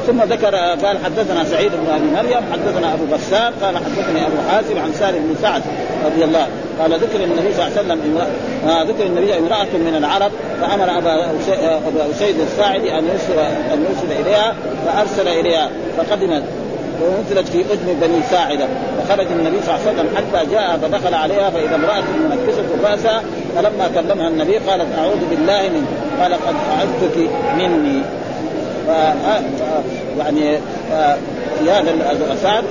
ثم 0.06 0.22
ذكر 0.22 0.54
قال 0.56 0.98
حدثنا 1.04 1.44
سعيد 1.44 1.70
بن 1.72 1.92
أبي 1.94 2.28
مريم 2.28 2.42
حدثنا 2.52 2.94
أبو 2.94 3.04
بسام 3.04 3.52
قال 3.62 3.76
حدثني 3.76 4.26
أبو 4.26 4.36
حازم 4.50 4.78
عن 4.78 4.92
سالم 4.92 5.18
بن 5.18 5.34
سعد 5.42 5.62
رضي 6.06 6.24
الله 6.24 6.46
قال 6.80 6.92
ذكر 6.92 7.24
النبي 7.24 7.54
صلى 7.54 7.66
الله 7.66 7.78
عليه 7.78 7.80
وسلم 7.80 8.18
آه 8.68 8.82
ذكر 8.82 9.06
النبي 9.06 9.38
امرأة 9.38 9.64
من 9.74 9.94
العرب 9.98 10.32
فأمر 10.60 10.98
أبا 10.98 11.30
أبا 11.88 12.10
أسيد 12.10 12.36
الساعدي 12.40 12.98
أن 12.98 13.04
يرسل 13.04 13.38
أن 13.72 13.86
يرسل 13.90 14.20
إليها 14.20 14.54
فأرسل 14.86 15.28
إليها 15.28 15.70
فقدمت. 15.96 16.42
ونزلت 17.02 17.48
في 17.48 17.60
أذن 17.60 17.98
بني 18.00 18.22
ساعدة. 18.30 18.66
فخرج 18.98 19.26
النبي 19.26 19.56
صلى 19.62 19.74
الله 19.74 19.86
عليه 19.86 19.92
وسلم 19.92 20.08
حتى 20.16 20.46
جاء 20.50 20.78
فدخل 20.82 21.14
عليها 21.14 21.50
فإذا 21.50 21.74
امرأة 21.74 22.02
منكسه 22.30 22.90
راسها 22.90 23.22
فلما 23.56 23.90
كلمها 23.94 24.28
النبي 24.28 24.56
قالت 24.58 24.86
أعوذ 24.98 25.20
بالله 25.30 25.62
منك. 25.62 25.88
قال 26.22 26.32
قد 26.34 26.54
أعذتك 26.72 27.30
مني. 27.58 28.02
ف 28.86 28.90
يعني 30.18 30.58
في 31.58 31.70
هذا 31.70 31.90
الاسعد 32.12 32.64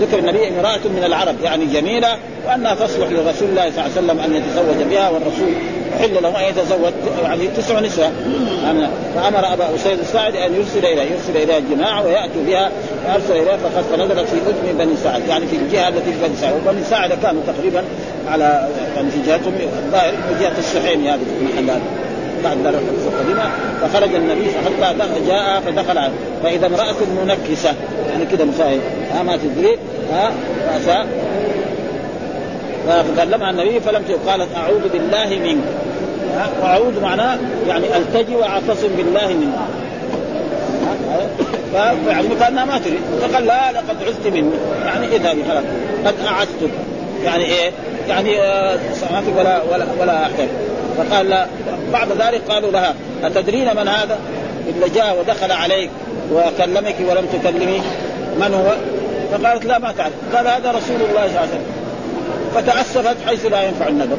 ذكر 0.00 0.18
النبي 0.18 0.48
امرأة 0.48 0.80
من 0.84 1.02
العرب 1.06 1.34
يعني 1.42 1.66
جميلة 1.66 2.08
وأنها 2.46 2.74
تصلح 2.74 3.08
لرسول 3.08 3.48
الله 3.48 3.70
صلى 3.70 3.70
الله 3.70 3.82
عليه 3.82 3.92
وسلم 3.92 4.20
أن 4.20 4.34
يتزوج 4.34 4.86
بها 4.90 5.08
والرسول 5.08 5.54
حل 6.00 6.22
له 6.22 6.40
أن 6.40 6.44
يتزوج 6.44 6.92
يعني 7.22 7.48
تسع 7.48 7.80
نساء 7.80 8.12
فأمر 9.14 9.52
أبا 9.52 9.74
أسيد 9.74 9.98
الساعد 9.98 10.36
أن 10.36 10.54
يرسل 10.54 10.78
إليه 10.78 11.02
يرسل 11.02 11.36
إليها 11.36 11.58
الجماعة 11.58 12.06
ويأتوا 12.06 12.42
بها 12.46 12.70
فأرسل 13.06 13.32
إليها 13.32 13.56
فقد 13.56 13.84
فنزلت 13.92 14.28
في 14.28 14.36
أذن 14.36 14.78
بني 14.78 14.96
سعد 15.04 15.28
يعني 15.28 15.46
في 15.46 15.56
الجهة 15.56 15.88
التي 15.88 16.12
في 16.12 16.28
بني 16.28 16.36
سعد. 16.40 16.52
وبني 16.54 16.84
سعد 16.84 17.12
كانوا 17.22 17.42
تقريبا 17.46 17.84
على 18.28 18.68
يعني 18.96 19.10
في 19.10 19.18
جهتهم 19.26 19.54
الظاهر 19.86 20.12
في 20.12 20.44
جهة 20.44 20.58
السحيم 20.58 21.06
هذه 21.06 21.18
في 21.18 21.60
المحل 21.60 21.80
بعد 22.44 22.58
ذلك 22.66 22.82
القديمة. 23.06 23.50
فخرج 23.82 24.14
النبي 24.14 24.50
حتى 24.82 25.20
جاء 25.26 25.60
فدخل 25.60 26.10
فإذا 26.42 26.66
امرأة 26.66 26.96
منكسة 27.24 27.74
يعني 28.10 28.26
كده 28.32 28.44
مساهي 28.44 28.78
ها 29.14 29.22
ما 29.22 29.36
تدري 29.36 29.78
ها 30.12 30.32
فكلمها 32.88 33.50
النبي 33.50 33.80
فلم 33.80 34.02
قالت 34.26 34.48
أعوذ 34.56 34.88
بالله 34.92 35.28
منك. 35.28 35.64
وأعوذ 36.62 37.00
معناه 37.00 37.38
يعني 37.68 37.96
ألتجي 37.96 38.36
وأعتصم 38.36 38.88
بالله 38.96 39.28
منك. 39.28 39.54
فيعني 41.72 42.28
كانها 42.40 42.64
ما 42.64 42.78
تريد. 42.78 43.00
فقال 43.22 43.46
لا 43.46 43.72
لقد 43.72 43.96
عزت 44.06 44.26
مني 44.26 44.50
يعني 44.86 45.06
اذهبي 45.06 45.42
خلاص 45.48 45.64
قد 46.06 46.14
اعزتك 46.26 46.70
يعني 47.24 47.44
إيه؟ 47.44 47.70
يعني 48.08 48.40
آه 48.40 48.78
ولا 49.38 49.62
ولا 49.62 49.86
ولا 50.00 50.22
احتاج 50.22 50.48
فقال 50.98 51.28
لا. 51.30 51.46
بعد 51.92 52.08
ذلك 52.08 52.42
قالوا 52.48 52.70
لها 52.70 52.94
أتدرين 53.24 53.76
من 53.76 53.88
هذا؟ 53.88 54.18
إلا 54.68 54.88
جاء 54.94 55.16
ودخل 55.20 55.52
عليك 55.52 55.90
وكلمك 56.32 56.96
ولم 57.10 57.26
تكلمي 57.32 57.80
من 58.40 58.54
هو؟ 58.54 58.74
فقالت 59.32 59.64
لا 59.64 59.78
ما 59.78 59.92
تعرف. 59.92 60.12
قال 60.34 60.46
هذا 60.48 60.70
رسول 60.70 60.96
الله 60.96 61.26
صلى 61.26 61.26
الله 61.26 61.40
عليه 61.40 61.48
وسلم. 61.48 61.66
فتأسفت 62.54 63.16
حيث 63.26 63.46
لا 63.46 63.62
ينفع 63.62 63.88
النذر. 63.88 64.16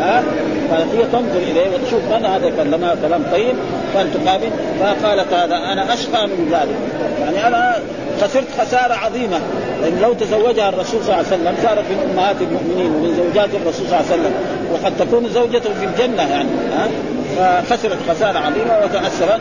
ها؟ 0.00 0.22
فهي 0.70 1.04
تنظر 1.12 1.38
إليه 1.50 1.66
وتشوف 1.74 2.02
من 2.10 2.24
هذا؟ 2.24 2.52
كلمها 2.56 2.94
كلام 3.02 3.22
طيب. 3.32 3.54
كان 3.94 4.10
تقابل. 4.14 4.50
فقالت 4.80 5.32
هذا 5.32 5.56
أنا 5.56 5.94
أشقى 5.94 6.26
من 6.26 6.48
ذلك. 6.52 6.76
يعني 7.20 7.46
أنا 7.48 7.76
خسرت 8.22 8.48
خسارة 8.60 8.94
عظيمة. 8.94 9.40
لأن 9.82 9.98
لو 10.02 10.12
تزوجها 10.12 10.68
الرسول 10.68 11.00
صلى 11.04 11.14
الله 11.14 11.26
عليه 11.26 11.26
وسلم 11.26 11.54
صارت 11.62 11.84
من 11.90 12.10
أمهات 12.12 12.36
المؤمنين 12.40 12.90
ومن 12.94 13.16
زوجات 13.16 13.48
الرسول 13.54 13.86
صلى 13.86 14.00
الله 14.00 14.12
عليه 14.12 14.20
وسلم. 14.20 14.34
وقد 14.72 14.92
تكون 14.98 15.28
زوجته 15.28 15.70
في 15.80 15.84
الجنة 15.84 16.22
يعني. 16.22 16.48
ها؟ 16.76 16.88
فخسرت 17.36 17.98
خساره 18.10 18.38
عظيمة 18.38 18.78
وتأثرت 18.84 19.40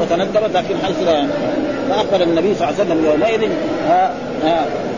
وتندمت 0.00 0.56
لكن 0.56 0.74
حيث 0.84 0.96
لا. 1.06 1.26
فاقبل 1.90 2.22
النبي 2.22 2.54
صلى 2.54 2.68
الله 2.68 2.80
عليه 2.80 2.90
وسلم 2.90 3.04
يومئذ 3.06 3.50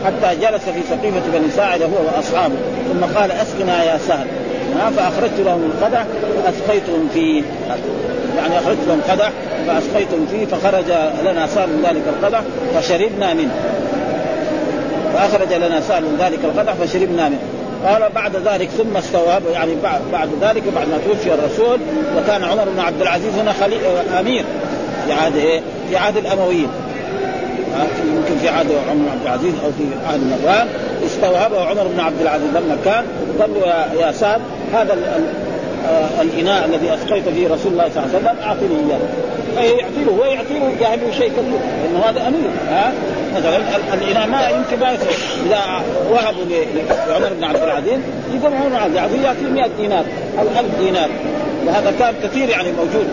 حتى 0.05 0.35
جلس 0.35 0.63
في 0.63 0.81
سقيفة 0.89 1.21
بني 1.33 1.49
ساعدة 1.55 1.85
هو 1.85 2.15
وأصحابه 2.15 2.55
ثم 2.93 3.19
قال 3.19 3.31
أسقنا 3.31 3.83
يا 3.83 3.97
سهل. 3.97 4.27
فأخرجت 4.97 5.39
لهم 5.45 5.63
القدح 5.63 6.05
فأسقيتهم 6.43 7.09
فيه. 7.13 7.43
يعني 8.37 8.59
أخرجت 8.59 8.79
لهم 8.87 9.01
قدح 9.09 9.31
فأسقيتهم 9.67 10.27
فيه 10.31 10.45
فخرج 10.45 10.85
لنا 11.25 11.47
سال 11.47 11.69
من 11.69 11.85
ذلك 11.85 12.03
القدح 12.07 12.41
فشربنا 12.75 13.33
منه. 13.33 13.51
فأخرج 15.13 15.53
لنا 15.53 15.81
سال 15.81 16.03
من 16.03 16.17
ذلك 16.19 16.39
القدح 16.43 16.73
فشربنا 16.73 17.29
منه. 17.29 17.39
قال 17.85 18.09
بعد 18.15 18.35
ذلك 18.35 18.69
ثم 18.69 18.97
استوى 18.97 19.53
يعني 19.53 19.71
بعد 20.11 20.29
ذلك 20.41 20.63
بعد 20.75 20.87
ما 20.87 20.97
توفي 21.05 21.33
الرسول 21.33 21.79
وكان 22.17 22.43
عمر 22.43 22.65
بن 22.75 22.79
عبد 22.79 23.01
العزيز 23.01 23.33
هنا 23.33 23.53
خلي... 23.53 23.75
أمير 24.19 24.45
في 25.05 25.13
عهد 25.13 25.35
إيه؟ 25.35 25.61
في 25.89 25.97
عهد 25.97 26.17
الأمويين. 26.17 26.67
يمكن 28.15 28.37
في 28.41 28.49
عهد 28.49 28.67
عمر 28.89 29.03
بن 29.03 29.09
عبد 29.11 29.21
العزيز 29.23 29.53
أو 29.65 29.71
في 29.71 29.83
عهد 30.07 30.19
مروان. 30.19 30.67
استوهبه 31.05 31.65
عمر 31.65 31.87
بن 31.87 31.99
عبد 31.99 32.21
العزيز 32.21 32.49
لما 32.49 32.77
كان 32.85 33.03
قال 33.39 33.49
له 33.53 33.67
يا, 34.01 34.11
سعد 34.11 34.41
هذا 34.73 34.93
آه 35.89 36.21
الإناء 36.21 36.65
الذي 36.65 36.93
أسقيت 36.93 37.29
فيه 37.29 37.47
رسول 37.47 37.71
الله 37.71 37.89
صلى 37.95 38.03
الله 38.03 38.15
عليه 38.15 38.17
وسلم 38.17 38.35
أعطني 38.43 38.75
إياه. 38.87 38.99
فيعطي 39.55 40.03
له 40.05 40.11
هو 40.11 40.25
يعطي 40.25 40.53
له 40.53 40.75
جاهل 40.79 40.99
شيء 41.17 41.31
كثير 41.31 41.59
لأنه 41.83 41.99
هذا 42.05 42.27
أمير 42.27 42.49
ها؟ 42.69 42.93
مثلا 43.37 43.57
الإناء 43.93 44.27
ما 44.27 44.49
يمكن 44.49 44.79
ما 44.79 44.91
يصير. 44.91 45.07
إذا 45.45 45.61
وهبوا 46.11 46.45
لعمر 47.07 47.33
بن 47.33 47.43
عبد 47.43 47.63
العزيز 47.63 47.99
يقول 48.33 48.53
عمر 48.53 48.69
بن 48.69 48.75
عبد 48.75 48.93
العزيز 48.93 49.23
يعطيه 49.23 49.47
100 49.47 49.69
دينار 49.77 50.05
أو 50.39 50.43
1000 50.59 50.79
دينار. 50.79 51.09
وهذا 51.65 51.93
كان 51.99 52.13
كثير 52.23 52.49
يعني 52.49 52.71
موجود. 52.71 53.07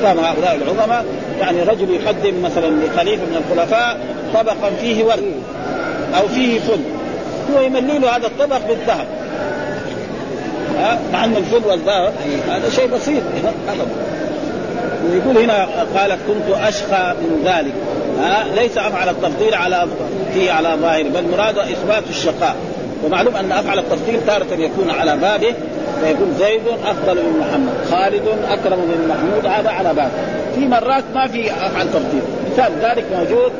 حكام 0.00 0.18
هؤلاء 0.18 0.54
العظماء 0.54 1.04
يعني 1.40 1.62
رجل 1.62 1.90
يقدم 1.90 2.42
مثلا 2.42 2.66
لخليفة 2.66 3.22
من 3.22 3.44
الخلفاء 3.44 3.98
طبقا 4.34 4.70
فيه 4.80 5.04
ورد 5.04 5.32
أو 6.18 6.28
فيه 6.28 6.60
فل. 6.60 6.80
هو 7.54 7.60
يملي 7.60 7.98
له 7.98 8.16
هذا 8.16 8.26
الطبق 8.26 8.60
بالذهب. 8.68 9.06
مع 11.12 11.24
أن 11.24 11.36
الفل 11.36 11.68
والذهب 11.68 12.12
هذا 12.48 12.70
شيء 12.70 12.86
بسيط. 12.86 13.22
ابدا. 13.68 13.86
ويقول 15.04 15.38
هنا 15.38 15.68
قالت 15.96 16.18
كنت 16.28 16.56
أشقى 16.56 17.14
من 17.20 17.42
ذلك. 17.44 17.72
ها 18.20 18.44
ليس 18.56 18.78
أفعل 18.78 19.08
التفضيل 19.08 19.54
على 19.54 19.86
فيه 20.34 20.52
على 20.52 20.68
ظاهر 20.80 21.02
بل 21.02 21.24
مراد 21.32 21.58
إثبات 21.58 22.02
الشقاء. 22.10 22.56
ومعلوم 23.04 23.36
أن 23.36 23.52
أفعل 23.52 23.78
التفضيل 23.78 24.20
تارة 24.26 24.54
يكون 24.54 24.90
على 24.90 25.16
بابه 25.16 25.54
فيكون 26.00 26.34
زيد 26.38 26.60
أفضل 26.84 27.14
من 27.14 27.38
محمد 27.40 27.74
خالد 27.90 28.22
أكرم 28.48 28.78
من 28.78 29.08
محمود 29.08 29.46
هذا 29.46 29.70
على 29.70 29.94
بابه. 29.94 30.10
في 30.54 30.66
مرات 30.66 31.04
ما 31.14 31.26
في 31.26 31.50
أفعل 31.50 31.86
تفضيل 31.86 32.22
مثال 32.52 32.72
ذلك 32.82 33.04
موجود 33.16 33.52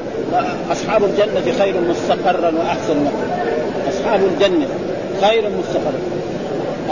أصحاب 0.72 1.04
الجنة 1.04 1.58
خير 1.58 1.74
مستقرا 1.88 2.52
وأحسن 2.58 3.04
مقرا 3.04 3.28
أصحاب 3.88 4.20
الجنة 4.24 4.66
خير 5.20 5.42
مستقرا. 5.58 6.19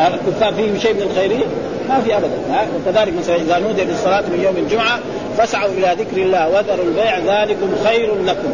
الكفار 0.06 0.54
فيهم 0.54 0.78
شيء 0.78 0.94
من 0.94 1.02
الخيرية؟ 1.02 1.44
ما 1.88 2.00
في 2.00 2.16
ابدا 2.16 2.30
وكذلك 2.76 3.12
مثلا 3.18 3.36
إذا 3.36 3.58
نودي 3.58 3.84
للصلاة 3.84 4.20
من 4.20 4.40
يوم 4.44 4.56
الجمعة 4.56 4.98
فاسعوا 5.38 5.70
إلى 5.70 5.96
ذكر 5.98 6.22
الله 6.22 6.48
وذروا 6.48 6.84
البيع 6.84 7.18
ذلكم 7.18 7.70
خير 7.84 8.14
لكم. 8.26 8.48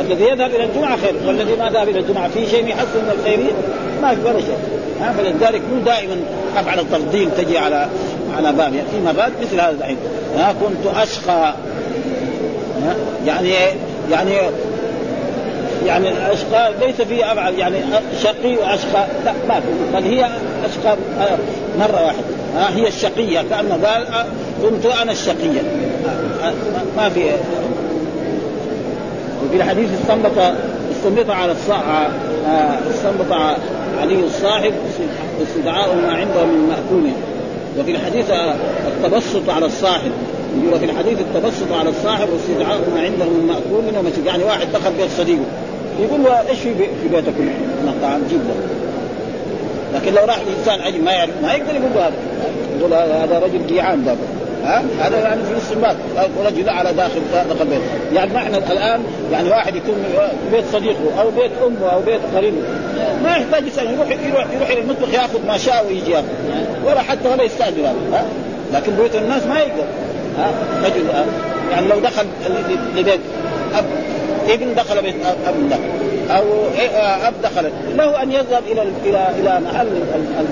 الذي 0.00 0.24
يذهب 0.24 0.50
إلى 0.54 0.64
الجمعة 0.64 0.96
خير 0.96 1.14
والذي 1.26 1.56
ما 1.56 1.70
ذهب 1.70 1.88
إلى 1.88 1.98
الجمعة 1.98 2.28
في 2.28 2.46
شيء 2.46 2.68
يحصل 2.68 2.98
من 2.98 3.18
الخيرية؟ 3.18 3.52
ما 4.02 4.14
في 4.14 4.20
ولا 4.28 4.40
شيء. 4.40 4.58
فلذلك 5.18 5.62
مو 5.72 5.80
دائما 5.84 6.16
افعل 6.56 6.80
التفضيل 6.80 7.28
تجي 7.36 7.58
على 7.58 7.88
على 8.36 8.52
بابها 8.52 8.82
في 8.90 9.00
مرات 9.04 9.32
مثل 9.42 9.60
هذا 9.60 9.76
الحين 9.80 9.96
كنت 10.36 10.96
أشقى. 10.96 11.54
يعني 13.26 13.50
يعني 14.10 14.34
يعني 15.86 16.08
الاشقاء 16.08 16.74
ليس 16.80 17.00
فيه 17.08 17.32
أبعد 17.32 17.54
يعني 17.58 17.76
شقي 18.22 18.56
واشقى 18.56 19.06
لا 19.24 19.32
ما 19.48 19.60
في 19.60 19.66
بل 19.94 20.02
هي 20.02 20.24
اشقى 20.64 20.96
مرة 21.78 22.04
واحدة. 22.06 22.24
ها 22.56 22.76
هي 22.76 22.88
الشقية 22.88 23.44
كأنه 23.50 23.78
قال 23.84 24.06
كنت 24.62 24.86
أنا 24.86 25.12
الشقية. 25.12 25.62
ما 26.96 27.08
في. 27.08 27.24
وفي 29.46 29.56
الحديث 29.56 29.90
استنبط 30.00 30.38
استنبط 30.92 31.30
على 31.30 31.52
الصاع 31.52 32.08
استنبط 32.90 33.32
علي 34.00 34.24
الصاحب 34.24 34.72
استدعاء 35.42 35.94
ما 35.94 36.12
عنده 36.12 36.44
من 36.44 36.68
مأكول. 36.68 37.10
وفي 37.78 37.90
الحديث 37.90 38.30
التبسط 38.86 39.50
على 39.50 39.66
الصاحب. 39.66 40.12
وفي 40.72 40.84
الحديث 40.84 41.18
التبسط 41.20 41.72
على 41.72 41.88
الصاحب 41.88 42.28
واستدعاء 42.32 42.78
ما 42.94 43.00
عنده 43.00 43.24
من 43.24 43.46
مأكول 43.46 44.26
يعني 44.26 44.44
واحد 44.44 44.66
دخل 44.72 44.92
بيت 44.92 45.10
صديقه. 45.18 45.44
يقول 46.00 46.22
له 46.24 46.48
إيش 46.48 46.58
في 46.58 47.08
بيتكم 47.10 47.42
من 47.82 47.88
الطعام 47.88 48.22
جيب 48.30 48.40
له 48.40 48.54
لكن 49.94 50.14
لو 50.14 50.24
راح 50.24 50.38
الإنسان 50.38 50.80
عجم 50.80 51.04
ما 51.04 51.12
يعرف 51.12 51.30
ما 51.42 51.52
يقدر 51.52 51.74
يقول 51.74 51.90
له 51.94 52.06
هذا. 52.06 52.14
يقول 52.78 52.94
هذا 52.94 53.38
رجل 53.38 53.66
جيعان 53.66 54.02
بابا 54.02 54.20
ها؟ 54.64 54.82
هذا 55.00 55.18
يعني 55.18 55.42
في 55.42 55.56
استنباط 55.58 55.96
رجل 56.46 56.68
على 56.68 56.92
داخل 56.92 57.20
داخل 57.48 57.66
بيت 57.66 57.80
يعني 58.12 58.34
نحن 58.34 58.54
الآن 58.54 59.00
يعني 59.32 59.50
واحد 59.50 59.76
يكون 59.76 59.94
بيت 60.52 60.64
صديقه 60.72 61.20
أو 61.20 61.30
بيت 61.30 61.50
أمه 61.66 61.92
أو 61.92 62.00
بيت 62.00 62.20
قريبه. 62.36 62.56
ما 63.24 63.30
يحتاج 63.30 63.66
يسال 63.66 63.90
يروح 63.90 64.08
يروح 64.08 64.46
يروح 64.56 64.70
إلى 64.70 64.80
المطبخ 64.80 65.14
يأخذ 65.14 65.46
ما 65.46 65.58
شاء 65.58 65.86
ويجي 65.88 66.10
يأخذ. 66.10 66.26
ولا 66.84 67.00
حتى 67.00 67.28
ولا 67.28 67.42
يستأجر 67.42 67.80
هذا 67.80 67.94
ها؟ 68.12 68.24
لكن 68.74 68.92
بيوت 68.92 69.14
الناس 69.14 69.46
ما 69.46 69.58
يقدر. 69.58 69.84
ها؟ 70.38 70.50
رجل 70.84 71.06
يعني 71.70 71.88
لو 71.88 72.00
دخل 72.00 72.26
لبيت 72.96 73.20
اب 73.74 73.84
ابن 74.48 74.74
دخل 74.74 75.02
بيت 75.02 75.14
أب 75.46 75.54
له 75.70 75.78
أو 76.36 76.44
أب 77.26 77.34
دخل 77.42 77.70
له 77.96 78.22
أن 78.22 78.32
يذهب 78.32 78.62
إلى 78.72 78.82
إلى 78.82 79.28
إلى 79.40 79.60
محل 79.60 79.86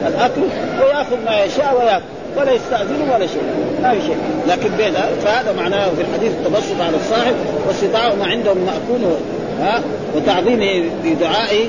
الأكل 0.06 0.40
ويأخذ 0.80 1.16
ما 1.26 1.44
يشاء 1.44 1.76
ويأكل 1.78 2.04
ولا 2.36 2.52
يستأذن 2.52 3.10
ولا 3.14 3.26
شيء 3.26 3.42
ما 3.82 3.90
في 3.90 4.00
شيء. 4.00 4.16
لكن 4.48 4.68
بين 4.76 4.92
فهذا 5.24 5.52
معناه 5.52 5.86
في 5.86 6.02
الحديث 6.02 6.32
التبسط 6.32 6.80
على 6.80 6.96
الصاحب 6.96 7.34
واستدعاء 7.68 8.16
ما 8.16 8.26
عنده 8.26 8.48
من 8.48 8.58
مأكول 8.58 9.12
ها 9.60 9.80
وتعظيمه 10.16 10.90
بدعائه 11.04 11.66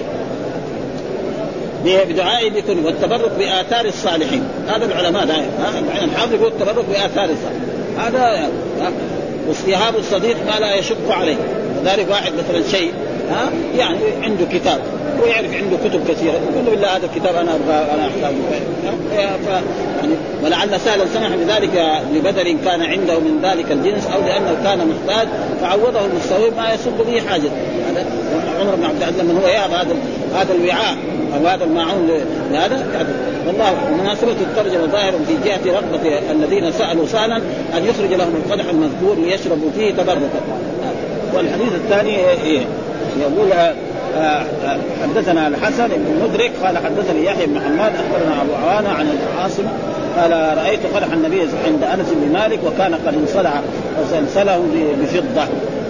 بدعائه 1.86 2.52
بكل 2.52 2.86
والتبرك 2.86 3.32
بآثار 3.38 3.86
الصالحين. 3.86 4.44
هذا 4.68 4.86
العلماء 4.86 5.26
دائما 5.26 5.46
الحافظ 6.04 6.34
يقول 6.34 6.48
التبرك 6.48 6.86
بآثار 6.86 7.30
الصالحين. 7.30 7.70
هذا 8.00 8.50
واصطهاب 9.48 9.96
الصديق 9.96 10.38
ما 10.48 10.60
لا 10.60 10.76
يشق 10.76 11.12
عليه. 11.12 11.38
ذلك 11.86 12.10
واحد 12.10 12.32
مثلا 12.34 12.68
شيء 12.72 12.94
ها؟ 13.32 13.50
يعني 13.78 13.98
عنده 14.24 14.46
كتاب 14.52 14.80
ويعرف 15.24 15.54
عنده 15.54 15.78
كتب 15.90 16.08
كثيرة 16.08 16.34
يقول 16.34 16.66
له 16.66 16.72
بالله 16.72 16.88
هذا 16.88 17.06
الكتاب 17.06 17.36
أنا 17.36 17.56
أبغى 17.56 17.94
أنا 17.94 18.08
أحتاجه 18.08 18.36
يعني 20.02 20.14
ولعل 20.44 20.80
سهلا 20.80 21.06
سمح 21.14 21.36
بذلك 21.36 22.02
لبدر 22.14 22.44
كان 22.66 22.82
عنده 22.82 23.20
من 23.20 23.40
ذلك 23.44 23.72
الجنس 23.72 24.08
أو 24.08 24.22
لأنه 24.22 24.58
كان 24.64 24.88
محتاج 24.88 25.28
فعوضه 25.62 26.06
المستوي 26.06 26.50
ما 26.50 26.74
يصب 26.74 26.98
به 27.08 27.22
حاجة. 27.30 27.50
هذا 27.90 28.06
عمر 28.60 28.76
بن 28.76 28.84
عبد 28.84 28.98
العزيز 28.98 29.22
من 29.22 29.38
هو 29.44 29.48
يا 29.48 29.66
هذا 29.66 29.96
هذا 30.36 30.54
الوعاء 30.54 30.98
أو 31.36 31.48
هذا 31.48 31.64
الماعون 31.64 32.10
لهذا؟ 32.52 32.86
والله 33.48 33.76
مناسبة 34.02 34.32
الترجمة 34.32 34.86
ظاهر 34.86 35.12
في 35.12 35.50
جهة 35.50 35.74
رغبة 35.74 36.32
الذين 36.32 36.72
سألوا 36.72 37.06
سألا 37.06 37.38
أن 37.78 37.86
يخرج 37.86 38.14
لهم 38.14 38.36
القدح 38.36 38.66
المذكور 38.70 39.16
ليشربوا 39.26 39.70
فيه 39.78 39.92
تبركا. 39.92 40.71
والحديث 41.34 41.74
الثاني 41.74 42.16
إيه؟ 42.44 42.62
يقول 43.22 43.52
آه، 43.52 43.74
آه، 44.18 44.46
حدثنا 45.04 45.48
الحسن 45.48 45.88
بن 45.88 46.24
مدرك 46.24 46.52
قال 46.64 46.78
حدثني 46.78 47.26
يحيى 47.26 47.46
بن 47.46 47.60
حماد 47.60 47.92
أخبرنا 47.96 48.42
أبو 48.42 48.54
عوانة 48.54 48.90
عن 48.90 49.08
العاصم 49.08 49.64
قال 50.18 50.58
رأيت 50.58 50.80
قدح 50.96 51.14
النبي 51.14 51.42
عند 51.42 51.84
أنس 51.84 52.10
بن 52.10 52.34
مالك 52.34 52.60
وكان 52.66 52.96
قد 52.96 53.14
انصلع 53.14 53.62
سلسله 54.12 54.64
بفضة 55.02 55.42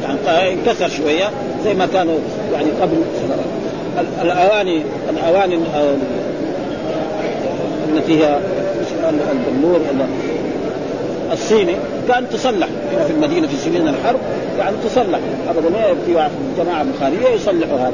يعني 0.04 0.54
انكسر 0.54 0.90
شوية 0.90 1.30
زي 1.64 1.74
ما 1.74 1.86
كانوا 1.94 2.18
يعني 2.54 2.70
قبل 2.82 2.98
الأواني 4.22 4.82
الأواني 5.10 5.60
التي 7.96 8.24
هي 8.24 8.38
البلور 9.10 9.82
الصيني 11.34 11.76
كان 12.08 12.30
تصلح. 12.30 12.68
هنا 12.94 13.04
في 13.06 13.12
المدينة 13.12 13.48
في 13.48 13.56
سنين 13.56 13.88
الحرب 13.88 14.20
يعني 14.60 14.76
تصلح. 14.86 15.20
أبدا 15.50 15.70
ما 15.70 15.96
في 16.06 16.30
جماعة 16.58 16.86
بخاريه 16.96 17.36
يصلحوا 17.36 17.78
هذا. 17.78 17.94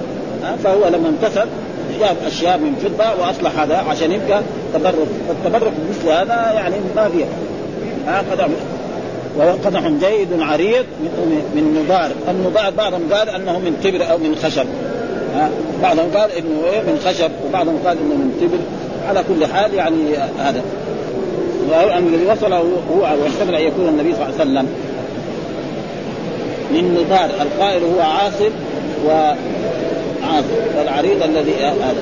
فهو 0.63 0.88
لما 0.88 1.10
امتثل 1.10 1.47
جاب 2.00 2.15
أشياء 2.28 2.58
من 2.58 2.76
فضة 2.84 3.21
وأصلح 3.21 3.60
هذا 3.60 3.78
عشان 3.78 4.12
يبقى 4.12 4.41
تبرك. 4.73 5.08
التبرك 5.30 5.71
مثل 5.89 6.10
هذا 6.10 6.52
يعني 6.56 6.76
ما 6.95 7.10
فيها 7.10 7.28
ها 8.08 8.23
وهو 9.38 9.52
قدح 9.65 9.88
جيد 9.88 10.28
عريض 10.39 10.86
من 11.02 11.41
من 11.56 11.84
نضار، 11.86 12.12
النضار 12.30 12.69
بعضهم 12.69 13.02
قال 13.13 13.30
أنه 13.30 13.60
من 13.60 13.80
تبر 13.84 14.12
أو 14.12 14.17
من 14.17 14.36
خشب. 14.43 14.65
بعضهم 15.84 16.12
قال 16.15 16.32
إنه 16.32 16.63
إيه 16.73 16.82
من 16.82 17.00
خشب 17.06 17.32
وبعضهم 17.47 17.80
قال 17.86 17.97
إنه 17.97 18.15
من 18.15 18.38
تبر 18.41 18.60
على 19.10 19.23
كل 19.28 19.45
حال 19.45 19.73
يعني 19.73 20.17
هذا. 20.39 20.62
وأن 21.69 22.08
الذي 22.08 22.25
وصله 22.32 22.63
هو 22.91 23.01
ويحتمل 23.21 23.56
أن 23.56 23.62
يكون 23.62 23.88
النبي 23.88 24.13
صلى 24.13 24.23
الله 24.23 24.34
عليه 24.39 24.51
وسلم 24.51 24.67
من 26.71 26.93
نضار 26.93 27.30
القائل 27.41 27.84
هو 27.84 28.01
عاصم 28.01 28.51
وعاصم 29.06 30.58
والعريض 30.77 31.23
الذي 31.23 31.53
هذا 31.56 31.95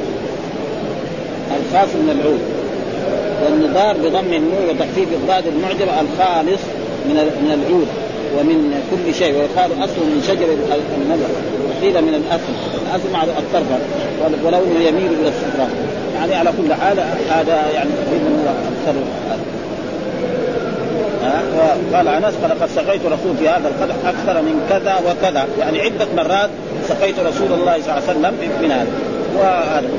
الخاص 1.60 1.89
من 1.95 2.10
العود. 2.19 2.39
والنضار 3.43 3.97
بضم 3.97 4.34
النور 4.34 4.69
وتخفيف 4.69 5.10
الضاد 5.13 5.43
المعجم 5.47 5.88
الخالص 5.89 6.62
من 7.06 7.51
العود. 7.63 7.88
ومن 8.39 8.84
كل 8.91 9.13
شيء 9.13 9.34
ويقال 9.36 9.84
اصل 9.84 10.00
من 10.00 10.23
شجر 10.27 10.48
النذر 11.02 11.29
وقيل 11.69 12.02
من 12.02 12.13
الاصل 12.21 12.54
الاصل 12.86 13.12
مع 13.13 13.23
الطرفه 13.23 13.77
ولونه 14.46 14.79
يميل 14.88 15.12
إلى 15.21 15.29
الصفراء 15.29 15.69
يعني 16.15 16.36
على 16.36 16.50
كل 16.50 16.73
حال 16.73 17.00
هذا 17.29 17.71
يعني 17.73 17.90
تقريبا 18.06 18.29
هو 18.29 18.50
أكثر. 18.50 18.96
قال 21.94 22.08
أنس 22.08 22.33
فلقد 22.44 22.69
سقيت 22.75 23.02
رسول 23.06 23.38
في 23.40 23.50
هذا 23.50 23.67
القدح 23.67 23.96
أكثر 24.06 24.42
من 24.42 24.65
كذا 24.69 24.96
وكذا. 25.08 25.48
يعني 25.60 25.81
عدة 25.81 26.08
مرات 26.17 26.50
سقيت 26.88 27.19
رسول 27.19 27.54
الله 27.54 27.81
صلى 27.81 27.98
الله 27.98 28.04
عليه 28.08 28.19
وسلم 28.19 28.33
من 28.62 28.71
هذا. 28.71 28.88
وهذا. 29.38 29.90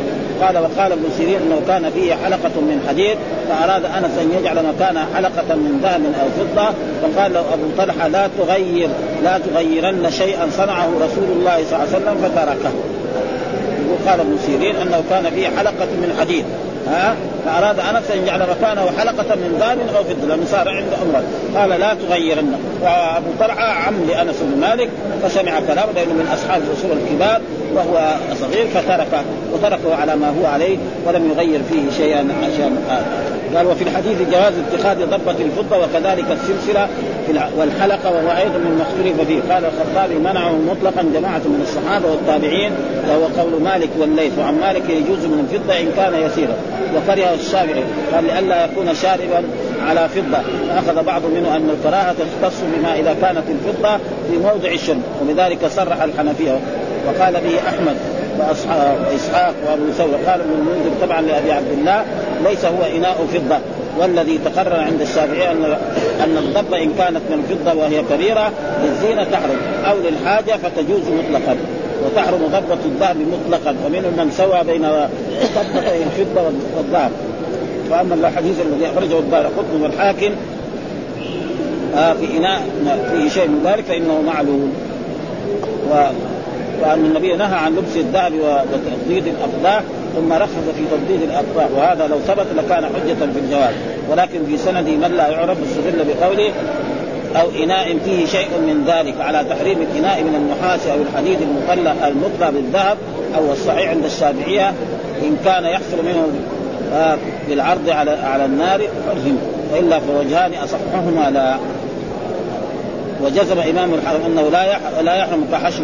قال 0.42 0.58
وقال 0.58 0.92
ابن 0.92 1.04
سيرين 1.18 1.36
إنه 1.36 1.60
كان 1.68 1.90
فيه 1.90 2.14
حلقة 2.14 2.60
من 2.60 2.84
حديد 2.88 3.16
فأراد 3.48 3.84
أنس 3.84 4.18
أن 4.20 4.32
يجعل 4.40 4.64
مكانها 4.66 5.06
حلقة 5.14 5.54
من 5.54 5.80
ذهب 5.82 6.02
أو 6.20 6.28
فضة 6.38 6.74
فقال 7.02 7.32
له 7.32 7.40
أبو 7.40 7.64
طلحة 7.78 8.08
لا 8.08 8.28
تغير 8.38 8.88
لا 9.24 9.38
تغيرن 9.38 10.10
شيئا 10.10 10.48
صنعه 10.56 10.88
رسول 11.00 11.28
الله 11.36 11.64
صلى 11.70 11.76
الله 11.76 11.88
عليه 11.94 11.96
وسلم 11.96 12.16
فتركه. 12.22 12.72
قال 14.06 14.20
ابن 14.20 14.38
سيرين 14.46 14.76
إنه 14.76 15.04
كان 15.10 15.30
فيه 15.34 15.48
حلقة 15.58 15.86
من 16.02 16.16
حديد. 16.20 16.44
ها؟ 16.88 17.14
فأراد 17.44 17.78
أنس 17.80 18.10
أن 18.10 18.22
يجعل 18.22 18.40
مكانه 18.40 18.90
حلقة 18.98 19.34
من 19.34 19.56
ذهب 19.60 19.78
أو 19.96 20.04
فضة 20.04 20.28
لأنه 20.28 20.46
صار 20.50 20.68
عنده 20.68 20.96
أمر 21.02 21.22
قال 21.56 21.80
لا 21.80 21.94
تغيرن. 21.94 22.52
وأبو 22.82 23.30
طلحة 23.40 23.72
عم 23.72 23.94
لأنس 24.08 24.36
بن 24.40 24.60
مالك 24.60 24.88
فسمع 25.22 25.60
كلامه 25.60 25.92
لأنه 25.92 26.12
من 26.12 26.28
أصحاب 26.34 26.62
الرسول 26.62 26.98
الكبار 26.98 27.40
وهو 27.74 28.14
صغير 28.40 28.66
فتركه 28.66 29.24
وتركه 29.52 29.94
على 29.94 30.16
ما 30.16 30.28
هو 30.28 30.46
عليه 30.46 30.78
ولم 31.06 31.30
يغير 31.30 31.60
فيه 31.70 32.04
شيئا 32.04 32.28
عشان 32.42 32.78
قال 33.54 33.66
وفي 33.66 33.84
الحديث 33.84 34.18
جواز 34.32 34.52
اتخاذ 34.58 35.06
ضبة 35.06 35.44
الفضة 35.44 35.78
وكذلك 35.78 36.24
السلسلة 36.30 36.88
والحلقة 37.58 38.10
وهو 38.12 38.36
أيضا 38.36 38.58
من 38.58 38.80
اختلف 38.80 39.28
فيه. 39.28 39.54
قال 39.54 39.64
الخطابي 39.64 40.14
منعه 40.14 40.52
مطلقا 40.52 41.02
جماعة 41.14 41.38
من 41.38 41.60
الصحابة 41.62 42.10
والتابعين 42.10 42.72
وهو 43.08 43.24
قول 43.24 43.62
مالك 43.62 43.88
والليث. 43.98 44.38
وعن 44.38 44.58
مالك 44.60 44.90
يجوز 44.90 45.24
من 45.24 45.48
الفضة 45.48 45.80
إن 45.80 45.92
كان 45.96 46.22
يسيرا. 46.22 46.56
وكره 46.96 47.34
الشافعي. 47.34 47.84
قال 48.14 48.24
لئلا 48.24 48.64
يكون 48.64 48.94
شاربا 48.94 49.42
على 49.86 50.08
فضة. 50.08 50.38
فأخذ 50.68 51.04
بعض 51.04 51.22
منه 51.24 51.56
أن 51.56 51.70
الكراهة 51.70 52.14
تختص 52.14 52.60
بما 52.76 52.94
إذا 52.94 53.16
كانت 53.22 53.44
الفضة 53.48 53.96
في 53.96 54.38
موضع 54.42 54.68
الشرب 54.68 55.02
ولذلك 55.22 55.66
صرح 55.66 56.02
الحنفية. 56.02 56.60
وقال 57.06 57.32
به 57.32 57.58
أحمد 57.68 57.96
وإسحاق 58.38 59.54
وأبو 59.66 59.90
ثور 59.98 60.16
قال 60.26 60.40
ابن 60.40 60.52
المنذر 60.58 60.90
طبعا 61.06 61.20
لأبي 61.20 61.52
عبد 61.52 61.72
الله 61.78 62.04
ليس 62.44 62.64
هو 62.64 62.82
إناء 62.96 63.26
فضة. 63.34 63.58
والذي 63.98 64.38
تقرر 64.44 64.80
عند 64.80 65.00
الشافعية 65.00 65.50
ان 65.50 65.64
أن 66.24 66.36
الضبه 66.38 66.82
إن 66.82 66.92
كانت 66.98 67.22
من 67.30 67.42
فضة 67.50 67.74
وهي 67.80 68.02
كبيرة 68.10 68.52
للزينة 68.84 69.24
تحرم 69.24 69.58
أو 69.84 69.96
للحاجة 69.98 70.56
فتجوز 70.56 71.02
مطلقا. 71.02 71.56
وتحرم 72.04 72.46
ضبة 72.46 72.78
الذهب 72.84 73.16
مطلقا. 73.16 73.76
ومنهم 73.86 74.12
من 74.16 74.30
سوى 74.30 74.64
بين 74.64 74.82
ضبتي 75.56 76.02
الفضة 76.02 76.42
والذهب 76.76 77.10
فأما 77.90 78.14
الحديث 78.14 78.60
الذي 78.60 78.86
أخرجه 78.86 79.18
الدار 79.18 79.46
قطن 79.46 79.82
والحاكم 79.82 80.30
آه 81.96 82.12
في 82.12 82.36
إناء 82.36 82.62
فيه 83.12 83.28
شيء 83.28 83.48
من 83.48 83.62
ذلك 83.64 83.84
فإنه 83.84 84.22
معلوم. 84.26 84.72
و 85.90 85.94
وأن 86.82 87.04
النبي 87.04 87.36
نهى 87.36 87.56
عن 87.56 87.76
لبس 87.76 87.96
الذهب 87.96 88.32
وتقضيد 88.34 89.26
الأقداح 89.26 89.82
ثم 90.16 90.32
رخص 90.32 90.66
في 90.76 90.96
تبديد 90.96 91.22
الأقداح 91.22 91.66
وهذا 91.76 92.06
لو 92.06 92.18
ثبت 92.18 92.46
لكان 92.56 92.84
حجة 92.84 93.32
في 93.32 93.38
الجواز. 93.38 93.74
ولكن 94.10 94.46
في 94.46 94.56
سند 94.56 94.88
من 94.88 95.14
لا 95.16 95.28
يعرف 95.28 95.58
استدل 95.62 96.04
بقوله 96.04 96.52
أو 97.36 97.64
إناء 97.64 97.98
فيه 98.04 98.26
شيء 98.26 98.48
من 98.66 98.84
ذلك 98.86 99.14
على 99.20 99.44
تحريم 99.50 99.78
الإناء 99.82 100.22
من 100.22 100.34
النحاس 100.34 100.86
أو 100.86 100.96
الحديد 101.02 101.38
المطلى 101.42 102.08
المطلى 102.08 102.52
بالذهب 102.52 102.96
أو 103.36 103.52
الصحيح 103.52 103.90
عند 103.90 104.04
الشافعية. 104.04 104.68
إن 105.22 105.36
كان 105.44 105.64
يحصل 105.64 106.04
منه 106.04 106.28
آه، 106.94 107.18
بالعرض 107.48 107.88
على 107.88 108.10
على 108.10 108.44
النار 108.44 108.80
فرهم 109.06 109.38
وإلا 109.72 109.98
فوجهان 109.98 110.52
أصحهما 110.54 111.30
لا. 111.30 111.56
وجزم 113.22 113.58
إمام 113.58 113.94
الحرم 113.94 114.20
أنه 114.26 114.48
لا 114.50 114.78
لا 115.02 115.14
يحرم 115.14 115.44
كحشو 115.52 115.82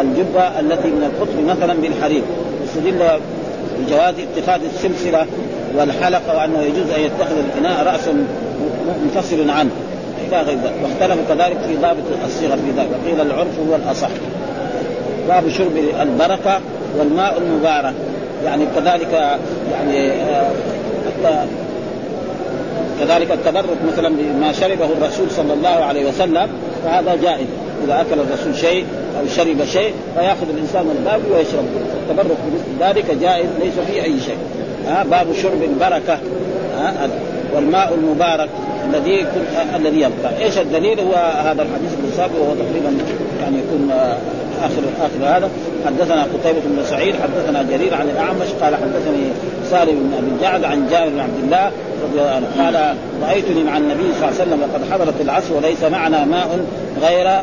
الجبة 0.00 0.60
التي 0.60 0.88
من 0.88 1.02
القطب 1.02 1.58
مثلا 1.58 1.74
بالحرير. 1.74 2.22
استدل 2.64 3.02
بجواز 3.78 4.14
اتخاذ 4.18 4.60
السلسلة 4.64 5.26
والحلقة 5.76 6.36
وأنه 6.36 6.60
يجوز 6.60 6.90
أن 6.90 7.00
يتخذ 7.00 7.34
الاناء 7.38 7.86
رأس 7.86 8.08
منفصل 9.04 9.50
عنه. 9.50 9.70
إلى 10.28 10.40
غير 10.40 10.58
ذلك 10.58 10.74
واختلفوا 10.82 11.34
كذلك 11.34 11.56
في 11.68 11.76
ضابط 11.76 12.04
الصيغة 12.24 12.54
في 12.54 12.70
ذلك. 12.76 12.88
وقيل 13.04 13.20
العرف 13.20 13.58
هو 13.68 13.74
الأصح. 13.74 14.08
باب 15.28 15.48
شرب 15.48 15.76
البركة 16.00 16.60
والماء 16.98 17.38
المبارك. 17.38 17.94
يعني 18.44 18.64
كذلك 18.76 19.38
يعني 19.72 20.10
آه 21.24 21.44
كذلك 23.00 23.30
التبرك 23.30 23.76
مثلا 23.92 24.08
بما 24.08 24.52
شربه 24.52 24.84
الرسول 24.84 25.30
صلى 25.30 25.52
الله 25.52 25.68
عليه 25.68 26.08
وسلم 26.08 26.48
فهذا 26.84 27.16
جائز. 27.22 27.46
إذا 27.84 28.00
أكل 28.00 28.20
الرسول 28.20 28.56
شيء 28.56 28.84
أو 29.20 29.26
شرب 29.36 29.64
شيء 29.64 29.92
فيأخذ 30.14 30.48
الإنسان 30.54 30.86
الباب 30.98 31.20
ويشرب. 31.32 31.64
التبرك 32.02 32.36
بمثل 32.46 32.88
ذلك 32.88 33.10
جائز 33.20 33.46
ليس 33.60 33.74
فيه 33.86 34.02
أي 34.02 34.20
شيء. 34.20 34.38
ها 34.86 35.04
باب 35.04 35.26
شرب 35.42 35.62
البركة. 35.62 36.18
ها 36.78 37.08
والماء 37.54 37.94
المبارك 37.94 38.48
الذي 38.88 39.10
يكون 39.10 39.46
الذي 39.76 39.96
يبقى، 39.96 40.44
إيش 40.44 40.58
الدليل؟ 40.58 41.00
هو 41.00 41.14
هذا 41.44 41.62
الحديث 41.62 41.92
السابق 42.12 42.40
وهو 42.40 42.54
تقريبا 42.54 42.98
يعني 43.42 43.56
يكون 43.58 43.92
آخر 44.62 44.82
آخر 45.00 45.36
هذا. 45.36 45.50
حدثنا 45.86 46.22
قتيبة 46.22 46.60
بن 46.64 46.84
سعيد 46.84 47.14
حدثنا 47.22 47.62
جرير 47.62 47.94
عن 47.94 48.08
الأعمش 48.08 48.48
قال 48.62 48.74
حدثني 48.76 49.24
سالم 49.70 49.94
بن 49.94 50.12
أبي 50.18 50.30
الجعد 50.36 50.64
عن 50.64 50.88
جابر 50.90 51.08
بن 51.08 51.20
عبد 51.20 51.44
الله 51.44 51.70
رضي 52.04 52.20
الله 52.20 52.30
عنه. 52.30 52.46
قال 52.64 52.96
رأيتني 53.22 53.64
مع 53.64 53.76
النبي 53.76 54.02
صلى 54.02 54.28
الله 54.28 54.40
عليه 54.40 54.42
وسلم 54.42 54.60
وقد 54.62 54.92
حضرت 54.92 55.20
العصر 55.20 55.54
وليس 55.54 55.84
معنا 55.84 56.24
ماء 56.24 56.60
غير 57.02 57.40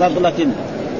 فضلة 0.00 0.46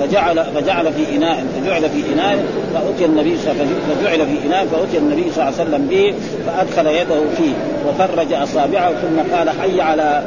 فجعل 0.01 0.45
فجعل 0.45 0.93
في 0.93 1.17
إناء 1.17 1.45
فجعل 1.57 1.83
في 1.91 2.13
إناء 2.15 2.45
فأتي 2.75 3.05
النبي 3.05 3.37
صلى 3.39 3.55
فجعل 4.01 4.19
في 4.19 4.47
إناء 4.47 4.67
فأتي 4.67 4.99
النبي 4.99 5.25
صلى 5.35 5.49
الله 5.49 5.61
عليه 5.61 5.71
وسلم 5.71 5.87
به 5.87 6.15
فأدخل 6.47 6.87
يده 6.87 7.21
فيه 7.37 7.53
وفرج 7.89 8.33
أصابعه 8.33 8.91
ثم 8.91 9.37
قال 9.37 9.51
حي 9.51 9.81
على 9.81 10.23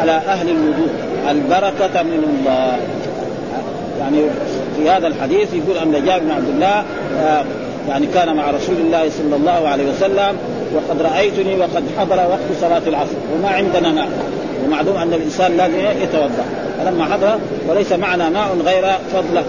على 0.00 0.12
أهل 0.12 0.48
الوجود 0.48 0.90
البركة 1.30 2.02
من 2.02 2.24
الله. 2.24 2.78
يعني 4.00 4.22
في 4.76 4.90
هذا 4.90 5.06
الحديث 5.06 5.54
يقول 5.54 5.76
أن 5.76 6.04
جابر 6.04 6.24
بن 6.24 6.30
عبد 6.30 6.48
الله 6.48 6.84
آه، 7.20 7.44
يعني 7.88 8.06
كان 8.06 8.36
مع 8.36 8.50
رسول 8.50 8.76
الله 8.76 9.10
صلى 9.10 9.36
الله 9.36 9.68
عليه 9.68 9.84
وسلم 9.90 10.36
وقد 10.74 11.02
رأيتني 11.02 11.56
وقد 11.56 11.84
حضر 11.98 12.16
وقت 12.16 12.60
صلاة 12.60 12.82
العصر 12.86 13.14
وما 13.34 13.48
عندنا 13.48 13.92
ماء. 13.92 14.08
ومعلوم 14.64 14.96
أن 14.96 15.12
الإنسان 15.14 15.56
لازم 15.56 16.02
يتوضأ. 16.02 16.44
فلما 16.78 17.04
حضر 17.04 17.38
وليس 17.68 17.92
معنا 17.92 18.30
ماء 18.30 18.56
غير 18.64 18.84
فضله. 19.12 19.44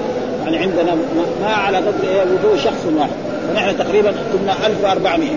يعني 0.46 0.58
عندنا 0.58 0.96
ماء 1.42 1.60
على 1.60 1.78
قدر 1.78 1.92
وضوء 2.34 2.58
شخص 2.58 2.86
واحد. 2.98 3.10
ونحن 3.52 3.78
تقريبا 3.78 4.12
كنا 4.12 4.68
1400 4.68 5.30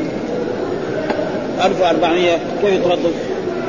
1400 1.64 2.38
كيف 2.62 2.72
يتوضأ؟ 2.72 3.10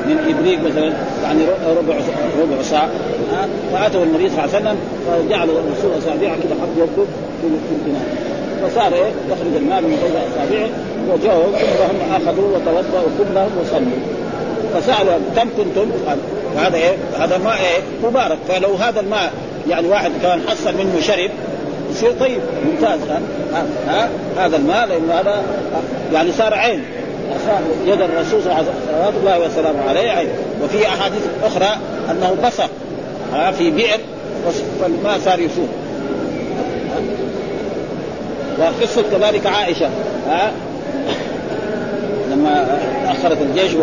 من 0.06 0.34
إبريق 0.38 0.60
مثلا 0.60 0.92
يعني 1.22 1.44
ربع 1.78 1.94
ربع 2.42 2.62
ساعه 2.62 2.88
فأتوا 3.72 4.04
النبي 4.04 4.28
صلى 4.28 4.44
الله 4.44 4.54
عليه 4.54 4.58
وسلم 4.58 4.76
فجعلوا 5.06 5.54
الرسول 5.58 5.98
أصابعه 5.98 6.36
كده 6.36 6.54
حط 6.60 6.68
يده 6.76 7.04
في 7.42 7.74
الاناء 7.86 8.28
فصار 8.62 8.94
إيه؟ 8.94 9.12
يخرج 9.30 9.56
الماء 9.56 9.80
من 9.80 9.88
بين 9.88 10.22
أصابعه 10.32 10.68
وجاءوا 11.10 11.52
كلهم 11.52 12.12
أخذوا 12.12 12.56
وتوضأوا 12.56 13.08
كلهم 13.18 13.50
وصلوا. 13.60 13.98
فسألوا 14.74 15.18
كم 15.36 15.48
كنتم؟ 15.56 15.90
هذا 16.56 16.76
إيه؟ 16.76 16.96
هذا 17.18 17.38
ماء 17.38 17.54
إيه؟ 17.54 18.08
مبارك. 18.08 18.38
فلو 18.48 18.74
هذا 18.74 19.00
الماء 19.00 19.32
يعني 19.68 19.88
واحد 19.88 20.10
كان 20.22 20.40
حصل 20.48 20.74
منه 20.74 21.00
شرب 21.00 21.30
يصير 21.90 22.12
طيب 22.20 22.40
ممتاز. 22.66 23.00
ها, 23.10 23.20
ها؟ 23.88 24.08
هذا 24.36 24.56
الماء 24.56 24.86
لأنه 24.86 25.12
هذا 25.14 25.42
يعني 26.12 26.32
صار 26.32 26.54
عين. 26.54 26.82
يد 27.86 28.00
الرسول 28.00 28.42
صلى 28.42 28.52
الله 28.52 29.38
وسلامه 29.38 29.88
عليه 29.88 30.10
عين 30.10 30.28
وفي 30.64 30.86
أحاديث 30.86 31.22
أخرى 31.42 31.76
أنه 32.10 32.36
بصق 32.44 32.70
في 33.52 33.70
بئر 33.70 34.00
فالماء 34.80 35.18
صار 35.24 35.40
يفوت 35.40 35.68
وقصة 38.58 39.02
كذلك 39.12 39.46
عائشة 39.46 39.88
ها 40.28 40.52
لما 42.30 42.78
أخرت 43.06 43.38
الجيش 43.42 43.74
و... 43.74 43.82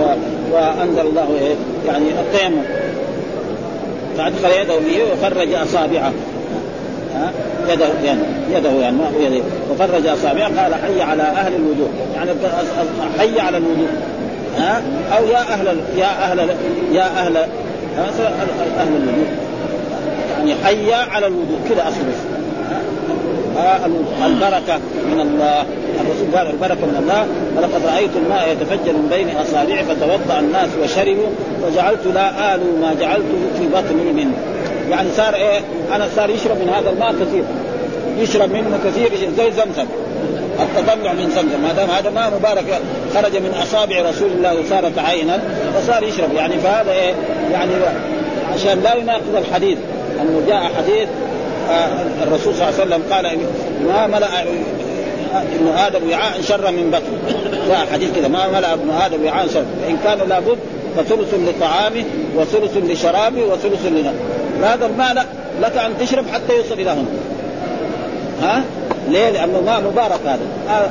وأنزل 0.51 1.01
الله 1.01 1.27
إيه؟ 1.41 1.55
يعني 1.87 2.05
التيمم 2.09 2.63
فأدخل 4.17 4.61
يده 4.61 4.79
فيه 4.79 5.03
وفرج 5.03 5.53
أصابعه 5.53 6.13
ها 7.15 7.31
يده 7.73 7.87
يعني 8.03 8.21
يده 8.51 8.69
يعني 8.69 8.97
ما 8.97 9.11
يده. 9.19 9.43
وفرج 9.71 10.07
أصابعه 10.07 10.61
قال 10.63 10.75
حي 10.75 11.01
على 11.01 11.23
أهل 11.23 11.55
الوجوه. 11.55 11.89
يعني 12.15 12.31
حي 13.19 13.39
على 13.39 13.57
الوجوه. 13.57 13.87
ها؟ 14.57 14.81
أو 15.17 15.25
يا 15.25 15.39
أهل 15.39 15.67
يا 15.97 16.05
أهل 16.05 16.39
يا 16.91 17.03
أهل 17.03 17.37
أهل 18.77 18.95
الوجوه. 18.95 19.27
يعني 20.37 20.55
حي 20.63 20.93
على 20.93 21.27
الوجوه. 21.27 21.59
كذا 21.69 21.87
أصله. 21.87 22.13
البركة 24.25 24.79
من 25.11 25.19
الله. 25.21 25.65
الرسول 26.01 26.35
قال 26.35 26.47
البركة 26.47 26.85
من 26.85 26.97
الله. 26.99 27.27
ولقد 27.57 27.85
رأيت 27.93 28.09
الماء 28.15 28.51
يتفجر 28.51 28.93
من 28.93 29.09
بين 29.09 29.29
أصابعي 29.37 29.83
فتوضأ 29.83 30.39
الناس 30.39 30.69
وشربوا 30.83 31.27
وجعلت 31.63 32.07
لا 32.13 32.55
آل 32.55 32.61
ما 32.81 32.95
جعلته 32.99 33.39
في 33.59 33.67
بطني 33.67 34.11
منه 34.11 34.54
يعني 34.91 35.09
صار 35.17 35.35
إيه 35.35 35.59
أنا 35.95 36.07
صار 36.15 36.29
يشرب 36.29 36.57
من 36.57 36.69
هذا 36.69 36.89
الماء 36.89 37.11
كثير. 37.11 37.43
يشرب 38.19 38.51
منه 38.51 38.79
كثير 38.85 39.11
زي 39.37 39.51
زمزم 39.51 39.85
التطلع 40.59 41.13
من 41.13 41.31
زمزم. 41.35 41.61
ما 41.61 41.73
دام 41.73 41.89
هذا 41.89 42.09
ماء 42.09 42.33
مبارك. 42.39 42.81
خرج 43.13 43.37
من 43.37 43.53
أصابع 43.63 44.09
رسول 44.09 44.31
الله 44.31 44.59
وصارت 44.59 44.99
عينا 44.99 45.39
فصار 45.75 46.03
يشرب. 46.03 46.33
يعني 46.33 46.57
فهذا 46.57 46.91
إيه 46.91 47.13
يعني 47.51 47.71
عشان 48.53 48.81
لا 48.83 48.95
يناقض 48.95 49.35
الحديث. 49.35 49.77
انه 50.21 50.41
جاء 50.47 50.71
حديث 50.77 51.07
آه 51.69 52.23
الرسول 52.23 52.55
صلى 52.55 52.69
الله 52.69 52.73
عليه 52.79 52.85
وسلم 52.85 53.03
قال 53.13 53.37
ما 53.87 54.07
ملأ 54.07 54.41
ابن 55.41 55.67
آدم 55.77 56.09
وعاء 56.09 56.41
شرا 56.41 56.71
من 56.71 56.91
بطن. 56.91 57.37
جاء 57.67 57.87
حديث 57.93 58.09
كذا. 58.15 58.27
ما 58.27 58.47
ملأ 58.47 58.73
ابن 58.73 58.89
آدم 58.89 59.25
وعاء 59.25 59.47
شرا 59.47 59.65
فإن 59.81 59.97
كان 60.03 60.29
لابد 60.29 60.57
فثلث 60.97 61.33
لطعامه 61.33 62.03
وثلث 62.35 62.77
لشرابه 62.77 63.43
وثلث 63.43 63.85
لنا 63.85 64.13
هذا 64.63 64.85
الماء 64.85 65.25
لك 65.61 65.77
أن 65.77 65.97
تشرب 65.99 66.25
حتى 66.33 66.57
يوصل 66.57 66.73
إلى 66.73 66.89
هنا. 66.89 67.05
ها؟ 68.41 68.63
ليه؟ 69.09 69.29
لأنه 69.29 69.61
ماء 69.61 69.81
مبارك 69.81 70.19
هذا. 70.25 70.39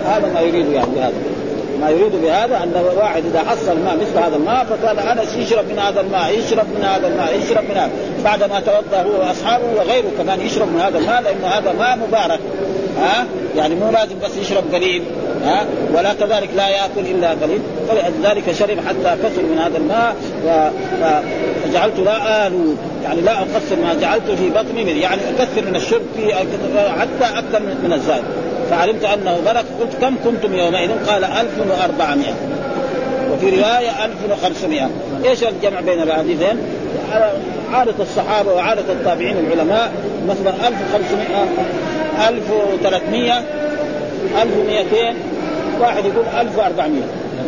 هذا 0.06 0.32
ما 0.34 0.40
يريد 0.40 0.72
يعني 0.72 0.90
بهذا. 0.94 1.12
ما 1.80 1.90
يريد 1.90 2.12
بهذا 2.22 2.56
أن 2.56 2.72
الواحد 2.92 3.22
إذا 3.24 3.38
حصل 3.38 3.78
ماء 3.84 3.96
مثل 3.96 4.18
هذا 4.18 4.36
الماء 4.36 4.64
فكان 4.64 4.98
انس 4.98 5.36
يشرب 5.36 5.64
من 5.68 5.78
هذا 5.78 6.00
الماء 6.00 6.38
يشرب 6.38 6.66
من 6.66 6.84
هذا 6.84 7.06
الماء 7.06 7.38
يشرب 7.38 7.64
من 7.64 7.76
هذا. 7.76 7.90
بعد 8.24 8.42
ما 8.42 8.60
توضأ 8.60 9.02
هو 9.02 9.20
وأصحابه 9.20 9.64
وغيره 9.76 10.10
كمان 10.18 10.40
يشرب 10.40 10.68
من 10.68 10.80
هذا 10.80 10.98
الماء 10.98 11.22
لأنه 11.22 11.46
هذا 11.46 11.72
ماء 11.72 11.98
مبارك. 12.08 12.40
ها؟ 13.00 13.26
يعني 13.56 13.74
مو 13.74 13.90
لازم 13.90 14.14
بس 14.24 14.36
يشرب 14.36 14.74
قليل. 14.74 15.02
ها؟ 15.44 15.64
ولا 15.94 16.14
كذلك 16.14 16.50
لا 16.56 16.68
يأكل 16.68 17.00
إلا 17.10 17.30
قليل. 17.30 17.60
فلذلك 17.88 18.52
شرب 18.52 18.78
حتى 18.88 19.16
كثر 19.22 19.42
من 19.42 19.58
هذا 19.58 19.78
الماء 19.78 20.14
فجعلت 21.64 21.98
لا 21.98 22.46
آلو 22.46 22.74
يعني 23.04 23.20
لا 23.20 23.38
أقصر 23.38 23.76
ما 23.82 23.94
جعلت 24.00 24.30
في 24.30 24.50
بطني 24.50 24.84
من 24.84 24.96
يعني 24.96 25.20
أكثر 25.38 25.62
من 25.62 25.76
الشرب 25.76 26.02
في 26.16 26.34
حتى 27.00 27.38
أكثر 27.38 27.60
من 27.84 27.92
الزائد. 27.92 28.24
فعلمت 28.70 29.04
أنه 29.04 29.40
بلغ 29.46 29.62
قلت 29.80 29.94
كم 30.00 30.14
كنتم 30.24 30.54
يومئذ؟ 30.54 30.90
قال 31.06 31.24
1400 31.24 32.34
وفي 33.32 33.50
رواية 33.50 34.04
1500 34.04 34.90
إيش 35.24 35.44
الجمع 35.44 35.80
بين 35.80 36.02
الحديثين؟ 36.02 36.58
عادة 37.72 37.94
الصحابة 38.00 38.52
وعادة 38.52 38.92
التابعين 38.92 39.36
العلماء 39.38 39.92
مثلا 40.28 40.68
1500 40.68 41.46
1300 42.28 43.42
1200 44.42 45.14
واحد 45.80 46.04
يقول 46.04 46.24
1400 46.40 47.02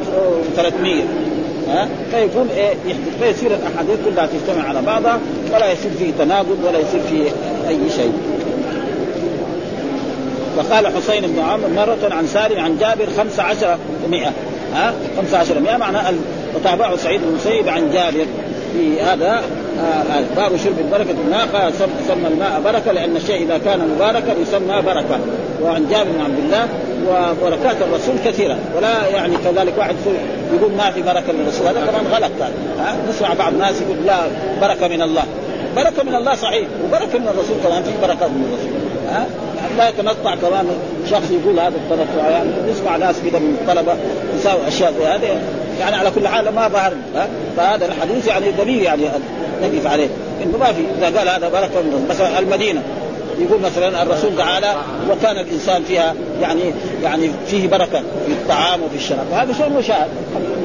ها؟ 1.70 1.88
فيكون 2.12 2.48
إيه؟ 2.58 2.74
فيصير 3.20 3.52
الأحاديث 3.52 3.96
كلها 4.06 4.26
تجتمع 4.26 4.70
على 4.70 4.82
بعضها 4.82 5.20
ولا 5.54 5.72
يصير 5.72 5.92
فيه 6.00 6.12
تناقض 6.20 6.58
ولا 6.68 6.80
يصير 6.80 7.02
فيه 7.10 7.24
أي 7.70 7.90
شيء. 7.90 8.14
فقال 10.58 10.88
حسين 10.88 11.22
بن 11.28 11.40
عمرو 11.40 11.70
مرة 11.70 11.98
عن 12.12 12.28
سالم 12.28 12.60
عن 12.60 12.78
جابر 12.78 13.08
خمس 13.18 13.40
عشر 13.40 13.78
مئة 14.10 14.32
ها؟ 14.74 14.94
خمس 15.18 15.34
عشر 15.34 15.60
مئة 15.60 15.78
معناه 15.78 16.14
وتابعه 16.56 16.96
سعيد 16.98 17.22
بن 17.22 17.36
مسيب 17.36 17.70
عن 17.70 17.92
جابر. 17.92 18.26
في 18.74 19.02
هذا 19.02 19.42
آه 19.80 20.04
باب 20.36 20.58
شرب 20.58 20.80
البركة. 20.80 21.12
الماء 21.26 21.46
قال 21.54 21.74
سمى 22.08 22.28
الماء 22.28 22.62
بركة 22.66 22.92
لأن 22.92 23.16
الشيء 23.16 23.44
إذا 23.44 23.58
كان 23.58 23.90
مباركا 23.96 24.36
يسمى 24.42 24.82
بركة. 24.82 25.20
وعن 25.64 25.88
جابر 25.90 26.10
بن 26.12 26.22
عبد 26.22 26.40
الله 26.40 26.68
وبركات 27.10 27.76
الرسول 27.82 28.16
كثيرة. 28.26 28.58
ولا 28.78 29.08
يعني 29.08 29.38
كذلك 29.38 29.74
واحد 29.78 29.96
يقول 30.54 30.72
ما 30.72 30.92
في 30.92 31.02
بركة 31.02 31.34
للرسول. 31.34 31.68
هذا 31.68 31.86
كمان 31.86 32.06
غلط. 32.14 32.32
ها؟ 32.80 32.96
نسمع 33.10 33.34
بعض 33.34 33.54
الناس 33.54 33.82
يقول 33.82 33.98
لا 34.06 34.20
بركة 34.62 34.88
من 34.88 35.02
الله. 35.02 35.24
بركة 35.76 36.04
من 36.04 36.16
الله 36.16 36.36
صحيح. 36.36 36.68
وبركة 36.86 37.20
من 37.20 37.28
الرسول 37.28 37.58
كمان 37.64 37.84
في 37.84 37.92
بركات 38.02 38.30
من 38.30 38.46
الرسول. 38.50 38.72
ها؟ 39.10 39.26
لا 39.78 39.90
يتنطع 39.90 40.36
كمان 40.36 40.66
شخص 41.10 41.32
يقول 41.32 41.60
هذا 41.60 41.76
التنطع 41.76 42.30
يعني 42.30 42.50
نسمع 42.72 42.98
ناس 42.98 43.16
كذا 43.30 43.40
من 43.40 43.58
الطلبة 43.62 43.94
يساوي 44.36 44.68
أشياء 44.68 44.94
زي 45.00 45.06
هذه. 45.06 45.42
يعني 45.80 45.96
على 45.96 46.12
كل 46.12 46.28
حال 46.28 46.50
ما 46.50 46.68
ظهر 46.68 46.94
فهذا 47.58 47.86
الحديث 47.86 48.28
يعني 48.28 48.52
دليل 48.52 48.84
يعني 48.84 49.02
نقف 49.64 49.88
عليه. 49.88 50.08
إنه 50.44 50.58
ما 50.58 50.66
في 50.66 50.82
إذا 50.98 51.20
قال 51.20 51.30
هذا 51.30 51.50
بركة 51.50 51.82
من 51.82 52.08
مثلا 52.10 52.40
المدينة. 52.40 52.82
يقول 53.40 53.62
مثلا 53.62 54.04
الرسول 54.04 54.38
تعالى 54.38 54.76
وكان 55.12 55.38
الإنسان 55.38 55.84
فيها 55.84 56.14
يعني 56.42 56.62
يعني 57.04 57.30
فيه 57.48 57.68
بركة 57.68 58.00
في 58.26 58.32
الطعام 58.32 58.82
وفي 58.82 58.96
الشراب. 58.96 59.26
وهذا 59.32 59.54
شيء 59.54 59.70
مشاهد. 59.70 60.10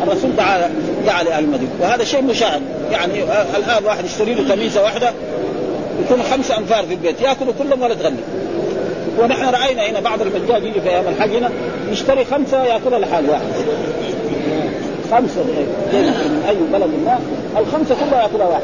الرسول 0.02 0.30
تعالى 0.36 0.70
جعل 1.06 1.28
أهل 1.28 1.44
المدينة. 1.44 1.70
وهذا 1.80 2.04
شيء 2.04 2.22
مشاهد. 2.22 2.62
يعني 2.92 3.22
الآن 3.56 3.84
واحد 3.84 4.04
يشتري 4.04 4.34
له 4.34 4.54
تميزة 4.54 4.82
واحدة 4.82 5.12
يكون 6.04 6.22
خمسة 6.22 6.58
أنفار 6.58 6.84
في 6.86 6.94
البيت 6.94 7.20
ياكلوا 7.20 7.52
كلهم 7.58 7.82
ولا 7.82 7.94
تغني 7.94 8.20
ونحن 9.18 9.44
رأينا 9.44 9.86
هنا 9.86 10.00
بعض 10.00 10.22
الحجاج 10.22 10.64
يجي 10.64 10.80
في 10.80 10.88
أيام 10.88 11.04
الحج 11.08 11.30
هنا 11.30 11.50
يشتري 11.90 12.24
خمسة 12.24 12.64
يأكلها 12.64 12.98
لحال 12.98 13.30
واحد. 13.30 13.42
خمسة 15.10 15.42
من 15.42 16.44
أي 16.48 16.56
بلد 16.72 16.90
ما 17.04 17.18
الخمسة 17.58 17.94
كلها 17.94 18.22
يأكلها 18.22 18.46
واحد. 18.46 18.62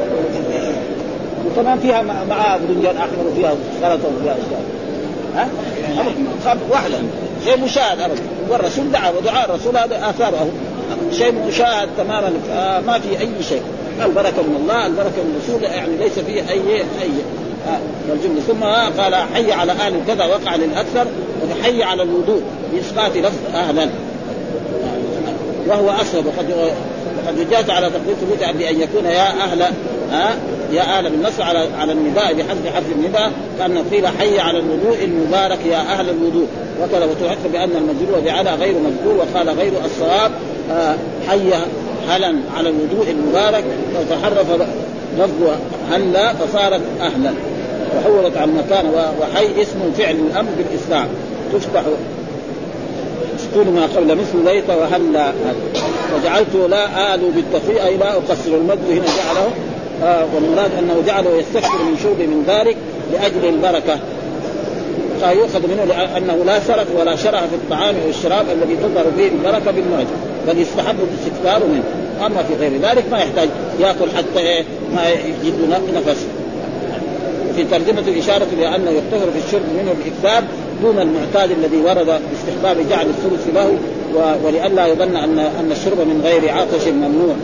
وكمان 1.47 1.79
فيها 1.79 2.03
معاه 2.03 2.59
برنجان 2.59 2.97
احمر 2.97 3.27
وفيها 3.33 3.55
سلطة 3.81 4.09
وفيها 4.19 4.33
أشياء. 4.33 4.65
ها؟ 5.35 5.49
واحدة. 6.71 6.99
شيء 7.45 7.65
مشاهد 7.65 8.01
ابدا 8.01 8.21
والرسول 8.51 8.93
دعا 8.93 9.11
ودعاء 9.11 9.51
الرسول 9.51 9.77
هذا 9.77 10.11
آثاره. 10.11 10.49
شيء 11.13 11.35
مشاهد 11.49 11.89
تماما. 11.99 12.31
ما 12.87 12.99
في 12.99 13.21
أي 13.21 13.43
شيء. 13.49 13.63
البركه 14.05 14.43
من 14.43 14.57
الله 14.63 14.87
البركه 14.87 15.23
من 15.23 15.41
الرسول 15.41 15.63
يعني 15.63 15.97
ليس 15.97 16.19
فيه 16.19 16.41
اي 16.51 16.81
اي 16.81 17.11
والجملة. 18.11 18.41
ثم 18.41 18.65
قال 19.03 19.15
حي 19.15 19.53
على 19.53 19.73
أهل 19.73 19.95
كذا 20.07 20.25
وقع 20.25 20.57
للأكثر 20.57 21.07
وحي 21.51 21.83
على 21.83 22.03
الوضوء 22.03 22.43
بإسقاط 22.73 23.17
لفظ 23.17 23.55
أهلا. 23.55 23.89
وهو 25.67 25.91
اسهل 25.91 26.27
وقد 26.27 26.73
وقد 27.27 27.51
جاز 27.51 27.71
على 27.71 27.91
تقدير 27.91 28.15
ثبوت 28.15 28.57
بان 28.59 28.81
يكون 28.81 29.05
يا 29.05 29.29
أهل 29.29 29.63
ها 30.11 30.37
يا 30.73 30.83
أهل 30.83 31.11
بالنص 31.11 31.41
على 31.41 31.69
على 31.79 31.93
النداء 31.93 32.35
بحسب 32.35 32.67
حرف 32.75 32.85
النداء 32.97 33.33
كأن 33.59 33.85
قيل 33.91 34.07
حي 34.07 34.39
على 34.41 34.59
الوضوء 34.59 35.05
المبارك 35.05 35.59
يا 35.67 35.77
أهل 35.77 36.11
الوضوء. 36.11 36.47
وكذا 36.83 37.05
وتحق 37.05 37.47
بأن 37.53 37.71
المجرور 37.71 38.21
بعلى 38.25 38.55
غير 38.55 38.75
مذكور 38.75 39.15
وقال 39.15 39.49
غير 39.49 39.73
الصواب 39.85 40.31
آه 40.71 40.97
حي 41.29 41.51
هلا 42.09 42.35
على 42.57 42.69
الوضوء 42.69 43.11
المبارك 43.11 43.65
وتحرف 44.01 44.47
لفظ 45.19 45.57
هلا 45.91 46.33
فصارت 46.33 46.81
أهلا. 47.01 47.33
وحولت 47.97 48.37
عن 48.37 48.57
مكان 48.57 48.87
وحي 49.21 49.63
اسم 49.63 49.93
فعل 49.99 50.17
الأمر 50.17 50.51
بالإسلام. 50.59 51.09
تفتح 51.53 51.83
سكون 53.39 53.75
ما 53.75 53.87
قبل 53.97 54.19
مثل 54.19 54.45
ليت 54.45 54.71
وهلا. 54.71 55.33
وجعلت 56.15 56.55
لا 56.71 57.15
آل 57.15 57.21
بالتفريع 57.31 57.87
أي 57.87 57.97
لا 57.97 58.13
أقصر 58.13 58.51
المد 58.51 58.79
هنا 58.91 59.07
جعله 59.07 59.51
آه 60.03 60.27
والمراد 60.35 60.71
أنه 60.79 61.03
جعله 61.07 61.37
يستكثر 61.37 61.83
من 61.83 61.99
شرب 62.03 62.19
من 62.19 62.45
ذلك 62.47 62.77
لأجل 63.13 63.49
البركة. 63.49 63.99
فيؤخذ 65.21 65.69
منه 65.69 65.85
لأنه 65.85 66.45
لا 66.45 66.61
سرف 66.61 66.87
ولا 66.99 67.17
شرع 67.17 67.41
في 67.41 67.55
الطعام 67.55 67.95
والشراب 68.07 68.47
الذي 68.53 68.77
تظهر 68.77 69.05
به 69.19 69.27
البركة 69.29 69.71
بالمعجم 69.71 70.17
بل 70.49 70.59
يستحب 70.59 70.97
الاستكثار 71.13 71.67
منه. 71.69 71.85
أما 72.27 72.43
في 72.43 72.55
غير 72.55 72.73
ذلك 72.83 73.05
ما 73.11 73.19
يحتاج 73.19 73.49
يأكل 73.81 74.11
حتى 74.17 74.39
إيه 74.39 74.65
ما 74.97 75.09
يجد 75.09 75.83
نفس. 75.95 76.27
في 77.57 77.65
ترجمة 77.65 78.19
إشارة 78.19 78.47
لأنه 78.61 78.91
يقتصر 78.91 79.31
في 79.31 79.47
الشرب 79.47 79.63
منه 79.79 79.95
بإكثار 80.05 80.45
دون 80.83 80.99
المعتاد 80.99 81.51
الذي 81.51 81.77
ورد 81.77 82.07
باستحباب 82.07 82.89
جعل 82.91 83.07
الثلث 83.07 83.55
له 83.55 83.79
ولئلا 84.45 84.87
يظن 84.87 85.17
أن 85.17 85.39
أن 85.39 85.73
الشرب 85.73 85.99
من 85.99 86.21
غير 86.25 86.55
عطش 86.55 86.89
ممنوع. 86.89 87.35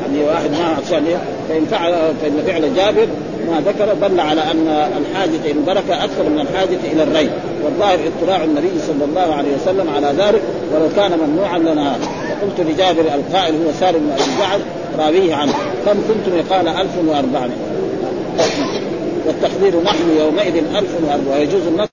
يعني 0.00 0.28
واحد 0.28 0.50
ما 0.50 0.74
عطشان 0.76 1.04
فإن 1.48 1.66
فعل 1.70 1.92
فإن 2.22 2.42
فعل 2.46 2.74
جابر 2.74 3.06
ما 3.48 3.60
ذكر 3.60 4.08
دل 4.08 4.20
على 4.20 4.40
أن 4.40 4.68
الحاجة 4.98 5.40
إلى 5.44 5.52
البركة 5.52 6.04
أكثر 6.04 6.22
من 6.28 6.40
الحاجة 6.40 6.92
إلى 6.92 7.02
الري 7.02 7.30
والظاهر 7.64 7.98
اطلاع 8.22 8.44
النبي 8.44 8.70
صلى 8.86 9.04
الله 9.04 9.34
عليه 9.34 9.48
وسلم 9.62 9.90
على 9.96 10.06
ذلك 10.18 10.42
ولو 10.74 10.88
كان 10.96 11.18
ممنوعا 11.18 11.58
لنا 11.58 11.96
وقلت 12.42 12.70
لجابر 12.70 13.00
القائل 13.00 13.54
هو 13.54 13.72
سالم 13.80 13.98
بن 13.98 14.10
أبي 14.12 14.30
جعل 14.40 14.60
راويه 14.98 15.34
عنه 15.34 15.52
كم 15.86 15.98
كنتم 16.08 16.54
قال 16.54 16.68
1400 16.68 17.50
والتقدير 19.26 19.82
نحن 19.84 20.16
يومئذ 20.18 20.56
1004 20.56 21.18
ويجوز 21.30 21.62
النص 21.66 21.86